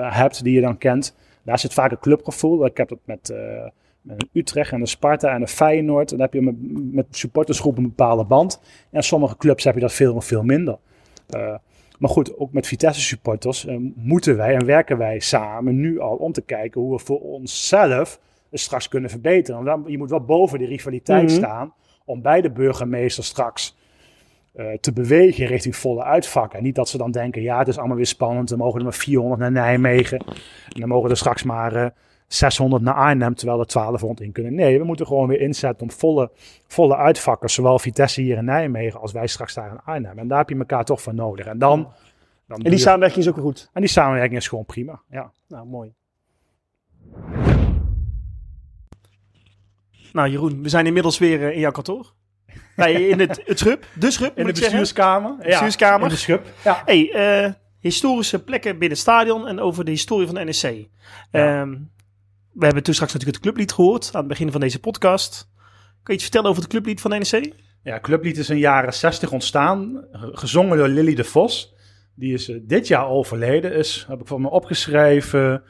[0.00, 1.14] hebt die je dan kent.
[1.50, 2.66] Daar zit vaak een clubgevoel.
[2.66, 3.68] Ik heb dat met, eh,
[4.00, 6.08] met Utrecht en de Sparta en de Feyenoord.
[6.10, 6.54] Dan heb je met,
[6.92, 8.60] met supportersgroepen een bepaalde band.
[8.90, 10.78] En sommige clubs heb je dat veel, veel minder.
[11.28, 11.54] Eh,
[11.98, 16.16] maar goed, ook met Vitesse supporters eh, moeten wij en werken wij samen nu al
[16.16, 18.20] om te kijken hoe we voor onszelf
[18.50, 19.64] het straks kunnen verbeteren.
[19.64, 21.34] Want dan, je moet wel boven die rivaliteit Mhm.
[21.34, 21.72] staan
[22.04, 23.76] om bij de burgemeester straks
[24.80, 26.58] te bewegen richting volle uitvakken.
[26.58, 28.48] En niet dat ze dan denken, ja, het is allemaal weer spannend.
[28.48, 30.18] Dan mogen er maar 400 naar Nijmegen.
[30.68, 31.90] En dan mogen er straks maar eh,
[32.26, 34.54] 600 naar Arnhem, terwijl er 1200 in kunnen.
[34.54, 36.30] Nee, we moeten gewoon weer inzetten om volle,
[36.66, 37.50] volle uitvakken.
[37.50, 40.18] Zowel Vitesse hier in Nijmegen als wij straks daar in Arnhem.
[40.18, 41.46] En daar heb je elkaar toch voor nodig.
[41.46, 41.92] En dan...
[42.46, 43.70] dan En die samenwerking is ook goed.
[43.72, 45.02] en die samenwerking is gewoon prima.
[45.10, 45.32] Ja.
[45.48, 45.92] Nou, mooi.
[50.12, 52.12] Nou, Jeroen, we zijn inmiddels weer eh, in jouw kantoor.
[52.88, 55.30] In het, het schub, de schub, In de bestuurskamer.
[55.40, 56.02] Ja, Bestuurskamer.
[56.02, 56.46] in de schub.
[56.64, 56.82] Ja.
[56.84, 60.88] Hey, eh, historische plekken binnen het stadion en over de historie van de NEC.
[61.30, 61.76] Ehm,
[62.52, 65.48] we hebben toen straks natuurlijk het clublied gehoord aan het begin van deze podcast.
[66.02, 67.52] Kan je iets vertellen over het clublied van de NEC?
[67.82, 70.04] Ja, Clublied is in de jaren 60 ontstaan.
[70.12, 71.74] ge- Gezongen door Lily de Vos.
[72.14, 73.72] Die is eh, dit jaar overleden.
[73.74, 75.62] Is, heb ik voor me opgeschreven.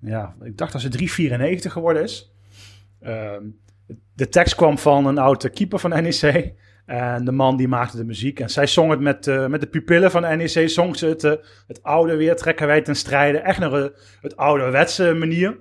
[0.00, 2.32] Ja, ik dacht dat ze 394 geworden is.
[3.00, 3.42] Ehm,
[4.14, 6.54] de tekst kwam van een oude keeper van NEC.
[6.86, 8.40] En de man die maakte de muziek.
[8.40, 10.68] En zij zong het met, eh, met de pupillen van NEC.
[10.68, 11.32] Zong ze het, eh,
[11.66, 13.38] het oude weer trekken wij ten strijde.
[13.38, 13.88] Echt naar eh,
[14.20, 15.56] het ouderwetse manier.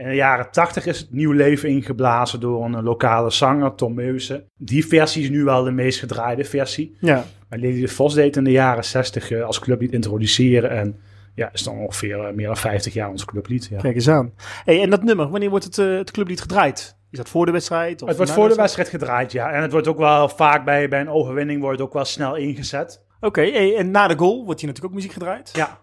[0.00, 4.44] In de jaren 80 is het nieuw leven ingeblazen door een lokale zanger, Tom Meusen.
[4.56, 6.96] Die versie is nu wel de meest gedraaide versie.
[7.00, 7.24] Ja.
[7.48, 10.70] Maar Lady de Vos deed in de jaren 60 eh, als clublied introduceren.
[10.70, 11.00] En
[11.34, 13.66] ja, is dan ongeveer eh, meer dan 50 jaar ons clublied.
[13.70, 13.78] Ja.
[13.80, 14.32] Kijk eens aan.
[14.64, 16.98] Hey, en dat nummer, wanneer wordt het, eh, het clublied gedraaid?
[17.10, 18.02] Is dat voor de wedstrijd?
[18.02, 19.50] Of Het wordt voor de wedstrijd gedraaid, ja.
[19.50, 22.36] En het wordt ook wel vaak bij, bij een overwinning wordt het ook wel snel
[22.36, 23.04] ingezet.
[23.20, 25.50] Oké, hey, en na de goal wordt hier natuurlijk ook muziek gedraaid?
[25.52, 25.80] Ja.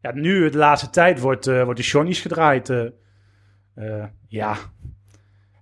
[0.00, 2.72] Ja, nu de laatste tijd wordt, eh, wordt de Johnny's gedraaid.
[4.28, 4.56] ja,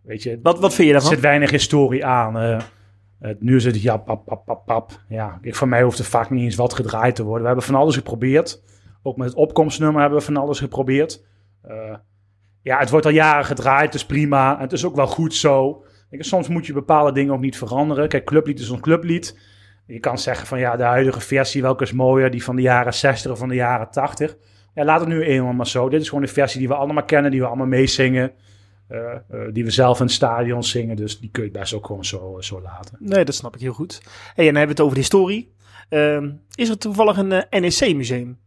[0.02, 1.10] weet je, Wat, wat vind je er daarvan?
[1.10, 2.62] zit weinig historie aan.
[3.38, 5.00] nu zit het ja, pap, pap, pap, pap.
[5.08, 7.40] Ja, ik, voor mij hoeft er vaak niet eens wat gedraaid te worden.
[7.42, 8.62] We hebben van alles geprobeerd.
[9.06, 11.24] Ook met het opkomstnummer hebben we van alles geprobeerd.
[11.62, 11.94] Eh,
[12.62, 14.54] ja, het wordt al jaren gedraaid, dus prima.
[14.56, 15.84] En het is ook wel goed zo.
[16.10, 18.08] Kijk, soms moet je bepaalde dingen ook niet veranderen.
[18.08, 19.38] Kijk, clublied is een clublied.
[19.86, 22.30] Je kan zeggen van ja, de huidige versie, welke is mooier?
[22.30, 24.36] Die van de jaren 60 of van de jaren 80?
[24.74, 25.88] Ja, laat het nu eenmaal maar zo.
[25.88, 28.32] Dit is gewoon de versie die we allemaal kennen, die we allemaal meezingen.
[28.88, 29.20] eh, eh,
[29.52, 30.96] die we zelf in het stadion zingen.
[30.96, 32.96] Dus die kun je best ook gewoon zo, zo laten.
[33.00, 34.02] Nee, dat snap ik heel goed.
[34.34, 35.54] Hey, en dan hebben we het over de historie.
[35.88, 38.38] Ehm, is er toevallig een NEC-museum?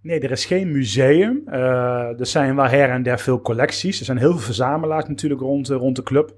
[0.00, 1.42] Nee, er is geen museum.
[1.46, 3.98] Eh, er zijn wel her en der veel collecties.
[3.98, 6.34] Er zijn heel veel verzamelaars natuurlijk rond, eh, rond de club.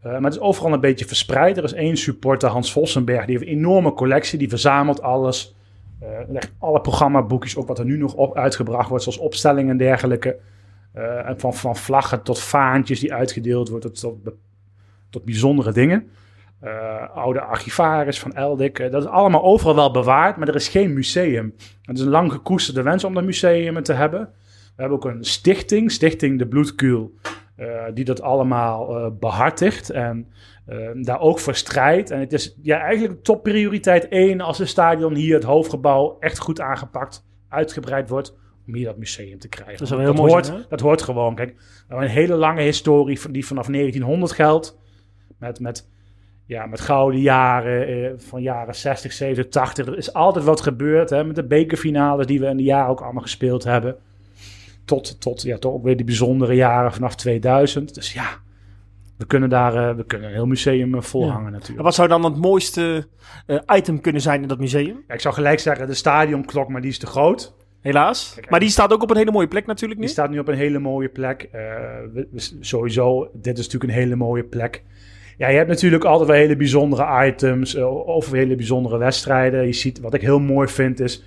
[0.00, 1.56] Eh, maar het is overal een beetje verspreid.
[1.56, 4.38] Er is één supporter, Hans Vossenberg, die heeft een enorme collectie.
[4.38, 5.54] Die verzamelt alles.
[6.00, 9.76] Eh, legt alle programmaboekjes, ook wat er nu nog op uitgebracht wordt, zoals opstellingen en
[9.76, 10.36] dergelijke.
[11.36, 14.16] Van, van vlaggen tot vaantjes die uitgedeeld worden, tot,
[15.10, 16.10] tot bijzondere dingen.
[16.64, 18.78] Eh, oude archivaris van Eldik.
[18.78, 21.54] eh, dat is allemaal overal wel bewaard, maar er is geen museum.
[21.82, 24.20] Het is een lang gekoesterde wens om dat museum te hebben.
[24.76, 27.12] We hebben ook een stichting, Stichting de Bloedkuil,
[27.56, 30.32] eh, die dat allemaal eh, behartigt en
[30.94, 32.10] daar ook voor strijdt.
[32.10, 36.60] En het is ja, eigenlijk topprioriteit één als het stadion hier, het hoofdgebouw, echt goed
[36.60, 38.36] aangepakt, uitgebreid wordt.
[38.66, 40.04] Om hier dat museum te krijgen.
[40.04, 41.34] Dat hoort, zijn, dat hoort gewoon.
[41.34, 44.78] Kijk, we hebben een hele lange historie van, die vanaf 1900 geldt.
[45.38, 45.88] Met, met,
[46.46, 49.86] ja, met gouden jaren eh, van jaren 60, 70, 80.
[49.86, 51.10] Er is altijd wat gebeurd.
[51.10, 53.96] Hè, met de bekerfinales die we in de jaren ook allemaal gespeeld hebben.
[54.84, 57.94] Tot, tot ja, toch ook weer die bijzondere jaren vanaf 2000.
[57.94, 58.26] Dus ja,
[59.16, 61.82] we kunnen daar eh, we kunnen een heel museum eh, volhangen En natuurlijk.
[61.82, 63.06] wat zou dan het mooiste
[63.74, 65.04] item kunnen zijn in dat museum?
[65.08, 67.54] Ja, ik zou gelijk zeggen de stadionklok, maar die is te groot.
[67.80, 68.32] Helaas.
[68.34, 70.06] Kijk, maar die staat ook op een hele mooie plek natuurlijk nu.
[70.06, 71.48] Die staat nu op een hele mooie plek.
[71.52, 74.82] We- we- sowieso, dit is natuurlijk een hele mooie plek.
[75.36, 79.66] Ja, je hebt natuurlijk altijd wel hele bijzondere items eh, of hele bijzondere wedstrijden.
[79.66, 81.24] Je ziet, wat ik heel mooi vind, is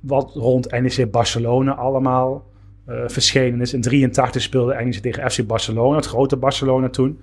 [0.00, 2.44] wat rond NEC Barcelona allemaal
[2.86, 3.72] eh, verschenen is.
[3.74, 7.20] In 83 speelde NEC tegen FC Barcelona, het grote Barcelona toen.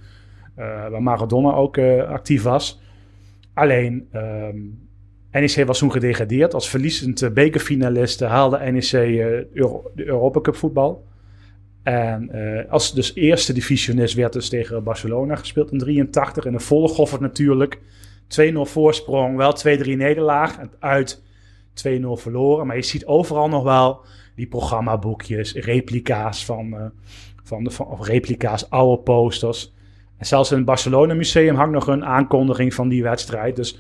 [0.56, 1.78] eh, waar Maradona ook
[2.08, 2.82] actief was.
[3.54, 4.58] Alleen, ehm,
[5.32, 6.54] NEC was toen gedegradeerd.
[6.54, 8.92] Als verliezend bekerfinalist haalde NEC
[9.54, 11.07] Euro- de Europa Cup voetbal.
[11.88, 16.46] En eh, als dus eerste divisionist werd dus tegen Barcelona gespeeld in 83.
[16.46, 17.80] In de volle goffert natuurlijk.
[18.42, 20.58] 2-0 voorsprong, wel 2-3 nederlaag.
[20.58, 21.22] En uit
[21.74, 22.68] 2-0 verloren.
[22.68, 24.02] Maar je ziet overal nog wel
[24.36, 26.86] die programmaboekjes, replica's van, eh,
[27.44, 29.74] van de, van, of replica's, oude posters.
[30.18, 33.56] En zelfs in het Barcelona Museum hangt nog een aankondiging van die wedstrijd.
[33.56, 33.80] Dus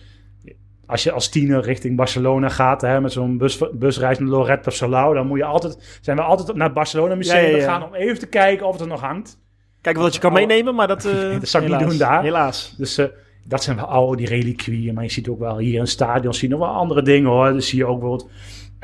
[0.87, 4.75] als je als tiener richting Barcelona gaat, hè, met zo'n bus, busreis naar Lorette of
[4.75, 7.57] Salau, dan moet je altijd, zijn we altijd naar het Barcelona Museum Ja, ja, ja.
[7.57, 9.39] gegaan om even te kijken of het er nog hangt.
[9.81, 11.05] Kijken wat je kan meenemen, maar dat...
[11.05, 12.21] eh, dat zou ik niet doen daar.
[12.21, 12.75] Helaas.
[12.77, 13.05] Dus eh,
[13.45, 14.93] dat zijn wel oude, die reliquieën.
[14.93, 17.29] Maar je ziet ook wel hier in het stadion zie je nog wel andere dingen
[17.29, 17.53] hoor.
[17.53, 18.29] Dus zie je ook bijvoorbeeld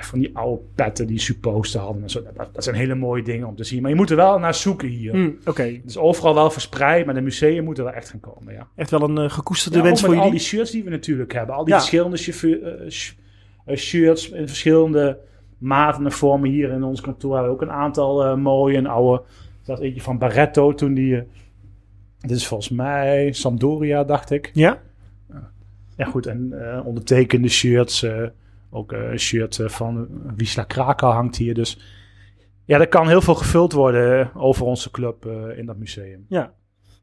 [0.06, 2.02] van die oude petten die supposten hadden.
[2.04, 2.24] En zo.
[2.36, 3.82] Dat, dat zijn hele mooie dingen om te zien.
[3.82, 5.12] Maar je moet er wel naar zoeken hier.
[5.12, 8.54] Hm, Oké, Het is overal wel verspreid, maar de musea moeten wel echt gaan komen.
[8.54, 8.68] Ja.
[8.76, 10.40] echt wel een eh, gekoesterde Ja, wens voor met al jullie.
[10.40, 11.56] die shirts die we natuurlijk hebben.
[11.56, 11.80] Al die Ja.
[11.80, 12.88] verschillende chauffeur- eh,
[13.66, 15.18] eh, shirts in verschillende
[15.58, 16.50] maten en vormen.
[16.50, 19.22] Hier in ons kantoor hebben we ook een aantal mooie en oude.
[19.66, 21.24] Dat eentje van Barretto toen die...
[22.20, 24.50] dit is volgens mij Sampdoria, dacht ik.
[24.54, 24.82] Ja?
[25.98, 26.54] Ja goed, en
[26.86, 28.06] ondertekende shirts.
[28.74, 31.54] Ook eh, een shirt eh, van Wisla Krakau hangt hier.
[31.54, 31.80] Dus
[32.66, 36.26] ja, er kan heel veel gevuld worden eh, over onze club in dat museum.
[36.30, 36.54] Ja.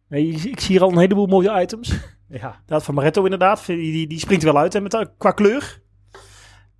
[0.08, 1.92] Ik zie hier al een heleboel mooie items.
[2.32, 5.82] Ja, Dat van Maretto inderdaad, die, die, springt wel uit hè, met, qua kleur.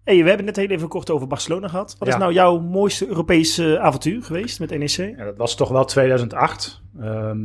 [0.05, 1.97] Hey, we hebben het net heel even kort over Barcelona gehad.
[1.99, 5.17] Wat is nou jouw mooiste Europese avontuur geweest met NEC?
[5.17, 6.83] Ja, dat was toch wel 2008.
[7.01, 7.39] Ehm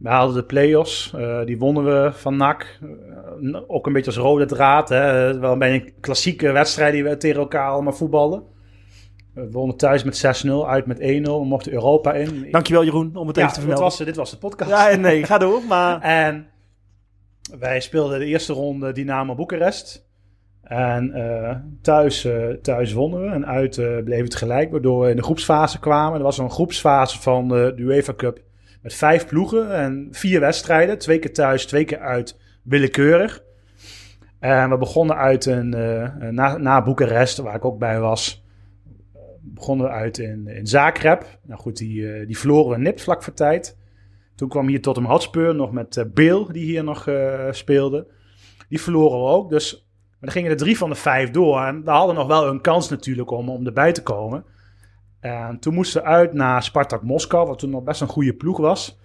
[0.00, 1.12] we haalden de play-offs.
[1.14, 2.78] eh, die wonnen we van NAC.
[3.42, 4.88] Eh, ook een beetje als rode draad.
[4.88, 5.38] Hè.
[5.38, 8.42] Wel bij een klassieke wedstrijd die we tegen elkaar allemaal voetballen.
[9.34, 11.02] We wonnen thuis met 6-0, uit met 1-0.
[11.40, 12.48] We mochten Europa in.
[12.50, 13.84] Dankjewel Jeroen om het ja, even te dit vermelden.
[13.84, 14.70] was, dit was de podcast.
[14.70, 15.62] Ja, nee, ga door.
[15.68, 16.46] Maar En
[17.58, 20.08] wij speelden de eerste ronde Dynamo Boekarest.
[20.62, 22.28] En eh, thuis,
[22.62, 23.74] thuis wonnen we en uit
[24.04, 26.18] bleef het gelijk, waardoor we in de groepsfase kwamen.
[26.18, 28.40] Er was een groepsfase van de UEFA Cup
[28.82, 30.98] met vijf ploegen en vier wedstrijden.
[30.98, 33.42] Twee keer thuis, twee keer uit, willekeurig.
[34.38, 38.44] En we begonnen uit een, eh, na, na Boekarest, waar ik ook bij was,
[39.40, 41.38] begonnen we uit in, in Zagreb.
[41.42, 43.78] Nou goed, die, eh, die verloren we nipt vlak voor tijd.
[44.34, 47.08] Toen kwam hier tot een Hotspur, nog met eh Bill, die hier nog
[47.50, 48.06] speelde.
[48.68, 51.60] Die verloren we ook, dus maar dan gingen er drie van de vijf door.
[51.60, 54.44] En we hadden nog wel een kans natuurlijk om, om erbij te komen.
[55.20, 58.58] En toen moesten we uit naar Spartak Moskou, wat toen nog best een goede ploeg
[58.58, 58.98] was.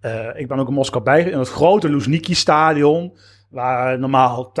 [0.00, 3.16] Eh, ik ben ook in Moskou bij, in het grote Luzhniki-stadion.
[3.48, 4.52] Waar normaal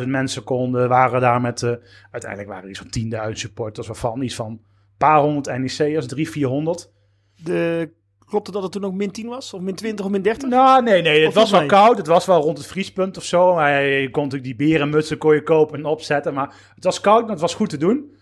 [0.00, 1.62] 80.000 mensen konden, waren daar met...
[1.62, 1.72] eh,
[2.10, 4.60] uiteindelijk waren er iets van 10.000 supporters, waarvan iets van een
[4.98, 6.90] paar honderd NEC'ers, drie, 400.
[7.36, 7.90] De,
[8.26, 9.52] klopte dat het toen ook min 10 was?
[9.54, 10.48] Of min 20 of min 30?
[10.48, 11.96] Nou, nee, nee, het was wel koud.
[11.96, 13.54] Het was wel rond het vriespunt of zo.
[13.54, 16.34] Maar je kon natuurlijk die berenmutsen kon je kopen en opzetten.
[16.34, 18.13] Maar het was koud, maar het was goed te doen.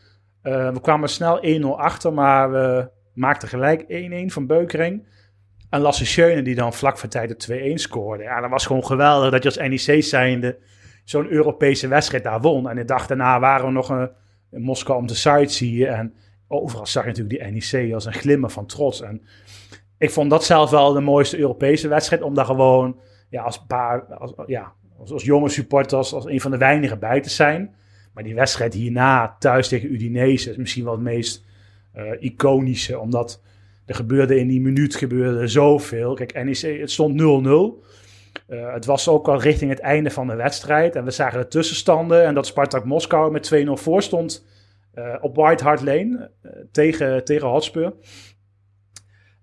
[0.42, 5.06] Eh, we kwamen snel 1-0 achter, maar we maakten gelijk 1-1 van Beukering.
[5.70, 8.22] En Lasse Schöne die dan vlak voor tijd de 2-1 scoorde.
[8.22, 10.58] Ja, dat was gewoon geweldig dat je als NEC zijnde
[11.04, 12.68] zo'n Europese wedstrijd daar won.
[12.68, 14.10] En de dag daarna waren we nog een,
[14.50, 15.88] in Moskou om te sightseeën.
[15.88, 16.14] En
[16.48, 19.00] overal zag je natuurlijk die NEC als een glimmer van trots.
[19.00, 19.22] En
[19.98, 22.22] ik vond dat zelf wel de mooiste Europese wedstrijd.
[22.22, 26.50] Om daar gewoon ja, als, paar, als, ja, als, als jonge supporters, als een van
[26.50, 27.74] de weinigen bij te zijn.
[28.14, 31.44] Maar die wedstrijd hierna, thuis tegen Udinese, is misschien wel het meest
[31.92, 32.98] eh, iconische.
[32.98, 33.42] Omdat
[33.86, 36.14] er gebeurde in die minuut gebeurde zoveel.
[36.14, 37.84] Kijk, NEC, het stond 0-0.
[38.46, 40.96] Eh, het was ook al richting het einde van de wedstrijd.
[40.96, 42.24] En we zagen de tussenstanden.
[42.24, 44.46] En dat Spartak Moskou met 2-0 voor stond
[44.94, 46.30] eh, op White Hart Lane
[46.70, 47.94] tegen, tegen Hotspur.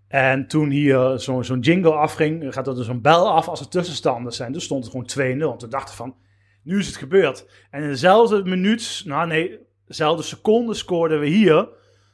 [0.08, 3.68] En toen hier zo'n zo'n jingle afging, gaat er dus een bel af als er
[3.68, 4.52] tussenstanden zijn.
[4.52, 5.52] Toen stond het gewoon 2-0.
[5.52, 6.16] En toen dachten van,
[6.64, 7.46] nu is het gebeurd.
[7.72, 11.68] En in dezelfde minuut, nou nee, dezelfde seconde scoorden we hier,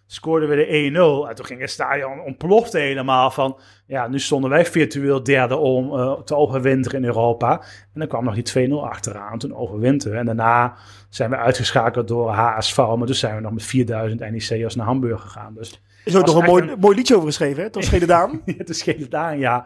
[0.07, 0.89] scoorden we de
[1.25, 1.29] 1-0.
[1.29, 5.93] En toen ging het stadion ontplofte helemaal van, ja, nu stonden wij virtueel derde om
[5.93, 7.59] eh, te overwinteren in Europa.
[7.93, 10.17] En dan kwam nog die 2-0 achteraan, toen overwinteren.
[10.19, 10.75] En daarna
[11.09, 15.21] zijn we uitgeschakeld door HSV, maar toen zijn we nog met 4000 NEC'ers naar Hamburg
[15.21, 15.53] gegaan.
[15.53, 17.69] Dus Er is ook was nog een mooi, een- mooi liedje over geschreven, hè?
[17.69, 18.41] Toch Schede Daan?
[18.57, 19.65] het is Scheledaan, ja.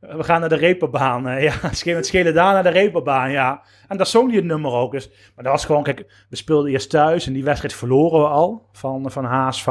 [0.00, 1.28] We gaan naar de reperbaan.
[1.28, 1.54] eh, ja,
[1.94, 3.62] met Scheledaan naar de reperbaan, ja.
[3.88, 4.92] En daar zong hij het nummer ook.
[4.92, 8.26] Dus, maar dat was gewoon, kijk, we speelden eerst thuis en die wedstrijd verloren we
[8.28, 9.66] al van, van HSV.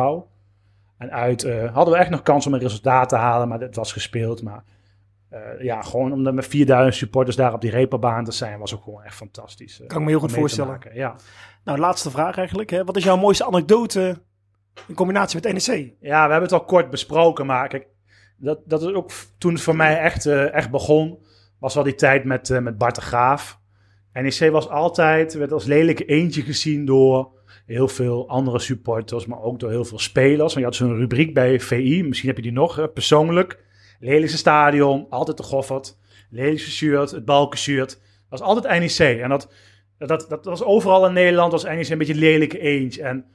[0.97, 3.75] En uit eh, hadden we echt nog kans om een resultaat te halen, maar het
[3.75, 4.43] was gespeeld.
[4.43, 4.63] Maar
[5.29, 8.83] eh, ja, gewoon om met 4000 supporters daar op die reperbaan te zijn, was ook
[8.83, 9.81] gewoon echt fantastisch.
[9.81, 10.79] eh, Kan ik me heel goed voorstellen.
[10.93, 11.15] Ja.
[11.63, 12.69] Nou, laatste vraag eigenlijk.
[12.69, 12.83] Hè?
[12.83, 14.21] Wat is jouw mooiste anekdote
[14.87, 15.93] in combinatie met NEC?
[15.99, 17.87] Ja, we hebben het al kort besproken, maar kijk,
[18.37, 21.19] dat, dat is ook toen het voor mij echt, eh, echt begon,
[21.59, 23.59] was wel die tijd met, eh, met Bart de Graaf.
[24.13, 27.29] NEC was altijd, werd als lelijke eentje gezien door
[27.65, 30.53] heel veel andere supporters, maar ook door heel veel spelers.
[30.53, 33.63] Want je had zo'n rubriek bij VI, misschien heb je die nog, persoonlijk.
[33.99, 35.97] Lelijkste stadion, altijd de Goffert.
[36.29, 37.89] Lelijkste shirt, het balkenshirt.
[38.29, 39.19] Dat was altijd NEC.
[39.21, 39.53] En dat,
[39.97, 43.03] dat, dat was overal in Nederland, was NEC een beetje lelijke eentje.
[43.03, 43.25] En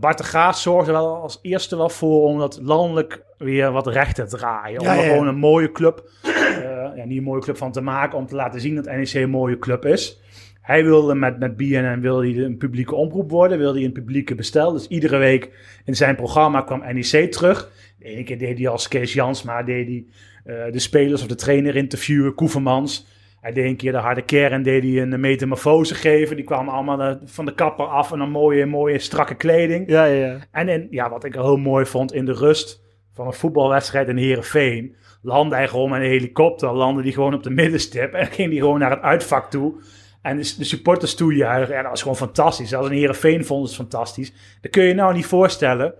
[0.00, 4.14] Bart de Graaf zorgde wel als eerste wel voor om dat landelijk weer wat recht
[4.14, 4.80] te draaien.
[4.80, 7.80] Om Ja, er gewoon een mooie club, eh, ja, niet een mooie club van te
[7.80, 10.20] maken, om te laten zien dat NEC een mooie club is.
[10.60, 14.34] Hij wilde met, met BNN wilde hij een publieke omroep worden, wilde hij een publieke
[14.34, 14.72] bestel.
[14.72, 15.50] Dus iedere week
[15.84, 17.70] in zijn programma kwam NEC terug.
[17.98, 20.04] De ene keer deed hij als Kees Jansma, deed hij
[20.44, 23.06] eh, de spelers of de trainer interviewen, Koevermans.
[23.42, 26.36] Hij deed een keer de harde kern, deed hij een metamorfose geven.
[26.36, 29.88] Die kwamen allemaal eh, van de kapper af en een mooie, mooie strakke kleding.
[29.90, 30.38] Ja, ja, ja.
[30.50, 34.16] En in, ja, wat ik heel mooi vond, in de rust van een voetbalwedstrijd in
[34.16, 34.96] Heerenveen...
[35.22, 38.12] landde hij gewoon met een helikopter, landde die gewoon op de middenstip...
[38.12, 39.74] en ging die gewoon naar het uitvak toe...
[40.22, 41.74] En de, de supporters toejuichen.
[41.74, 42.68] Ja, dat was gewoon fantastisch.
[42.68, 44.32] Zelfs in Heerenveen vonden ze het fantastisch.
[44.60, 45.94] Dat kun je je nou niet voorstellen.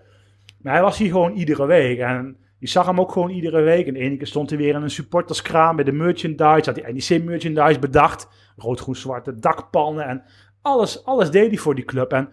[0.59, 1.99] Maar hij was hier gewoon iedere week.
[1.99, 3.87] En je zag hem ook gewoon iedere week.
[3.87, 6.71] En de keer stond hij weer in een supporterskraam bij de merchandise.
[6.71, 8.29] Had hij NEC merchandise bedacht.
[8.57, 10.07] Rood, groen, zwarte dakpannen.
[10.07, 10.23] En
[10.61, 12.13] alles, alles deed hij voor die club.
[12.13, 12.29] En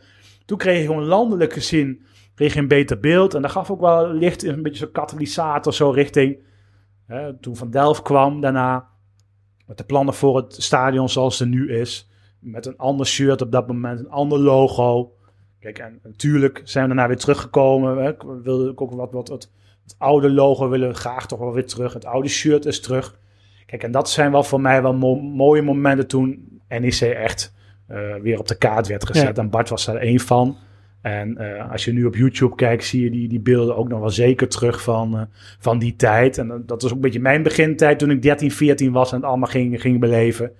[0.45, 3.33] toen kreeg je gewoon landelijk gezien kreeg een beter beeld.
[3.33, 6.37] En dat gaf ook wel licht een beetje zo'n katalysator zo richting...
[7.05, 8.87] Hè, toen Van Delft kwam daarna...
[9.65, 12.09] Met de plannen voor het stadion zoals het nu is.
[12.39, 15.13] Met een ander shirt op dat moment, een ander logo.
[15.59, 18.03] Kijk, en natuurlijk zijn we daarna weer teruggekomen.
[18.03, 18.13] Hè.
[18.17, 19.51] We wilden ook wat, wat, wat,
[19.89, 21.93] het oude logo willen we graag toch wel weer terug.
[21.93, 23.19] Het oude shirt is terug.
[23.65, 27.53] Kijk, en dat zijn wel voor mij wel mo- mooie momenten toen NEC echt
[27.87, 29.37] eh, weer op de kaart werd gezet.
[29.37, 30.57] En Bart was daar één van.
[31.01, 33.99] En eh, als je nu op YouTube kijkt, zie je die, die beelden ook nog
[33.99, 35.21] wel zeker terug van, eh,
[35.59, 36.37] van die tijd.
[36.37, 39.17] En dat- dat was ook een beetje mijn begintijd toen ik 13, 14 was en
[39.17, 40.51] het allemaal ging, ging beleven.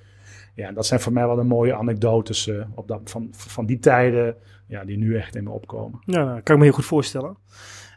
[0.56, 4.36] Ja, dat zijn voor mij wel de mooie anekdotes op dat, van, van die tijden,
[4.68, 6.00] ja, die nu echt in me opkomen.
[6.06, 7.38] Ja, nou, kan ik me heel goed voorstellen.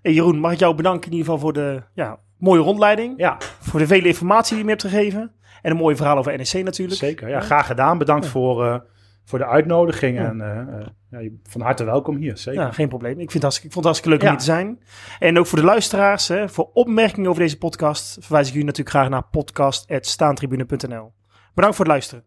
[0.02, 3.14] En Jeroen, mag ik jou bedanken in ieder geval voor de ja, mooie rondleiding.
[3.16, 5.32] Ja, Voor de vele informatie die je me hebt gegeven.
[5.62, 6.98] En een mooie verhaal over NEC natuurlijk.
[6.98, 7.28] zeker.
[7.28, 7.98] Ja, graag gedaan.
[7.98, 8.78] Bedankt voor, eh,
[9.24, 10.18] voor de uitnodiging.
[10.18, 10.28] Ja.
[10.28, 12.60] En eh, eh, ja, van harte welkom hier, zeker.
[12.60, 13.12] Ja, geen probleem.
[13.12, 14.80] Ik, vind het hartstikke, ik vond het hartstikke leuk om hier te zijn.
[15.18, 18.96] En ook voor de luisteraars, hè, voor opmerkingen over deze podcast, verwijs ik jullie natuurlijk
[18.96, 21.12] graag naar podcast.staantribune.nl.
[21.54, 22.24] Bedankt voor het luisteren.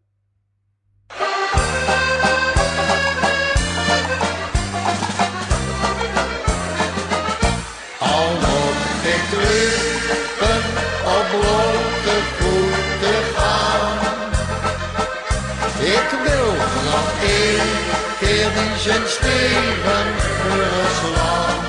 [18.85, 20.07] Zijn steven
[20.41, 21.59] verslaan.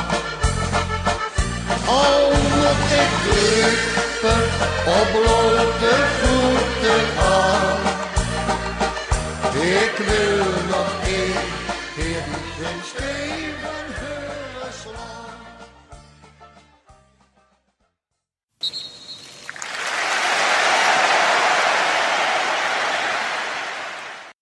[1.86, 4.42] Al moet ik terugven
[4.86, 5.10] op